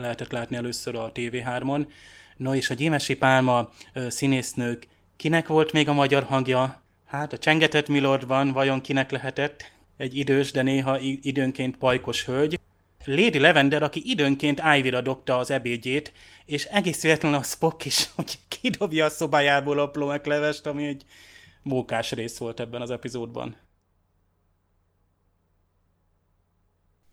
lehetett 0.00 0.32
látni 0.32 0.56
először 0.56 0.94
a 0.94 1.12
TV3-on. 1.14 1.86
No 2.42 2.54
és 2.54 2.70
a 2.70 2.74
Gyimesi 2.74 3.14
Pálma 3.16 3.70
színésznők, 4.08 4.86
kinek 5.16 5.46
volt 5.46 5.72
még 5.72 5.88
a 5.88 5.92
magyar 5.92 6.22
hangja? 6.22 6.82
Hát 7.06 7.32
a 7.32 7.38
Csengetett 7.38 7.88
Milordban 7.88 8.52
vajon 8.52 8.80
kinek 8.80 9.10
lehetett? 9.10 9.72
Egy 9.96 10.16
idős, 10.16 10.50
de 10.50 10.62
néha 10.62 10.98
időnként 11.00 11.76
pajkos 11.76 12.24
hölgy. 12.24 12.58
Lady 13.04 13.38
Lavender, 13.38 13.82
aki 13.82 14.02
időnként 14.04 14.62
Ivy-ra 14.76 15.00
dobta 15.00 15.38
az 15.38 15.50
ebédjét, 15.50 16.12
és 16.46 16.64
egész 16.64 17.02
véletlenül 17.02 17.38
a 17.38 17.42
Spock 17.42 17.84
is, 17.84 18.08
hogy 18.16 18.38
kidobja 18.48 19.04
a 19.04 19.10
szobájából 19.10 19.78
a 19.78 19.90
plomeklevest, 19.90 20.66
ami 20.66 20.86
egy 20.86 21.02
mókás 21.62 22.12
rész 22.12 22.38
volt 22.38 22.60
ebben 22.60 22.80
az 22.80 22.90
epizódban. 22.90 23.56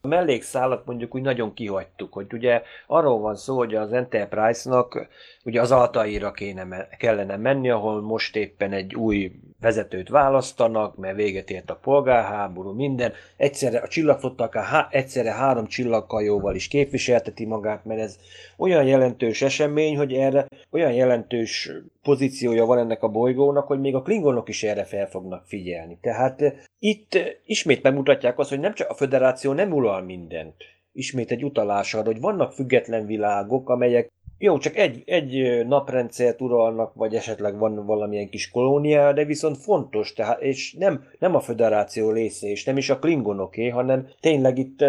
A 0.02 0.08
mellékszálat 0.08 0.86
mondjuk 0.86 1.16
úgy 1.16 1.22
nagyon 1.22 1.54
kihagytuk, 1.54 2.14
hogy 2.14 2.34
ugye 2.34 2.62
arról 2.88 3.20
van 3.20 3.36
szó, 3.36 3.58
hogy 3.58 3.76
az 3.76 3.94
Enterprise-nak 3.94 5.08
ugye 5.44 5.62
az 5.62 5.72
altaira 5.72 6.32
kéne, 6.32 6.88
kellene 6.98 7.38
menni, 7.38 7.70
ahol 7.70 8.02
most 8.02 8.36
éppen 8.36 8.74
egy 8.74 8.96
új 8.96 9.32
vezetőt 9.62 10.10
választanak, 10.10 10.98
mert 10.98 11.16
véget 11.16 11.50
ért 11.50 11.70
a 11.70 11.76
polgárháború, 11.76 12.72
minden. 12.72 13.14
Egyszerre 13.38 13.80
a 13.80 13.88
csillagflotta 13.88 14.44
akár 14.44 14.64
há, 14.64 14.88
egyszerre 14.92 15.32
három 15.32 15.68
csillagkajóval 15.68 16.56
is 16.56 16.68
képviselteti 16.68 17.46
magát, 17.46 17.86
mert 17.86 18.00
ez 18.00 18.18
olyan 18.58 18.86
jelentős 18.86 19.42
esemény, 19.42 19.98
hogy 19.98 20.14
erre 20.14 20.48
olyan 20.72 20.94
jelentős 20.94 21.72
pozíciója 22.02 22.66
van 22.66 22.78
ennek 22.78 23.04
a 23.04 23.10
bolygónak, 23.10 23.68
hogy 23.68 23.80
még 23.80 23.96
a 23.96 24.02
klingonok 24.02 24.50
is 24.50 24.64
erre 24.64 24.84
fel 24.84 25.08
fognak 25.08 25.46
figyelni. 25.46 25.98
Tehát 26.02 26.42
eh, 26.42 26.54
itt 26.80 27.16
eh, 27.16 27.26
ismét 27.46 27.84
megmutatják 27.84 28.40
azt, 28.40 28.50
hogy 28.50 28.60
nem 28.60 28.74
csak 28.74 28.90
a 28.90 28.94
föderáció 28.94 29.54
nem 29.54 29.72
ural 29.72 30.02
mindent. 30.02 30.56
Ismét 30.92 31.32
egy 31.32 31.44
utalás 31.44 31.94
arra, 31.94 32.06
hogy 32.06 32.20
vannak 32.20 32.52
független 32.52 33.06
világok, 33.06 33.70
amelyek 33.70 34.12
jó, 34.42 34.58
csak 34.58 34.78
egy, 34.78 35.04
egy 35.06 35.66
naprendszert 35.68 36.42
uralnak, 36.42 36.94
vagy 36.94 37.16
esetleg 37.16 37.58
van 37.58 37.86
valamilyen 37.86 38.30
kis 38.30 38.50
kolónia, 38.50 39.14
de 39.14 39.26
viszont 39.26 39.58
fontos, 39.58 40.14
tehát, 40.14 40.42
és 40.42 40.74
nem, 40.74 41.04
nem 41.20 41.36
a 41.36 41.40
föderáció 41.40 42.12
része, 42.12 42.48
és 42.48 42.64
nem 42.64 42.78
is 42.78 42.90
a 42.90 43.00
klingonoké, 43.00 43.68
hanem 43.68 44.08
tényleg 44.20 44.58
itt 44.58 44.84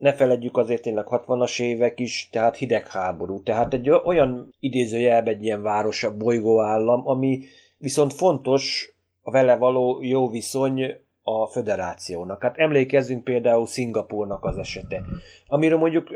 ne 0.00 0.12
feledjük 0.12 0.56
azért 0.56 0.82
tényleg 0.82 1.06
60-as 1.08 1.60
évek 1.60 2.00
is, 2.00 2.28
tehát 2.32 2.56
hidegháború. 2.56 3.42
Tehát 3.42 3.74
egy 3.74 3.90
olyan 3.90 4.54
idézőjelben 4.60 5.34
egy 5.34 5.44
ilyen 5.44 5.62
város, 5.62 6.04
a 6.04 6.16
bolygóállam, 6.16 7.08
ami 7.08 7.42
viszont 7.78 8.12
fontos 8.12 8.94
a 9.22 9.30
vele 9.30 9.56
való 9.56 10.02
jó 10.02 10.28
viszony 10.28 10.96
a 11.22 11.46
föderációnak. 11.46 12.42
Hát 12.42 12.58
emlékezzünk 12.58 13.24
például 13.24 13.66
Szingapúrnak 13.66 14.44
az 14.44 14.56
esete, 14.56 15.04
amiről 15.46 15.78
mondjuk 15.78 16.08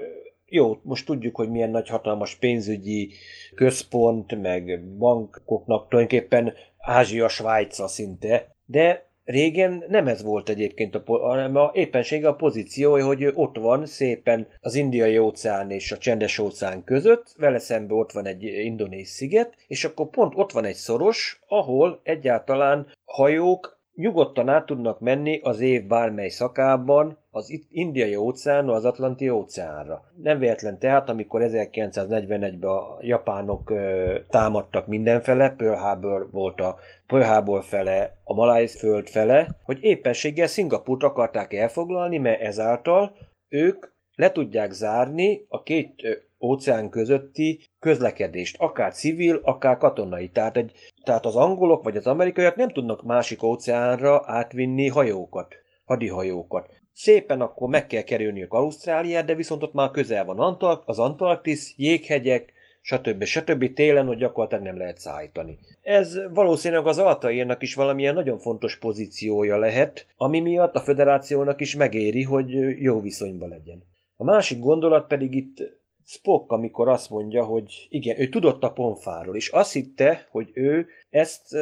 jó, 0.47 0.78
most 0.82 1.07
tudjuk, 1.07 1.37
hogy 1.37 1.51
milyen 1.51 1.70
nagy 1.70 1.89
hatalmas 1.89 2.35
pénzügyi 2.35 3.12
központ, 3.55 4.41
meg 4.41 4.80
bankoknak 4.99 5.89
tulajdonképpen 5.89 6.53
Ázsia 6.78 7.28
Svájca 7.28 7.89
szinte, 7.89 8.57
de 8.66 9.09
Régen 9.25 9.85
nem 9.89 10.07
ez 10.07 10.22
volt 10.22 10.49
egyébként, 10.49 10.95
a, 10.95 11.03
hanem 11.18 11.57
a 11.57 11.70
éppensége 11.75 12.29
a 12.29 12.35
pozíciója, 12.35 13.07
hogy 13.07 13.31
ott 13.35 13.57
van 13.57 13.87
szépen 13.87 14.47
az 14.61 14.75
indiai 14.75 15.18
óceán 15.18 15.70
és 15.70 15.93
a 15.93 15.99
csendes 15.99 16.39
óceán 16.39 16.85
között, 16.85 17.35
vele 17.39 17.59
szemben 17.59 17.99
ott 17.99 18.12
van 18.12 18.27
egy 18.27 18.43
indonéz 18.43 19.09
sziget, 19.09 19.55
és 19.66 19.85
akkor 19.85 20.09
pont 20.11 20.33
ott 20.37 20.53
van 20.53 20.64
egy 20.64 20.75
szoros, 20.75 21.41
ahol 21.49 22.01
egyáltalán 22.03 22.87
hajók 23.05 23.75
nyugodtan 23.95 24.49
át 24.49 24.66
tudnak 24.66 25.01
menni 25.01 25.41
az 25.43 25.61
év 25.61 25.87
bármely 25.87 26.29
szakában 26.29 27.18
az 27.31 27.61
indiai 27.70 28.16
óceánra, 28.16 28.72
az 28.72 28.85
atlanti 28.85 29.29
óceánra. 29.31 30.05
Nem 30.22 30.39
véletlen 30.39 30.79
tehát, 30.79 31.09
amikor 31.09 31.41
1941-ben 31.45 32.62
a 32.62 32.97
japánok 33.01 33.70
ö, 33.70 34.18
támadtak 34.29 34.87
mindenfele, 34.87 35.51
Pearl 35.51 35.79
Harbor 35.79 36.29
volt 36.31 36.61
a 36.61 36.77
Harbor 37.09 37.65
fele, 37.65 38.17
a 38.25 38.35
Maláj 38.35 38.67
föld 38.67 39.09
fele, 39.09 39.49
hogy 39.63 39.79
éppenséggel 39.83 40.47
Szingapurt 40.47 41.03
akarták 41.03 41.53
elfoglalni, 41.53 42.19
mert 42.19 42.41
ezáltal 42.41 43.17
ők 43.49 43.87
le 44.15 44.33
tudják 44.33 44.73
zárni 44.73 45.45
a 45.49 45.63
két 45.63 46.23
óceán 46.41 46.89
közötti 46.91 47.61
közlekedést, 47.79 48.57
akár 48.59 48.93
civil, 48.93 49.41
akár 49.43 49.77
katonai. 49.77 50.29
Tehát, 50.29 50.57
egy, 50.57 50.73
tehát 51.05 51.27
az 51.27 51.37
angolok 51.37 51.85
vagy 51.85 51.97
az 51.97 52.07
amerikaiak 52.07 52.57
nem 52.57 52.69
tudnak 52.69 53.03
másik 53.03 53.43
óceánra 53.43 54.23
átvinni 54.27 54.89
hajókat, 54.89 55.55
hadihajókat. 55.85 56.69
szépen 56.93 57.41
akkor 57.41 57.69
meg 57.69 57.87
kell 57.87 58.03
kerülniük 58.03 58.53
Ausztráliát, 58.53 59.25
de 59.25 59.35
viszont 59.35 59.63
ott 59.63 59.73
már 59.73 59.91
közel 59.91 60.25
van 60.25 60.39
Antark, 60.39 60.83
az 60.87 60.99
Antarktisz, 60.99 61.75
jéghegyek, 61.77 62.53
stb. 62.87 63.24
stb. 63.24 63.72
télen, 63.72 64.07
hogy 64.07 64.18
gyakorlatilag 64.18 64.64
nem 64.64 64.76
lehet 64.76 64.99
szállítani. 64.99 65.59
Ez 65.82 66.18
valószínűleg 66.30 66.87
az 66.87 66.99
Altaírnak 66.99 67.62
is 67.62 67.74
valamilyen 67.74 68.14
nagyon 68.14 68.39
fontos 68.39 68.78
pozíciója 68.78 69.59
lehet, 69.59 70.07
ami 70.16 70.41
miatt 70.41 70.74
a 70.74 70.80
federációnak 70.80 71.61
is 71.61 71.76
megéri, 71.76 72.22
hogy 72.22 72.51
jó 72.82 73.01
viszonyban 73.01 73.49
legyen. 73.49 73.82
A 74.16 74.24
másik 74.24 74.59
gondolat 74.59 75.07
pedig 75.07 75.35
itt 75.35 75.82
Spock, 76.07 76.53
amikor 76.53 76.89
azt 76.89 77.11
mondja, 77.11 77.45
hogy 77.45 77.87
igen, 77.89 78.20
ő 78.20 78.28
tudott 78.28 78.62
a 78.62 78.72
ponfáról, 78.72 79.37
és 79.37 79.49
azt 79.49 79.72
hitte, 79.72 80.26
hogy 80.30 80.51
ő 80.55 80.87
ezt 81.15 81.57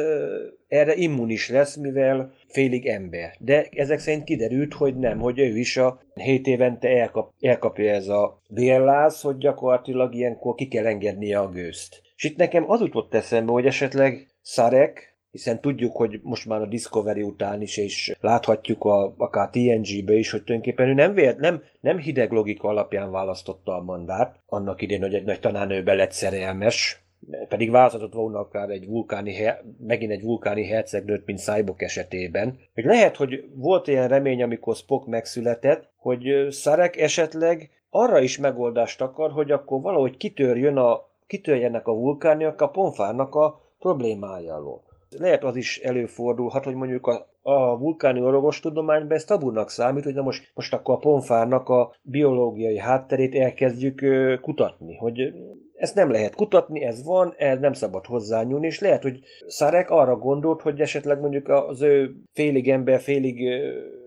erre 0.67 0.95
immunis 0.95 1.49
lesz, 1.49 1.75
mivel 1.75 2.33
félig 2.47 2.85
ember. 2.85 3.35
De 3.39 3.67
ezek 3.71 3.99
szerint 3.99 4.23
kiderült, 4.23 4.73
hogy 4.73 4.97
nem, 4.97 5.19
hogy 5.19 5.39
ő 5.39 5.57
is 5.57 5.77
a 5.77 6.01
7 6.13 6.47
évente 6.47 6.87
elkap, 6.87 7.31
elkapja 7.39 7.91
ez 7.93 8.07
a 8.07 8.41
vérláz, 8.47 9.21
hogy 9.21 9.37
gyakorlatilag 9.37 10.15
ilyenkor 10.15 10.55
ki 10.55 10.67
kell 10.67 10.85
engednie 10.85 11.39
a 11.39 11.49
gőzt. 11.49 12.01
És 12.15 12.23
itt 12.23 12.37
nekem 12.37 12.69
az 12.69 12.79
jutott 12.79 13.13
eszembe, 13.13 13.51
hogy 13.51 13.65
esetleg 13.65 14.27
Szarek 14.41 15.11
hiszen 15.31 15.61
tudjuk, 15.61 15.95
hogy 15.95 16.19
most 16.23 16.45
már 16.45 16.61
a 16.61 16.65
Discovery 16.65 17.21
után 17.21 17.61
is, 17.61 17.77
és 17.77 18.17
láthatjuk 18.21 18.83
a, 18.83 19.13
akár 19.17 19.49
TNG-be 19.49 20.13
is, 20.13 20.31
hogy 20.31 20.43
tulajdonképpen 20.43 20.87
ő 20.87 20.93
nem, 20.93 21.13
vélt, 21.13 21.37
nem, 21.39 21.63
nem 21.79 21.97
hideg 21.97 22.31
logika 22.31 22.67
alapján 22.67 23.11
választotta 23.11 23.75
a 23.75 23.83
mandát, 23.83 24.39
annak 24.45 24.81
idén, 24.81 25.01
hogy 25.01 25.13
egy 25.13 25.23
nagy 25.23 25.39
tanárnőbe 25.39 25.93
lett 25.93 26.11
szerelmes, 26.11 27.02
pedig 27.47 27.71
választhatott 27.71 28.13
volna 28.13 28.39
akár 28.39 28.69
egy 28.69 28.87
vulkáni, 28.87 29.35
megint 29.79 30.11
egy 30.11 30.21
vulkáni 30.21 30.65
hercegnőt, 30.65 31.25
mint 31.25 31.39
Cyborg 31.39 31.83
esetében. 31.83 32.59
Hogy 32.73 32.85
lehet, 32.85 33.15
hogy 33.15 33.45
volt 33.55 33.87
ilyen 33.87 34.07
remény, 34.07 34.43
amikor 34.43 34.75
Spock 34.75 35.07
megszületett, 35.07 35.89
hogy 35.97 36.47
Szarek 36.49 36.97
esetleg 36.97 37.69
arra 37.89 38.19
is 38.19 38.37
megoldást 38.37 39.01
akar, 39.01 39.31
hogy 39.31 39.51
akkor 39.51 39.81
valahogy 39.81 40.17
kitörjön 40.17 40.77
a, 40.77 41.07
kitörjenek 41.27 41.87
a 41.87 41.93
vulkániak 41.93 42.61
a 42.61 42.69
ponfárnak 42.69 43.35
a 43.35 43.61
problémája 43.79 44.55
alól 44.55 44.81
lehet 45.19 45.43
az 45.43 45.55
is 45.55 45.79
előfordulhat, 45.79 46.63
hogy 46.63 46.75
mondjuk 46.75 47.07
a, 47.07 47.27
a 47.45 47.77
vulkáni 47.77 48.21
orvostudományban 48.21 49.17
ez 49.17 49.23
tabunak 49.23 49.69
számít, 49.69 50.03
hogy 50.03 50.13
na 50.13 50.21
most, 50.21 50.51
most 50.53 50.73
akkor 50.73 50.95
a 50.95 50.97
ponfárnak 50.97 51.69
a 51.69 51.95
biológiai 52.01 52.77
hátterét 52.77 53.35
elkezdjük 53.35 54.01
ö, 54.01 54.35
kutatni, 54.41 54.95
hogy 54.95 55.33
ezt 55.75 55.95
nem 55.95 56.11
lehet 56.11 56.35
kutatni, 56.35 56.83
ez 56.83 57.03
van, 57.03 57.33
ez 57.37 57.59
nem 57.59 57.73
szabad 57.73 58.05
hozzányúlni, 58.05 58.65
és 58.65 58.79
lehet, 58.79 59.01
hogy 59.01 59.19
Szarek 59.47 59.89
arra 59.89 60.15
gondolt, 60.15 60.61
hogy 60.61 60.79
esetleg 60.79 61.19
mondjuk 61.19 61.49
az 61.49 61.81
ő 61.81 62.15
félig 62.33 62.69
ember, 62.69 62.99
félig 62.99 63.49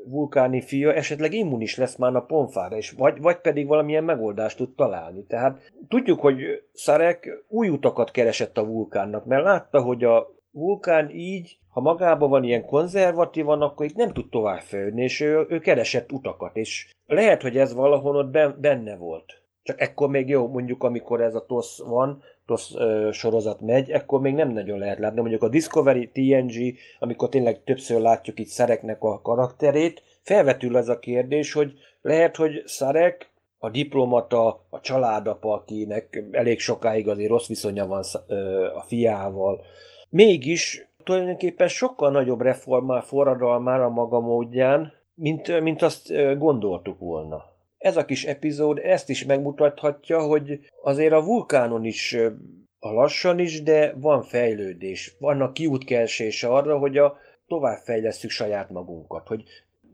vulkáni 0.09 0.61
fia 0.61 0.95
esetleg 0.95 1.33
immunis 1.33 1.77
lesz 1.77 1.97
már 1.97 2.17
a 2.17 2.21
ponfára, 2.21 2.77
és 2.77 2.91
vagy, 2.91 3.21
vagy 3.21 3.37
pedig 3.41 3.67
valamilyen 3.67 4.05
megoldást 4.05 4.57
tud 4.57 4.75
találni. 4.75 5.25
Tehát 5.25 5.73
tudjuk, 5.89 6.21
hogy 6.21 6.39
Szarek 6.73 7.45
új 7.49 7.69
utakat 7.69 8.11
keresett 8.11 8.59
a 8.59 8.67
vulkánnak, 8.67 9.25
mert 9.25 9.45
látta, 9.45 9.81
hogy 9.81 10.05
a 10.05 10.36
vulkán 10.57 11.11
így, 11.11 11.59
ha 11.71 11.81
magában 11.81 12.31
van 12.31 12.45
ilyen 12.45 12.67
konzervatívan, 12.67 13.63
akkor 13.63 13.87
itt 13.87 13.97
nem 13.97 14.13
tud 14.13 14.29
tovább 14.31 14.61
fejlődni, 14.61 15.03
és 15.03 15.21
ő, 15.21 15.47
ő 15.49 15.59
keresett 15.59 16.13
utakat, 16.13 16.57
és 16.57 16.91
lehet, 17.07 17.43
hogy 17.43 17.57
ez 17.57 17.75
valahol 17.75 18.17
ott 18.17 18.59
benne 18.61 18.97
volt. 18.97 19.43
Csak 19.63 19.81
ekkor 19.81 20.09
még 20.09 20.29
jó, 20.29 20.49
mondjuk 20.49 20.83
amikor 20.83 21.21
ez 21.21 21.35
a 21.35 21.47
TOSZ 21.47 21.83
van, 21.87 22.23
TOSZ 22.47 22.75
ö, 22.75 23.09
sorozat 23.13 23.61
megy, 23.61 23.91
ekkor 23.91 24.21
még 24.21 24.35
nem 24.35 24.51
nagyon 24.51 24.79
lehet 24.79 24.99
látni. 24.99 25.21
Mondjuk 25.21 25.43
a 25.43 25.49
Discovery 25.49 26.09
TNG, 26.09 26.75
amikor 26.99 27.29
tényleg 27.29 27.65
többször 27.65 28.01
látjuk 28.01 28.39
itt 28.39 28.47
Szereknek 28.47 29.03
a 29.03 29.21
karakterét, 29.21 30.03
felvetül 30.23 30.77
ez 30.77 30.89
a 30.89 30.99
kérdés, 30.99 31.53
hogy 31.53 31.73
lehet, 32.03 32.37
hogy 32.37 32.63
Szerek 32.67 33.31
a 33.59 33.71
diplomata, 33.71 34.67
a 34.71 34.81
családapa, 34.81 35.53
akinek 35.53 36.25
elég 36.31 36.61
sokáig 36.61 37.09
azért 37.09 37.31
rossz 37.31 37.49
viszonya 37.49 37.87
van 37.87 38.03
a 38.77 38.81
fiával, 38.81 39.65
Mégis 40.17 40.89
tulajdonképpen 41.05 41.69
sokkal 41.69 42.11
nagyobb 42.11 42.41
reformál, 42.41 43.01
forradalmára 43.01 43.89
maga 43.89 44.21
módján, 44.21 44.93
mint, 45.15 45.61
mint 45.61 45.83
azt 45.83 46.13
gondoltuk 46.39 46.99
volna. 46.99 47.45
Ez 47.79 47.97
a 47.97 48.05
kis 48.05 48.25
epizód 48.25 48.79
ezt 48.79 49.09
is 49.09 49.25
megmutathatja, 49.25 50.21
hogy 50.21 50.61
azért 50.83 51.13
a 51.13 51.25
vulkánon 51.25 51.85
is 51.85 52.17
a 52.79 52.93
lassan 52.93 53.39
is, 53.39 53.63
de 53.63 53.95
van 53.97 54.23
fejlődés. 54.23 55.17
Vannak 55.19 55.53
kiútkersés 55.53 56.43
arra, 56.43 56.79
hogy 56.79 56.99
a 56.99 57.17
továbbfejlesztjük 57.47 58.31
saját 58.31 58.71
magunkat, 58.71 59.29
hogy 59.29 59.43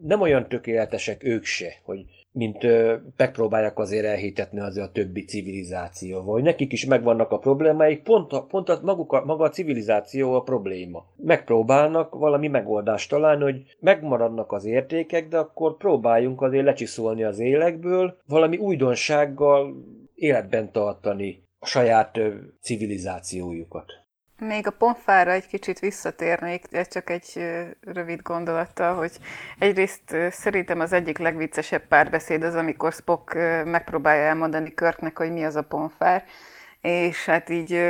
nem 0.02 0.20
olyan 0.20 0.48
tökéletesek 0.48 1.24
ők 1.24 1.44
se, 1.44 1.74
hogy 1.82 2.04
mint 2.32 2.64
ö, 2.64 2.96
megpróbálják 3.16 3.78
azért 3.78 4.04
elhitetni 4.04 4.60
azért 4.60 4.86
a 4.86 4.92
többi 4.92 5.24
civilizációval, 5.24 6.32
hogy 6.32 6.42
nekik 6.42 6.72
is 6.72 6.86
megvannak 6.86 7.30
a 7.30 7.38
problémáik, 7.38 8.02
pont, 8.02 8.32
a, 8.32 8.42
pont 8.42 8.68
a, 8.68 8.78
maguk 8.82 9.12
a, 9.12 9.24
maga 9.24 9.44
a 9.44 9.50
civilizáció 9.50 10.34
a 10.34 10.42
probléma. 10.42 11.06
Megpróbálnak 11.16 12.14
valami 12.14 12.48
megoldást 12.48 13.10
találni, 13.10 13.42
hogy 13.42 13.62
megmaradnak 13.80 14.52
az 14.52 14.64
értékek, 14.64 15.28
de 15.28 15.38
akkor 15.38 15.76
próbáljunk 15.76 16.42
azért 16.42 16.64
lecsiszolni 16.64 17.22
az 17.22 17.38
élekből, 17.38 18.16
valami 18.26 18.56
újdonsággal 18.56 19.74
életben 20.14 20.72
tartani 20.72 21.42
a 21.58 21.66
saját 21.66 22.16
ö, 22.16 22.34
civilizációjukat. 22.60 24.01
Még 24.46 24.66
a 24.66 24.70
ponfára 24.70 25.30
egy 25.30 25.46
kicsit 25.46 25.78
visszatérnék, 25.78 26.66
de 26.66 26.82
csak 26.82 27.10
egy 27.10 27.50
rövid 27.80 28.22
gondolattal, 28.22 28.94
hogy 28.94 29.12
egyrészt 29.58 30.16
szerintem 30.30 30.80
az 30.80 30.92
egyik 30.92 31.18
legviccesebb 31.18 31.86
párbeszéd 31.86 32.42
az, 32.42 32.54
amikor 32.54 32.92
Spock 32.92 33.34
megpróbálja 33.64 34.22
elmondani 34.22 34.74
Körknek, 34.74 35.18
hogy 35.18 35.32
mi 35.32 35.44
az 35.44 35.56
a 35.56 35.62
ponfár, 35.62 36.24
és 36.80 37.24
hát 37.24 37.48
így 37.48 37.82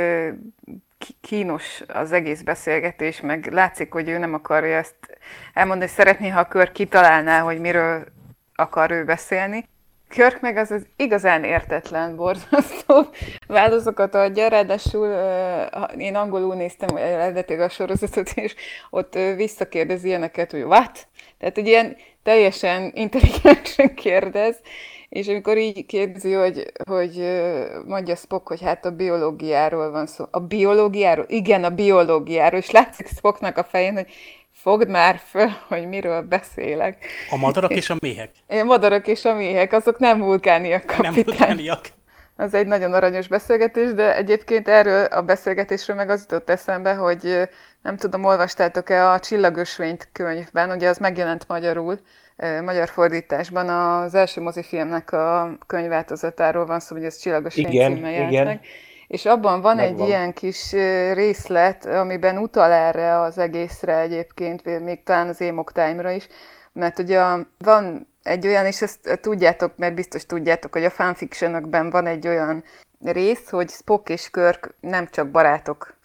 kínos 1.21 1.83
az 1.87 2.11
egész 2.11 2.41
beszélgetés, 2.41 3.21
meg 3.21 3.51
látszik, 3.51 3.91
hogy 3.91 4.09
ő 4.09 4.17
nem 4.17 4.33
akarja 4.33 4.77
ezt 4.77 5.17
elmondani, 5.53 5.89
szeretné, 5.89 6.29
ha 6.29 6.39
a 6.39 6.47
kör 6.47 6.71
kitalálná, 6.71 7.39
hogy 7.39 7.59
miről 7.59 8.03
akar 8.55 8.91
ő 8.91 9.03
beszélni, 9.03 9.69
Kirk 10.13 10.41
meg 10.41 10.57
az, 10.57 10.71
az 10.71 10.85
igazán 10.95 11.43
értetlen, 11.43 12.15
borzasztó 12.15 13.05
válaszokat 13.47 14.15
adja, 14.15 14.47
ráadásul 14.47 15.07
én 15.97 16.15
angolul 16.15 16.55
néztem 16.55 16.95
eredetileg 16.95 17.61
a 17.61 17.69
sorozatot, 17.69 18.31
és 18.35 18.55
ott 18.89 19.13
visszakérdezi 19.35 20.07
ilyeneket, 20.07 20.51
hogy 20.51 20.63
what? 20.63 21.07
Tehát 21.37 21.57
egy 21.57 21.67
ilyen 21.67 21.97
teljesen 22.23 22.91
intelligensen 22.95 23.93
kérdez, 24.05 24.55
és 25.09 25.27
amikor 25.27 25.57
így 25.57 25.85
kérdezi, 25.85 26.33
hogy, 26.33 26.71
hogy 26.85 27.41
mondja 27.85 28.15
Spock, 28.15 28.47
hogy 28.47 28.61
hát 28.61 28.85
a 28.85 28.91
biológiáról 28.91 29.91
van 29.91 30.05
szó. 30.05 30.25
A 30.31 30.39
biológiáról? 30.39 31.25
Igen, 31.27 31.63
a 31.63 31.69
biológiáról. 31.69 32.59
És 32.59 32.71
látszik 32.71 33.07
Spocknak 33.07 33.57
a 33.57 33.63
fején, 33.63 33.93
hogy 33.93 34.07
fogd 34.63 34.89
már 34.89 35.21
föl, 35.29 35.49
hogy 35.67 35.87
miről 35.87 36.21
beszélek. 36.21 37.05
A 37.29 37.37
madarak 37.37 37.71
és 37.71 37.89
a 37.89 37.95
méhek. 37.99 38.29
A 38.47 38.63
madarak 38.63 39.07
és 39.07 39.25
a 39.25 39.33
méhek, 39.33 39.73
azok 39.73 39.99
nem 39.99 40.19
vulkániak, 40.19 40.85
kapitány. 40.85 41.13
Nem 41.13 41.23
vulkániak. 41.25 41.85
Az 42.35 42.53
egy 42.53 42.67
nagyon 42.67 42.93
aranyos 42.93 43.27
beszélgetés, 43.27 43.93
de 43.93 44.15
egyébként 44.15 44.67
erről 44.67 45.05
a 45.05 45.21
beszélgetésről 45.21 45.95
meg 45.95 46.09
az 46.09 46.21
jutott 46.21 46.49
eszembe, 46.49 46.93
hogy 46.93 47.49
nem 47.81 47.97
tudom, 47.97 48.23
olvastátok-e 48.23 49.09
a 49.09 49.19
Csillagösvényt 49.19 50.09
könyvben, 50.11 50.71
ugye 50.71 50.89
az 50.89 50.97
megjelent 50.97 51.47
magyarul, 51.47 51.99
magyar 52.63 52.89
fordításban 52.89 53.69
az 53.69 54.15
első 54.15 54.41
mozifilmnek 54.41 55.11
a 55.11 55.57
könyvváltozatáról 55.67 56.65
van 56.65 56.79
szó, 56.79 56.95
hogy 56.95 57.05
ez 57.05 57.17
Csillagösvény 57.17 57.71
igen, 57.71 57.93
címmel 57.93 58.11
jelent 58.11 58.31
igen. 58.31 58.45
meg 58.45 58.59
és 59.13 59.25
abban 59.25 59.61
van 59.61 59.75
Megvan. 59.75 60.01
egy 60.01 60.07
ilyen 60.07 60.33
kis 60.33 60.71
részlet, 61.13 61.85
amiben 61.85 62.37
utal 62.37 62.71
erre 62.71 63.19
az 63.19 63.37
egészre 63.37 63.99
egyébként, 63.99 64.79
még 64.83 65.03
talán 65.03 65.27
az 65.27 65.41
Amok 65.41 65.71
Time-ra 65.71 66.11
is, 66.11 66.27
mert 66.71 66.99
ugye 66.99 67.21
van 67.57 68.07
egy 68.23 68.47
olyan, 68.47 68.65
és 68.65 68.81
ezt 68.81 69.19
tudjátok, 69.21 69.77
mert 69.77 69.95
biztos 69.95 70.25
tudjátok, 70.25 70.73
hogy 70.73 70.83
a 70.83 70.89
fanfictionokben 70.89 71.89
van 71.89 72.05
egy 72.05 72.27
olyan 72.27 72.63
rész, 73.03 73.49
hogy 73.49 73.69
Spock 73.69 74.09
és 74.09 74.29
Kirk 74.29 74.75
nem 74.79 75.07
csak 75.11 75.31
barátok, 75.31 75.97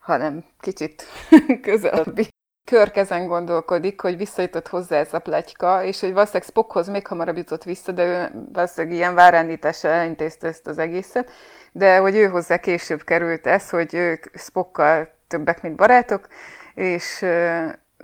hanem 0.00 0.44
kicsit 0.60 1.04
közelebbi. 1.62 2.28
Körk 2.64 2.96
ezen 2.96 3.26
gondolkodik, 3.26 4.00
hogy 4.00 4.16
visszajutott 4.16 4.68
hozzá 4.68 4.96
ez 4.96 5.14
a 5.14 5.18
pletyka, 5.18 5.82
és 5.82 6.00
hogy 6.00 6.12
valószínűleg 6.12 6.48
Spockhoz 6.48 6.88
még 6.88 7.06
hamarabb 7.06 7.36
jutott 7.36 7.64
vissza, 7.64 7.92
de 7.92 8.04
ő 8.04 8.44
valószínűleg 8.52 8.96
ilyen 8.96 9.14
várrendítással 9.14 9.90
elintézte 9.90 10.46
ezt 10.46 10.66
az 10.66 10.78
egészet, 10.78 11.30
de 11.72 11.98
hogy 11.98 12.16
ő 12.16 12.26
hozzá 12.26 12.56
később 12.56 13.02
került 13.02 13.46
ez, 13.46 13.70
hogy 13.70 13.94
ők 13.94 14.24
Spockkal 14.34 15.08
többek, 15.28 15.62
mint 15.62 15.76
barátok, 15.76 16.28
és 16.74 17.24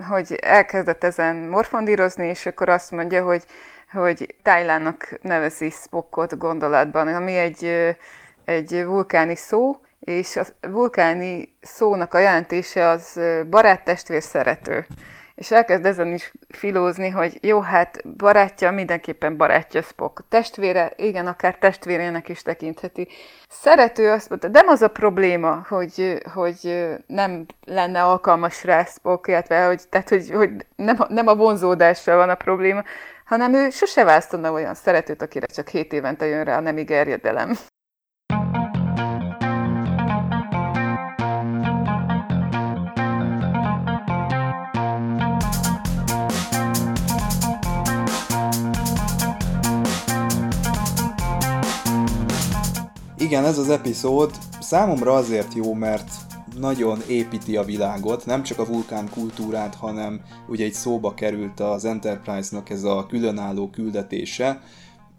hogy 0.08 0.34
elkezdett 0.34 1.04
ezen 1.04 1.36
morfondírozni, 1.36 2.26
és 2.26 2.46
akkor 2.46 2.68
azt 2.68 2.90
mondja, 2.90 3.24
hogy, 3.24 3.44
hogy 3.92 4.34
Tájlának 4.42 5.18
nevezi 5.22 5.70
Spockot 5.70 6.38
gondolatban, 6.38 7.14
ami 7.14 7.36
egy, 7.36 7.96
egy 8.44 8.84
vulkáni 8.84 9.34
szó, 9.34 9.80
és 10.10 10.36
a 10.36 10.44
vulkáni 10.60 11.56
szónak 11.60 12.14
a 12.14 12.18
jelentése 12.18 12.88
az 12.88 13.20
barát, 13.50 13.84
testvér, 13.84 14.22
szerető. 14.22 14.86
és 15.34 15.50
elkezd 15.50 15.84
ezen 15.84 16.12
is 16.12 16.32
filózni, 16.48 17.08
hogy 17.08 17.38
jó, 17.42 17.60
hát 17.60 18.16
barátja, 18.16 18.70
mindenképpen 18.70 19.36
barátja 19.36 19.82
Spock. 19.82 20.24
Testvére, 20.28 20.92
igen, 20.96 21.26
akár 21.26 21.58
testvérének 21.58 22.28
is 22.28 22.42
tekintheti. 22.42 23.08
Szerető 23.48 24.10
azt 24.10 24.28
mondta, 24.28 24.48
de 24.48 24.62
az 24.66 24.82
a 24.82 24.88
probléma, 24.88 25.66
hogy, 25.68 26.22
hogy 26.32 26.88
nem 27.06 27.46
lenne 27.66 28.02
alkalmas 28.02 28.64
rá 28.64 28.84
Spock, 28.84 29.28
illetve, 29.28 29.66
hogy, 29.66 29.82
tehát, 29.88 30.08
hogy, 30.08 30.30
hogy 30.30 30.50
nem, 30.76 30.96
nem 31.08 31.26
a 31.26 31.34
vonzódással 31.34 32.16
van 32.16 32.28
a 32.28 32.34
probléma, 32.34 32.82
hanem 33.24 33.54
ő 33.54 33.70
sose 33.70 34.04
választana 34.04 34.52
olyan 34.52 34.74
szeretőt, 34.74 35.22
akire 35.22 35.46
csak 35.46 35.68
hét 35.68 35.92
évente 35.92 36.26
jön 36.26 36.44
rá 36.44 36.56
a 36.56 36.60
nemi 36.60 36.82
gerjedelem. 36.82 37.58
Igen, 53.30 53.44
ez 53.44 53.58
az 53.58 53.68
epizód 53.68 54.38
számomra 54.60 55.14
azért 55.14 55.54
jó, 55.54 55.74
mert 55.74 56.10
nagyon 56.56 57.00
építi 57.08 57.56
a 57.56 57.64
világot, 57.64 58.26
nem 58.26 58.42
csak 58.42 58.58
a 58.58 58.66
vulkán 58.66 59.08
kultúrát, 59.10 59.74
hanem 59.74 60.20
ugye 60.48 60.64
egy 60.64 60.72
szóba 60.72 61.14
került 61.14 61.60
az 61.60 61.84
Enterprise-nak 61.84 62.70
ez 62.70 62.84
a 62.84 63.06
különálló 63.06 63.70
küldetése, 63.70 64.62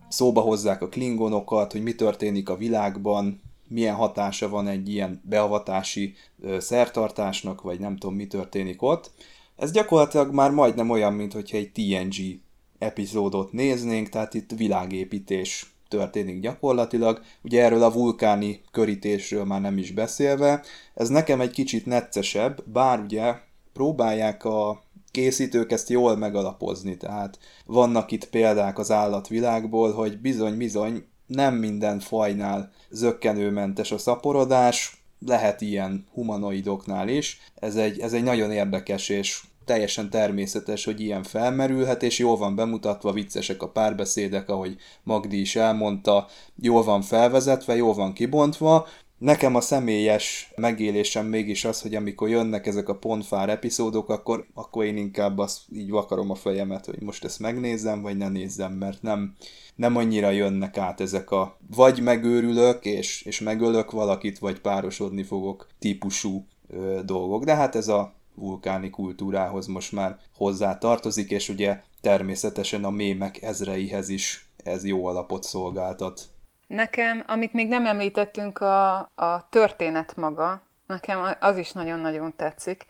szóba 0.08 0.42
hozzák 0.42 0.82
a 0.82 0.88
klingonokat, 0.88 1.72
hogy 1.72 1.84
mi 1.84 1.96
történik 1.96 2.50
a 2.50 2.58
világban, 2.58 3.42
milyen 3.68 3.96
hatása 3.96 4.50
van 4.50 4.68
egy 4.68 4.90
ilyen 4.90 5.22
beavatási 5.24 6.14
szertartásnak, 6.58 7.62
vagy 7.62 7.80
nem 7.80 7.98
tudom, 7.98 8.16
mi 8.16 8.28
történik 8.28 8.82
ott. 8.82 9.12
Ez 9.56 9.72
gyakorlatilag 9.72 10.34
már 10.34 10.52
majdnem 10.52 10.90
olyan, 10.90 11.14
mint 11.14 11.34
hogyha 11.34 11.58
egy 11.58 11.72
TNG 11.72 12.40
epizódot 12.78 13.52
néznénk, 13.52 14.10
tehát 14.10 14.34
itt 14.34 14.52
világépítés 14.58 15.74
történik 15.92 16.40
gyakorlatilag. 16.40 17.22
Ugye 17.44 17.64
erről 17.64 17.84
a 17.84 17.92
vulkáni 17.92 18.62
körítésről 18.72 19.46
már 19.46 19.62
nem 19.62 19.78
is 19.78 19.92
beszélve. 19.92 20.64
Ez 20.94 21.10
nekem 21.10 21.42
egy 21.42 21.52
kicsit 21.52 21.86
neccesebb, 21.86 22.64
bár 22.66 23.00
ugye 23.00 23.34
próbálják 23.74 24.46
a 24.46 24.84
készítők 25.12 25.72
ezt 25.72 25.90
jól 25.90 26.18
megalapozni, 26.18 26.98
tehát 26.98 27.40
vannak 27.66 28.12
itt 28.12 28.30
példák 28.30 28.80
az 28.80 28.92
állatvilágból, 28.92 29.94
hogy 29.94 30.20
bizony-bizony 30.20 31.06
nem 31.26 31.56
minden 31.56 32.00
fajnál 32.00 32.72
zöggenőmentes 32.90 33.92
a 33.92 33.98
szaporodás, 33.98 35.04
lehet 35.26 35.62
ilyen 35.62 36.06
humanoidoknál 36.14 37.08
is. 37.08 37.40
Ez 37.56 37.76
egy, 37.76 38.00
ez 38.00 38.14
egy 38.14 38.24
nagyon 38.24 38.52
érdekes 38.52 39.10
és 39.10 39.42
teljesen 39.66 40.10
természetes, 40.10 40.86
hogy 40.86 41.00
ilyen 41.00 41.24
felmerülhet, 41.24 42.04
és 42.04 42.20
jól 42.20 42.38
van 42.38 42.56
bemutatva, 42.56 43.12
viccesek 43.12 43.62
a 43.62 43.70
párbeszédek, 43.70 44.50
ahogy 44.50 44.76
Magdi 45.04 45.40
is 45.40 45.56
elmondta, 45.56 46.28
jól 46.62 46.84
van 46.84 47.02
felvezetve, 47.02 47.76
jól 47.76 47.94
van 47.94 48.14
kibontva, 48.14 48.88
Nekem 49.22 49.56
a 49.56 49.62
személyes 49.62 50.52
megélésem 50.56 51.26
mégis 51.26 51.66
az, 51.66 51.82
hogy 51.82 51.96
amikor 51.96 52.30
jönnek 52.30 52.68
ezek 52.68 52.90
a 52.90 52.96
pontfár 52.96 53.50
epizódok, 53.50 54.10
akkor, 54.10 54.46
akkor 54.54 54.86
én 54.86 54.98
inkább 54.98 55.38
azt 55.38 55.62
így 55.74 55.90
vakarom 55.90 56.30
a 56.30 56.36
fejemet, 56.36 56.86
hogy 56.86 57.02
most 57.02 57.24
ezt 57.24 57.40
megnézzem, 57.40 58.02
vagy 58.02 58.18
ne 58.18 58.30
nézzem, 58.30 58.74
mert 58.74 59.02
nem, 59.02 59.36
nem 59.76 59.96
annyira 59.96 60.30
jönnek 60.30 60.78
át 60.78 61.02
ezek 61.02 61.32
a 61.32 61.58
vagy 61.76 62.02
megőrülök, 62.02 62.86
és, 62.86 63.22
és 63.22 63.40
megölök 63.40 63.92
valakit, 63.92 64.40
vagy 64.40 64.60
párosodni 64.60 65.24
fogok 65.24 65.68
típusú 65.80 66.46
ö, 66.68 67.00
dolgok. 67.06 67.44
De 67.44 67.56
hát 67.56 67.76
ez 67.76 67.88
a 67.88 68.14
vulkáni 68.36 68.90
kultúrához 68.90 69.68
most 69.68 69.92
már 69.92 70.18
hozzá 70.36 70.78
tartozik, 70.78 71.32
és 71.32 71.50
ugye 71.50 71.82
természetesen 72.02 72.84
a 72.84 72.90
mémek 72.90 73.42
ezreihez 73.42 74.10
is 74.10 74.50
ez 74.64 74.86
jó 74.86 75.06
alapot 75.06 75.44
szolgáltat. 75.44 76.22
Nekem, 76.68 77.24
amit 77.28 77.54
még 77.54 77.68
nem 77.68 77.86
említettünk, 77.86 78.60
a, 78.60 78.98
a 79.16 79.48
történet 79.50 80.16
maga, 80.16 80.62
nekem 80.88 81.36
az 81.40 81.58
is 81.58 81.72
nagyon-nagyon 81.72 82.34
tetszik. 82.36 82.86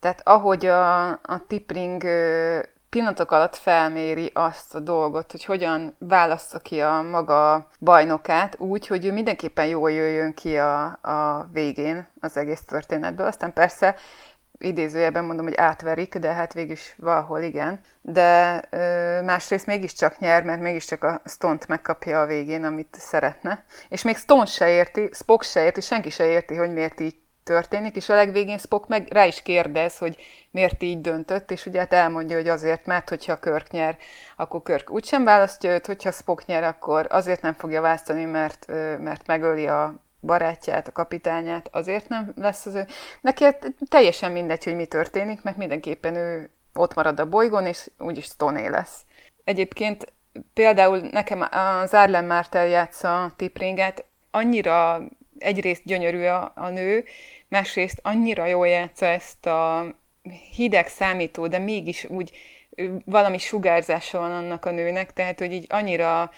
Tehát 0.00 0.20
ahogy 0.24 0.66
a, 0.66 1.08
a 1.10 1.44
Tipring 1.48 2.02
pillanatok 2.88 3.30
alatt 3.30 3.56
felméri 3.56 4.30
azt 4.34 4.74
a 4.74 4.80
dolgot, 4.80 5.30
hogy 5.30 5.44
hogyan 5.44 5.96
válaszza 5.98 6.58
ki 6.58 6.80
a 6.80 7.02
maga 7.02 7.68
bajnokát 7.80 8.58
úgy, 8.58 8.86
hogy 8.86 9.04
ő 9.04 9.12
mindenképpen 9.12 9.66
jól 9.66 9.90
jöjjön 9.90 10.34
ki 10.34 10.58
a, 10.58 10.84
a 10.86 11.48
végén 11.52 12.08
az 12.20 12.36
egész 12.36 12.62
történetből. 12.64 13.26
Aztán 13.26 13.52
persze 13.52 13.96
idézőjelben 14.58 15.24
mondom, 15.24 15.46
hogy 15.46 15.56
átverik, 15.56 16.16
de 16.16 16.32
hát 16.32 16.52
végülis 16.52 16.94
valahol 16.98 17.40
igen. 17.40 17.80
De 18.00 18.62
ö, 18.70 19.22
másrészt 19.22 19.66
mégiscsak 19.66 20.18
nyer, 20.18 20.42
mert 20.42 20.60
mégiscsak 20.60 21.04
a 21.04 21.20
Stont 21.24 21.68
megkapja 21.68 22.20
a 22.20 22.26
végén, 22.26 22.64
amit 22.64 22.96
szeretne. 22.98 23.64
És 23.88 24.02
még 24.02 24.16
Stone 24.16 24.46
se 24.46 24.68
érti, 24.68 25.08
Spock 25.12 25.42
se 25.42 25.64
érti, 25.64 25.80
senki 25.80 26.10
se 26.10 26.26
érti, 26.26 26.54
hogy 26.54 26.72
miért 26.72 27.00
így 27.00 27.16
történik, 27.46 27.96
és 27.96 28.08
a 28.08 28.14
legvégén 28.14 28.58
Spock 28.58 28.88
meg 28.88 29.08
rá 29.10 29.26
is 29.26 29.42
kérdez, 29.42 29.98
hogy 29.98 30.16
miért 30.50 30.82
így 30.82 31.00
döntött, 31.00 31.50
és 31.50 31.66
ugye 31.66 31.78
hát 31.78 31.92
elmondja, 31.92 32.36
hogy 32.36 32.48
azért, 32.48 32.86
mert 32.86 33.08
hogyha 33.08 33.38
Körk 33.38 33.70
nyer, 33.70 33.96
akkor 34.36 34.62
Körk 34.62 34.90
úgysem 34.90 35.24
választja 35.24 35.72
őt, 35.72 35.86
hogyha 35.86 36.10
Spock 36.10 36.46
nyer, 36.46 36.64
akkor 36.64 37.06
azért 37.10 37.42
nem 37.42 37.52
fogja 37.52 37.80
választani, 37.80 38.24
mert, 38.24 38.66
mert 38.98 39.26
megöli 39.26 39.66
a 39.66 40.05
barátját, 40.26 40.88
a 40.88 40.92
kapitányát, 40.92 41.68
azért 41.72 42.08
nem 42.08 42.32
lesz 42.36 42.66
az 42.66 42.74
ő. 42.74 42.86
Neki 43.20 43.44
hát 43.44 43.74
teljesen 43.88 44.32
mindegy, 44.32 44.64
hogy 44.64 44.74
mi 44.74 44.86
történik, 44.86 45.42
mert 45.42 45.56
mindenképpen 45.56 46.14
ő 46.14 46.50
ott 46.74 46.94
marad 46.94 47.20
a 47.20 47.28
bolygón, 47.28 47.66
és 47.66 47.90
úgyis 47.98 48.24
Stone 48.24 48.68
lesz. 48.68 49.04
Egyébként 49.44 50.12
például 50.54 50.98
nekem 50.98 51.48
az 51.50 51.94
Arlen 51.94 52.24
Mártel 52.24 52.66
játsza 52.66 53.32
Tipringet, 53.36 54.04
annyira 54.30 55.02
egyrészt 55.38 55.84
gyönyörű 55.84 56.24
a, 56.24 56.52
a 56.54 56.68
nő, 56.68 57.04
másrészt 57.48 58.00
annyira 58.02 58.46
jól 58.46 58.68
játsza 58.68 59.06
ezt 59.06 59.46
a 59.46 59.86
hideg 60.56 60.88
számító, 60.88 61.46
de 61.46 61.58
mégis 61.58 62.04
úgy 62.04 62.30
valami 63.04 63.38
sugárzása 63.38 64.18
van 64.18 64.32
annak 64.32 64.64
a 64.64 64.70
nőnek, 64.70 65.12
tehát 65.12 65.38
hogy 65.38 65.52
így 65.52 65.66
annyira 65.68 66.30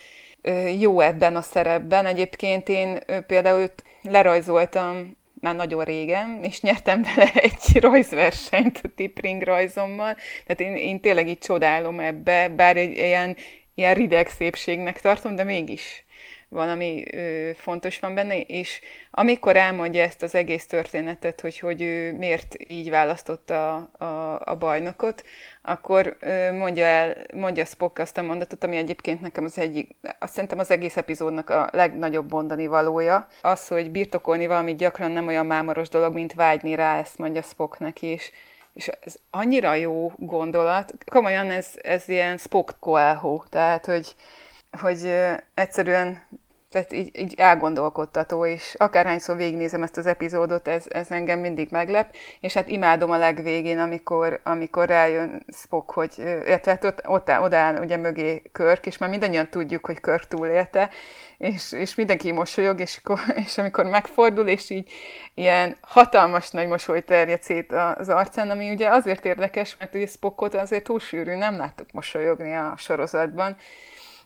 jó 0.79 1.01
ebben 1.01 1.37
a 1.37 1.43
szerepben. 1.43 2.07
Egyébként 2.07 2.69
én 2.69 2.99
például 3.27 3.61
őt 3.61 3.83
lerajzoltam 4.03 5.17
már 5.41 5.55
nagyon 5.55 5.85
régen, 5.85 6.39
és 6.43 6.61
nyertem 6.61 7.03
vele 7.03 7.31
egy 7.49 7.81
rajzversenyt 7.81 8.81
a 8.83 8.89
Tipring 8.97 9.43
rajzommal. 9.43 10.17
Tehát 10.47 10.61
én, 10.61 10.77
én 10.77 11.01
tényleg 11.01 11.29
így 11.29 11.39
csodálom 11.39 12.01
ebbe, 12.01 12.49
bár 12.49 12.77
egy 12.77 12.97
ilyen, 12.97 13.37
ilyen 13.75 13.95
rideg 13.95 14.29
szépségnek 14.29 15.01
tartom, 15.01 15.35
de 15.35 15.45
mégis 15.45 16.05
valami 16.49 17.05
ö, 17.13 17.51
fontos 17.55 17.99
van 17.99 18.15
benne, 18.15 18.41
és 18.41 18.81
amikor 19.11 19.57
elmondja 19.57 20.03
ezt 20.03 20.23
az 20.23 20.35
egész 20.35 20.67
történetet, 20.67 21.41
hogy, 21.41 21.59
hogy 21.59 21.83
ő 21.83 22.13
miért 22.13 22.57
így 22.69 22.91
választotta 22.91 23.75
a, 23.75 24.05
a, 24.05 24.41
a 24.45 24.57
bajnokot, 24.57 25.25
akkor 25.63 26.17
ö, 26.21 26.53
mondja 26.53 26.85
el, 26.85 27.17
mondja 27.35 27.65
Spock 27.65 27.99
azt 27.99 28.19
a 28.19 28.23
mondatot, 28.23 28.65
ami 28.65 28.77
egyébként 28.77 29.21
nekem 29.21 29.45
az 29.45 29.59
egyik, 29.59 29.97
azt 30.19 30.33
szerintem 30.33 30.59
az 30.59 30.71
egész 30.71 30.97
epizódnak 30.97 31.51
a 31.51 31.69
legnagyobb 31.73 32.33
mondani 32.33 32.67
valója. 32.67 33.29
Az, 33.43 33.69
hogy 33.69 33.91
birtokolni 33.91 34.47
valamit 34.47 34.77
gyakran 34.77 35.11
nem 35.11 35.27
olyan 35.27 35.47
mámoros 35.47 35.89
dolog, 35.89 36.15
mint 36.15 36.35
vágyni 36.35 36.75
rá, 36.75 36.99
ezt 36.99 37.19
mondja 37.19 37.43
Spock 37.43 37.79
neki, 37.79 38.07
és 38.07 38.31
és 38.79 38.91
ez 39.01 39.15
annyira 39.31 39.75
jó 39.75 40.13
gondolat, 40.17 40.95
komolyan 41.11 41.51
ez, 41.51 41.69
ez 41.83 42.09
ilyen 42.09 42.37
Spock 42.37 42.77
Coelho, 42.81 43.43
tehát 43.49 43.87
hogy 43.87 44.15
hogy 44.71 45.15
egyszerűen 45.55 46.23
tehát 46.71 46.93
így, 46.93 47.19
így 47.19 47.35
elgondolkodtató, 47.37 48.47
és 48.47 48.75
akárhányszor 48.79 49.37
végignézem 49.37 49.83
ezt 49.83 49.97
az 49.97 50.07
epizódot, 50.07 50.69
ez, 50.69 50.85
ez 50.89 51.11
engem 51.11 51.39
mindig 51.39 51.69
meglep, 51.71 52.15
és 52.41 52.55
hát 52.55 52.69
imádom 52.69 53.11
a 53.11 53.19
legvégén, 53.19 53.79
amikor, 53.79 54.41
amikor 54.45 54.89
rájön 54.89 55.45
Spock, 55.53 55.91
hogy, 55.91 56.13
illetve 56.19 56.71
hát 56.71 56.85
ott, 56.85 57.09
ott 57.09 57.31
áll, 57.31 57.43
odáll 57.43 57.83
ugye 57.83 57.97
mögé 57.97 58.43
Körk, 58.53 58.87
és 58.87 58.99
már 58.99 59.11
mindannyian 59.11 59.49
tudjuk, 59.49 59.87
hogy 59.87 60.01
Körk 60.01 60.27
túlélte, 60.27 60.91
és, 61.39 61.73
és 61.73 61.95
mindenki 61.95 62.33
mosolyog, 62.33 62.81
és, 62.81 63.01
és 63.47 63.59
amikor 63.59 63.85
megfordul, 63.85 64.49
és 64.49 64.71
így 64.71 64.91
ilyen 65.35 65.77
hatalmas 65.81 66.51
nagy 66.51 66.69
mosoly 66.69 67.01
terjed 67.05 67.43
szét 67.43 67.73
az 67.73 68.09
arcán, 68.09 68.51
ami 68.51 68.71
ugye 68.71 68.89
azért 68.89 69.25
érdekes, 69.25 69.77
mert 69.79 69.95
ugye 69.95 70.07
Spockot 70.07 70.55
azért 70.55 70.85
túl 70.85 71.01
sűrű, 71.01 71.35
nem 71.35 71.57
láttuk 71.57 71.93
mosolyogni 71.93 72.55
a 72.55 72.75
sorozatban, 72.77 73.57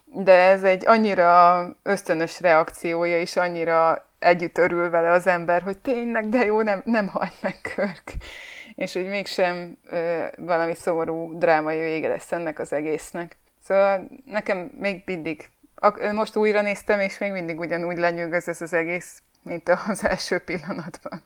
de 0.05 0.33
ez 0.33 0.63
egy 0.63 0.87
annyira 0.87 1.67
ösztönös 1.83 2.41
reakciója, 2.41 3.21
és 3.21 3.37
annyira 3.37 4.07
együtt 4.19 4.59
örül 4.59 4.91
vele 4.91 5.11
az 5.11 5.27
ember, 5.27 5.63
hogy 5.63 5.79
tényleg, 5.79 6.29
de 6.29 6.45
jó, 6.45 6.63
nem, 6.63 6.83
nem 6.85 7.07
hagy 7.09 7.33
meg 7.41 7.61
Körk. 7.75 8.13
És 8.75 8.93
hogy 8.93 9.07
mégsem 9.07 9.79
ö, 9.91 10.25
valami 10.37 10.75
szomorú 10.75 11.39
drámai 11.39 11.79
vége 11.79 12.09
lesz 12.09 12.33
ennek 12.33 12.59
az 12.59 12.73
egésznek. 12.73 13.37
Szóval 13.65 14.09
nekem 14.25 14.71
még 14.79 15.03
mindig, 15.07 15.49
most 16.13 16.37
újra 16.37 16.63
néztem, 16.63 17.01
és 17.01 17.19
még 17.19 17.33
mindig 17.33 17.59
ugyanúgy 17.59 17.97
lenyűgöz 17.97 18.49
ez 18.49 18.61
az 18.61 18.73
egész, 18.73 19.23
mint 19.43 19.69
az 19.89 20.05
első 20.05 20.39
pillanatban. 20.39 21.23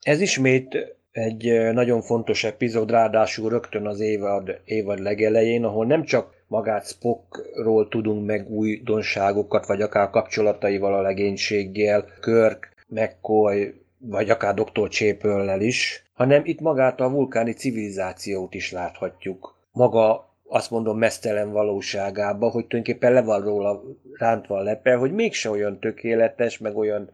Ez 0.00 0.20
ismét 0.20 0.96
egy 1.12 1.72
nagyon 1.72 2.02
fontos 2.02 2.44
epizód, 2.44 2.90
ráadásul 2.90 3.50
rögtön 3.50 3.86
az 3.86 4.00
évad, 4.00 4.60
évad 4.64 4.98
legelején, 4.98 5.64
ahol 5.64 5.86
nem 5.86 6.04
csak 6.04 6.34
magát 6.52 6.86
Spockról 6.86 7.88
tudunk 7.88 8.26
meg 8.26 8.50
újdonságokat, 8.50 9.66
vagy 9.66 9.82
akár 9.82 10.10
kapcsolataival 10.10 10.94
a 10.94 11.00
legénységgel, 11.00 12.04
Körk, 12.20 12.74
McCoy, 12.88 13.74
vagy 13.98 14.30
akár 14.30 14.54
Dr. 14.54 14.88
Csépöllel 14.88 15.60
is, 15.60 16.04
hanem 16.12 16.42
itt 16.44 16.60
magát 16.60 17.00
a 17.00 17.10
vulkáni 17.10 17.52
civilizációt 17.52 18.54
is 18.54 18.72
láthatjuk. 18.72 19.56
Maga 19.72 20.30
azt 20.48 20.70
mondom 20.70 20.98
mesztelen 20.98 21.52
valóságába, 21.52 22.48
hogy 22.48 22.66
tulajdonképpen 22.66 23.12
le 23.12 23.22
van 23.22 23.42
róla 23.42 23.82
rántva 24.18 24.56
a 24.56 24.62
lepe, 24.62 24.94
hogy 24.94 25.12
mégse 25.12 25.50
olyan 25.50 25.78
tökéletes, 25.78 26.58
meg 26.58 26.76
olyan, 26.76 27.10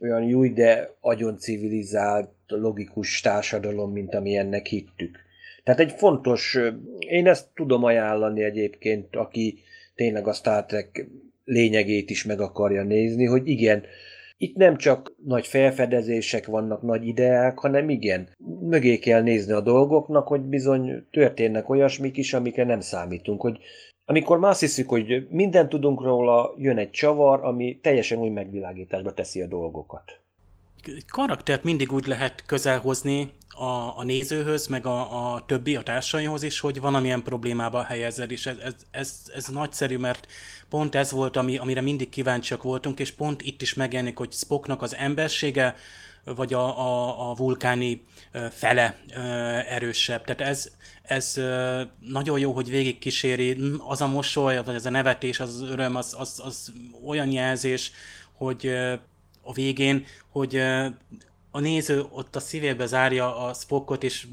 olyan 0.00 0.22
jó, 0.22 0.46
de 0.46 0.90
agyon 1.00 1.38
civilizált, 1.38 2.30
logikus 2.46 3.20
társadalom, 3.20 3.92
mint 3.92 4.14
ami 4.14 4.36
ennek 4.36 4.66
hittük. 4.66 5.18
Tehát 5.64 5.80
egy 5.80 5.92
fontos, 5.92 6.58
én 6.98 7.26
ezt 7.26 7.48
tudom 7.54 7.84
ajánlani 7.84 8.42
egyébként, 8.42 9.16
aki 9.16 9.58
tényleg 9.94 10.26
a 10.26 10.32
Star 10.32 10.64
Trek 10.64 11.06
lényegét 11.44 12.10
is 12.10 12.24
meg 12.24 12.40
akarja 12.40 12.82
nézni, 12.82 13.24
hogy 13.24 13.48
igen, 13.48 13.82
itt 14.36 14.56
nem 14.56 14.76
csak 14.76 15.14
nagy 15.24 15.46
felfedezések 15.46 16.46
vannak, 16.46 16.82
nagy 16.82 17.06
ideák, 17.06 17.58
hanem 17.58 17.88
igen, 17.88 18.28
mögé 18.60 18.98
kell 18.98 19.22
nézni 19.22 19.52
a 19.52 19.60
dolgoknak, 19.60 20.26
hogy 20.26 20.40
bizony 20.40 21.06
történnek 21.10 21.68
olyasmik 21.68 22.16
is, 22.16 22.34
amikre 22.34 22.64
nem 22.64 22.80
számítunk, 22.80 23.40
hogy 23.40 23.58
amikor 24.04 24.38
már 24.38 24.50
azt 24.50 24.60
hiszük, 24.60 24.88
hogy 24.88 25.26
mindent 25.30 25.68
tudunk 25.68 26.02
róla, 26.02 26.54
jön 26.58 26.78
egy 26.78 26.90
csavar, 26.90 27.44
ami 27.44 27.78
teljesen 27.82 28.18
új 28.18 28.28
megvilágításba 28.28 29.12
teszi 29.12 29.40
a 29.40 29.46
dolgokat. 29.46 30.20
Karaktert 31.10 31.64
mindig 31.64 31.92
úgy 31.92 32.06
lehet 32.06 32.46
közel 32.46 32.78
hozni 32.78 33.30
a, 33.62 33.98
a 33.98 34.02
nézőhöz, 34.04 34.66
meg 34.66 34.86
a, 34.86 35.34
a 35.34 35.44
többi, 35.46 35.76
a 35.76 35.82
társaihoz 35.82 36.42
is, 36.42 36.60
hogy 36.60 36.80
valamilyen 36.80 37.22
problémába 37.22 37.82
helyezed, 37.82 38.30
és 38.30 38.46
ez, 38.46 38.56
ez, 38.56 38.74
ez, 38.90 39.14
ez 39.34 39.46
nagyszerű, 39.46 39.96
mert 39.96 40.26
pont 40.68 40.94
ez 40.94 41.10
volt, 41.10 41.36
ami, 41.36 41.56
amire 41.56 41.80
mindig 41.80 42.08
kíváncsiak 42.08 42.62
voltunk, 42.62 43.00
és 43.00 43.10
pont 43.10 43.42
itt 43.42 43.62
is 43.62 43.74
megjelenik, 43.74 44.18
hogy 44.18 44.32
Spocknak 44.32 44.82
az 44.82 44.94
embersége, 44.94 45.76
vagy 46.24 46.52
a, 46.52 46.78
a, 46.78 47.30
a 47.30 47.34
vulkáni 47.34 48.04
fele 48.50 48.98
erősebb. 49.68 50.24
Tehát 50.24 50.40
ez, 50.52 50.70
ez 51.02 51.40
nagyon 52.00 52.38
jó, 52.38 52.52
hogy 52.52 52.70
végig 52.70 52.98
kíséri, 52.98 53.58
az 53.78 54.00
a 54.00 54.06
mosoly, 54.06 54.62
vagy 54.64 54.74
az 54.74 54.86
a 54.86 54.90
nevetés, 54.90 55.40
az, 55.40 55.60
öröm, 55.60 55.96
az, 55.96 56.14
az, 56.18 56.40
az 56.44 56.72
olyan 57.04 57.30
jelzés, 57.30 57.92
hogy 58.32 58.66
a 59.42 59.52
végén, 59.52 60.04
hogy 60.28 60.62
a 61.54 61.60
néző 61.60 62.04
ott 62.10 62.36
a 62.36 62.40
szívébe 62.40 62.86
zárja 62.86 63.36
a 63.36 63.54
Spockot, 63.54 64.02
és 64.02 64.26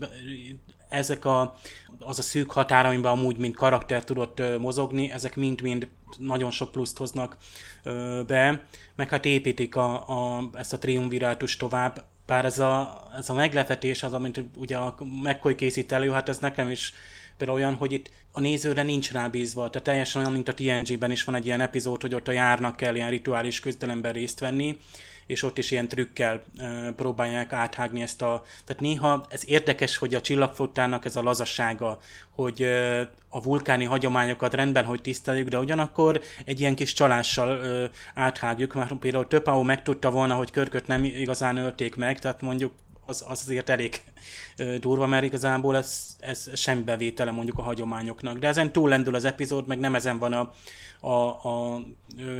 ezek 0.89 1.25
a, 1.25 1.55
az 1.99 2.19
a 2.19 2.21
szűk 2.21 2.51
határ, 2.51 2.85
amiben 2.85 3.11
amúgy 3.11 3.37
mint 3.37 3.55
karakter 3.55 4.03
tudott 4.03 4.41
mozogni, 4.59 5.11
ezek 5.11 5.35
mind-mind 5.35 5.87
nagyon 6.17 6.51
sok 6.51 6.71
pluszt 6.71 6.97
hoznak 6.97 7.37
be, 8.27 8.63
meg 8.95 9.09
hát 9.09 9.25
építik 9.25 9.75
a, 9.75 10.07
a, 10.07 10.49
ezt 10.53 10.73
a 10.73 10.77
triumvirátus 10.77 11.57
tovább, 11.57 12.03
bár 12.25 12.45
ez 12.45 12.59
a, 12.59 13.07
ez 13.17 13.29
a 13.29 13.33
meglepetés, 13.33 14.03
az, 14.03 14.13
amit 14.13 14.43
ugye 14.55 14.77
a 14.77 14.95
McCoy 14.99 15.55
készít 15.55 15.91
elő, 15.91 16.11
hát 16.11 16.29
ez 16.29 16.37
nekem 16.37 16.69
is 16.69 16.93
például 17.37 17.59
olyan, 17.59 17.75
hogy 17.75 17.91
itt 17.91 18.11
a 18.31 18.39
nézőre 18.39 18.83
nincs 18.83 19.11
rábízva, 19.11 19.69
tehát 19.69 19.87
teljesen 19.87 20.21
olyan, 20.21 20.33
mint 20.33 20.47
a 20.47 20.53
TNG-ben 20.53 21.11
is 21.11 21.23
van 21.23 21.35
egy 21.35 21.45
ilyen 21.45 21.61
epizód, 21.61 22.01
hogy 22.01 22.15
ott 22.15 22.27
a 22.27 22.31
járnak 22.31 22.75
kell 22.75 22.95
ilyen 22.95 23.09
rituális 23.09 23.59
küzdelemben 23.59 24.13
részt 24.13 24.39
venni, 24.39 24.77
és 25.29 25.43
ott 25.43 25.57
is 25.57 25.71
ilyen 25.71 25.87
trükkel 25.87 26.43
próbálják 26.95 27.53
áthágni 27.53 28.01
ezt 28.01 28.21
a... 28.21 28.43
Tehát 28.65 28.81
néha 28.81 29.25
ez 29.29 29.41
érdekes, 29.45 29.97
hogy 29.97 30.15
a 30.15 30.21
csillagflottának 30.21 31.05
ez 31.05 31.15
a 31.15 31.21
lazasága, 31.21 31.99
hogy 32.29 32.63
a 33.29 33.41
vulkáni 33.43 33.85
hagyományokat 33.85 34.53
rendben, 34.53 34.85
hogy 34.85 35.01
tiszteljük, 35.01 35.47
de 35.47 35.59
ugyanakkor 35.59 36.21
egy 36.45 36.59
ilyen 36.59 36.75
kis 36.75 36.93
csalással 36.93 37.59
áthágjuk, 38.13 38.73
mert 38.73 38.93
például 38.93 39.27
Töpau 39.27 39.63
megtudta 39.63 40.11
volna, 40.11 40.35
hogy 40.35 40.51
Körköt 40.51 40.87
nem 40.87 41.03
igazán 41.03 41.57
ölték 41.57 41.95
meg, 41.95 42.19
tehát 42.19 42.41
mondjuk 42.41 42.71
az, 43.09 43.23
az 43.27 43.41
azért 43.41 43.69
elég 43.69 44.01
durva, 44.79 45.07
mert 45.07 45.23
igazából 45.23 45.77
ez, 45.77 46.15
ez 46.19 46.49
semmi 46.53 46.81
bevétele 46.83 47.31
mondjuk 47.31 47.57
a 47.57 47.61
hagyományoknak. 47.61 48.37
De 48.37 48.47
ezen 48.47 48.71
túl 48.71 48.89
lendül 48.89 49.15
az 49.15 49.25
epizód, 49.25 49.67
meg 49.67 49.79
nem 49.79 49.95
ezen 49.95 50.17
van 50.17 50.33
a, 50.33 50.53
a, 51.07 51.47
a 51.47 51.81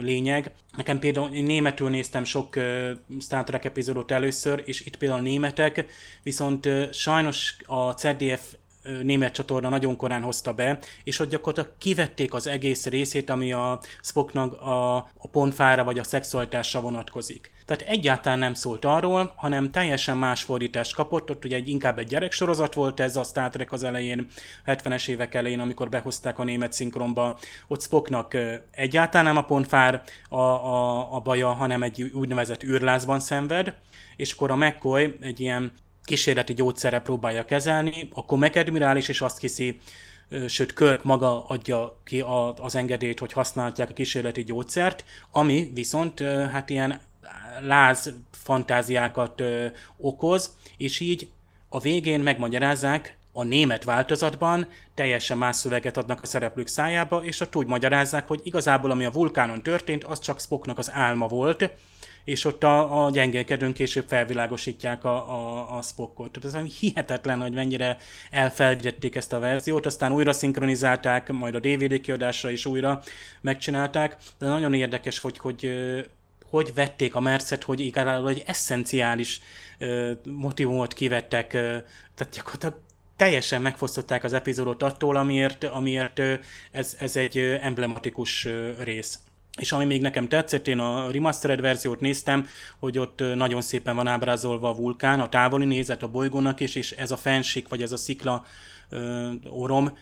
lényeg. 0.01 0.51
Nekem 0.77 0.99
például 0.99 1.33
én 1.33 1.43
németül 1.43 1.89
néztem 1.89 2.23
sok 2.23 2.55
Star 3.19 3.43
Trek 3.43 3.65
epizódot 3.65 4.11
először, 4.11 4.63
és 4.65 4.85
itt 4.85 4.97
például 4.97 5.21
németek, 5.21 5.85
viszont 6.23 6.69
sajnos 6.93 7.57
a 7.65 7.91
CDF 7.91 8.53
német 9.03 9.33
csatorna 9.33 9.69
nagyon 9.69 9.95
korán 9.95 10.21
hozta 10.21 10.53
be, 10.53 10.79
és 11.03 11.19
ott 11.19 11.29
gyakorlatilag 11.29 11.77
kivették 11.77 12.33
az 12.33 12.47
egész 12.47 12.85
részét, 12.85 13.29
ami 13.29 13.53
a 13.53 13.79
Spocknak 14.01 14.61
a, 14.61 14.95
a 14.97 15.27
pontfára 15.31 15.83
vagy 15.83 15.99
a 15.99 16.03
szexualitásra 16.03 16.81
vonatkozik. 16.81 17.51
Tehát 17.69 17.93
egyáltalán 17.93 18.39
nem 18.39 18.53
szólt 18.53 18.85
arról, 18.85 19.33
hanem 19.35 19.71
teljesen 19.71 20.17
más 20.17 20.43
fordítást 20.43 20.95
kapott, 20.95 21.29
ott 21.29 21.45
ugye 21.45 21.55
egy, 21.55 21.67
inkább 21.67 21.99
egy 21.99 22.07
gyereksorozat 22.07 22.73
volt 22.73 22.99
ez 22.99 23.15
a 23.15 23.23
Star 23.23 23.49
Trek 23.49 23.71
az 23.71 23.83
elején, 23.83 24.27
70-es 24.65 25.07
évek 25.07 25.35
elején, 25.35 25.59
amikor 25.59 25.89
behozták 25.89 26.39
a 26.39 26.43
német 26.43 26.73
szinkronba, 26.73 27.39
ott 27.67 27.81
Spocknak 27.81 28.37
egyáltalán 28.71 29.25
nem 29.25 29.37
a 29.37 29.45
pontfár 29.45 30.03
a, 30.29 30.39
a, 30.39 31.13
a 31.15 31.19
baja, 31.19 31.47
hanem 31.53 31.83
egy 31.83 32.01
úgynevezett 32.01 32.63
űrlázban 32.63 33.19
szenved, 33.19 33.73
és 34.15 34.31
akkor 34.31 34.51
a 34.51 34.55
McCoy 34.55 35.17
egy 35.21 35.39
ilyen 35.39 35.71
kísérleti 36.03 36.53
gyógyszerre 36.53 36.99
próbálja 36.99 37.45
kezelni, 37.45 38.09
akkor 38.13 38.37
McAdmirális 38.37 39.07
is 39.07 39.21
azt 39.21 39.39
hiszi, 39.39 39.79
sőt 40.47 40.73
Kirk 40.73 41.03
maga 41.03 41.45
adja 41.45 41.99
ki 42.03 42.23
az 42.61 42.75
engedélyt, 42.75 43.19
hogy 43.19 43.33
használják 43.33 43.89
a 43.89 43.93
kísérleti 43.93 44.43
gyógyszert, 44.43 45.03
ami 45.31 45.71
viszont 45.73 46.19
hát 46.51 46.69
ilyen 46.69 47.07
láz 47.61 48.13
fantáziákat 48.31 49.43
okoz, 49.97 50.55
és 50.77 50.99
így 50.99 51.29
a 51.69 51.79
végén 51.79 52.19
megmagyarázzák, 52.19 53.17
a 53.31 53.43
német 53.43 53.83
változatban 53.83 54.67
teljesen 54.93 55.37
más 55.37 55.55
szöveget 55.55 55.97
adnak 55.97 56.21
a 56.21 56.25
szereplők 56.25 56.67
szájába, 56.67 57.23
és 57.23 57.39
ott 57.39 57.55
úgy 57.55 57.67
magyarázzák, 57.67 58.27
hogy 58.27 58.39
igazából 58.43 58.91
ami 58.91 59.05
a 59.05 59.11
vulkánon 59.11 59.63
történt, 59.63 60.03
az 60.03 60.19
csak 60.19 60.39
Spocknak 60.39 60.77
az 60.77 60.91
álma 60.93 61.27
volt, 61.27 61.69
és 62.23 62.45
ott 62.45 62.63
a, 62.63 63.05
a 63.05 63.11
gyengélkedőn 63.11 63.73
később 63.73 64.05
felvilágosítják 64.07 65.03
a, 65.03 65.15
a, 65.33 65.77
a 65.77 65.81
Spockot. 65.81 66.31
Tehát 66.31 66.57
ez 66.57 66.71
hihetetlen, 66.79 67.41
hogy 67.41 67.53
mennyire 67.53 67.97
elfelejtették 68.31 69.15
ezt 69.15 69.33
a 69.33 69.39
verziót, 69.39 69.85
aztán 69.85 70.11
újra 70.11 70.33
szinkronizálták, 70.33 71.31
majd 71.31 71.55
a 71.55 71.59
DVD 71.59 72.01
kiadásra 72.01 72.49
is 72.49 72.65
újra 72.65 73.01
megcsinálták, 73.41 74.17
de 74.37 74.47
nagyon 74.47 74.73
érdekes, 74.73 75.19
hogy, 75.19 75.37
hogy 75.37 75.71
hogy 76.49 76.73
vették 76.73 77.15
a 77.15 77.19
Mercet, 77.19 77.63
hogy 77.63 77.79
igazából 77.79 78.29
egy 78.29 78.43
eszenciális 78.45 79.41
motivumot 80.23 80.93
kivettek, 80.93 81.47
tehát 82.15 82.33
gyakorlatilag 82.35 82.79
teljesen 83.15 83.61
megfosztották 83.61 84.23
az 84.23 84.33
epizódot 84.33 84.83
attól, 84.83 85.15
amiért, 85.15 85.63
amiért 85.63 86.21
ez, 86.71 86.95
ez 86.99 87.15
egy 87.15 87.37
emblematikus 87.37 88.47
rész. 88.83 89.19
És 89.59 89.71
ami 89.71 89.85
még 89.85 90.01
nekem 90.01 90.27
tetszett, 90.27 90.67
én 90.67 90.79
a 90.79 91.11
remastered 91.11 91.61
verziót 91.61 91.99
néztem, 91.99 92.47
hogy 92.79 92.97
ott 92.97 93.23
nagyon 93.35 93.61
szépen 93.61 93.95
van 93.95 94.07
ábrázolva 94.07 94.69
a 94.69 94.75
vulkán, 94.75 95.19
a 95.19 95.29
távoli 95.29 95.65
nézet 95.65 96.03
a 96.03 96.07
bolygónak 96.07 96.59
is, 96.59 96.75
és 96.75 96.91
ez 96.91 97.11
a 97.11 97.17
fensik, 97.17 97.67
vagy 97.67 97.81
ez 97.81 97.91
a 97.91 97.97
szikla 97.97 98.45
ö, 98.45 98.68
orom, 99.49 99.97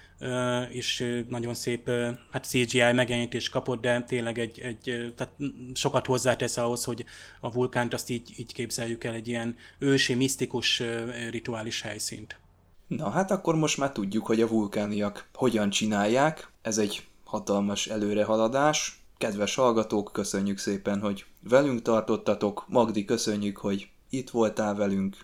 és 0.69 1.23
nagyon 1.29 1.53
szép 1.53 1.89
hát 2.31 2.45
CGI 2.45 2.91
megjelenítés 2.91 3.49
kapott, 3.49 3.81
de 3.81 4.01
tényleg 4.01 4.39
egy, 4.39 4.59
egy 4.59 5.13
tehát 5.15 5.33
sokat 5.73 6.05
hozzátesz 6.05 6.57
ahhoz, 6.57 6.83
hogy 6.83 7.05
a 7.39 7.51
vulkánt 7.51 7.93
azt 7.93 8.09
így, 8.09 8.33
így 8.37 8.53
képzeljük 8.53 9.03
el, 9.03 9.13
egy 9.13 9.27
ilyen 9.27 9.55
ősi, 9.79 10.13
misztikus 10.13 10.83
rituális 11.29 11.81
helyszínt. 11.81 12.39
Na 12.87 13.09
hát 13.09 13.31
akkor 13.31 13.55
most 13.55 13.77
már 13.77 13.91
tudjuk, 13.91 14.25
hogy 14.25 14.41
a 14.41 14.47
vulkániak 14.47 15.29
hogyan 15.33 15.69
csinálják. 15.69 16.51
Ez 16.61 16.77
egy 16.77 17.07
hatalmas 17.23 17.87
előrehaladás. 17.87 19.01
Kedves 19.17 19.55
hallgatók, 19.55 20.09
köszönjük 20.13 20.57
szépen, 20.57 21.01
hogy 21.01 21.25
velünk 21.39 21.81
tartottatok. 21.81 22.65
Magdi, 22.67 23.05
köszönjük, 23.05 23.57
hogy 23.57 23.89
itt 24.09 24.29
voltál 24.29 24.75
velünk. 24.75 25.17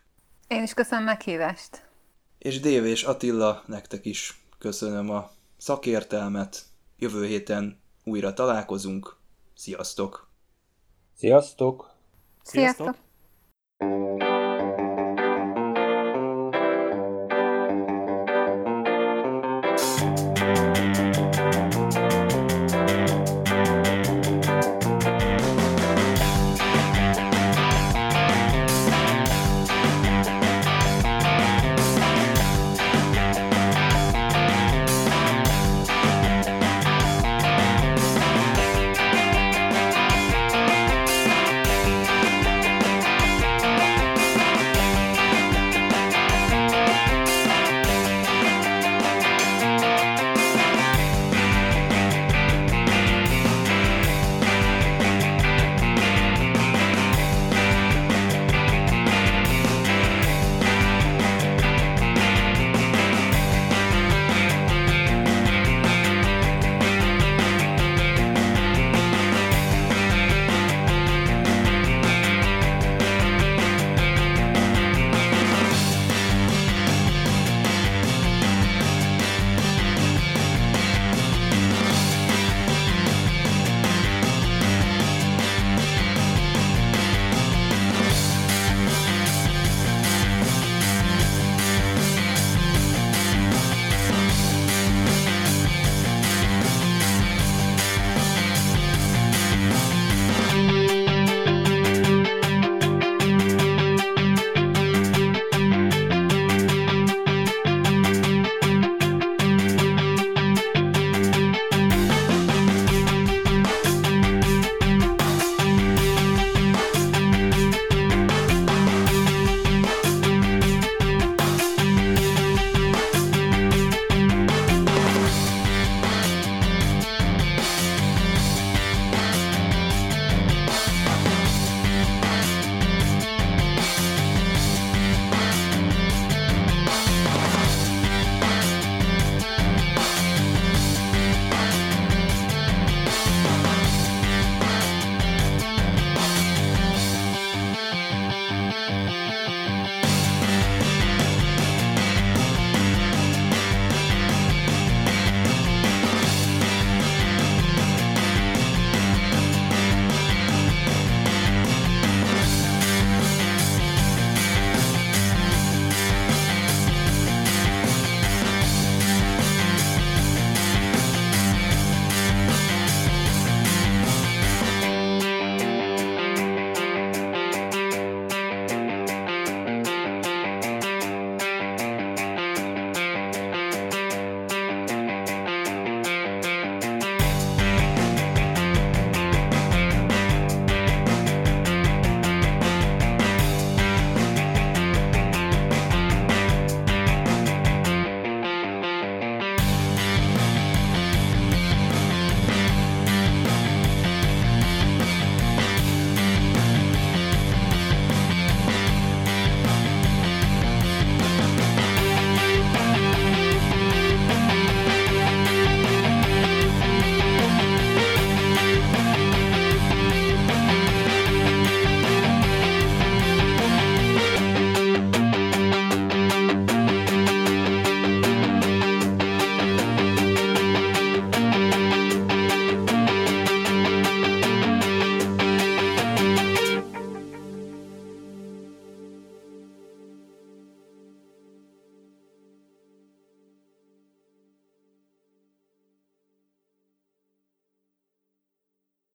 Én 0.47 0.63
is 0.63 0.73
köszönöm 0.73 1.03
meghívást. 1.03 1.87
És 2.43 2.59
Dév 2.59 2.85
és 2.85 3.03
Attila, 3.03 3.63
nektek 3.65 4.05
is 4.05 4.43
köszönöm 4.57 5.09
a 5.09 5.31
szakértelmet. 5.57 6.65
Jövő 6.97 7.25
héten 7.25 7.79
újra 8.03 8.33
találkozunk. 8.33 9.15
Sziasztok! 9.55 10.27
Sziasztok! 11.17 11.91
Sziasztok! 12.43 12.95
Sziasztok. 13.77 14.42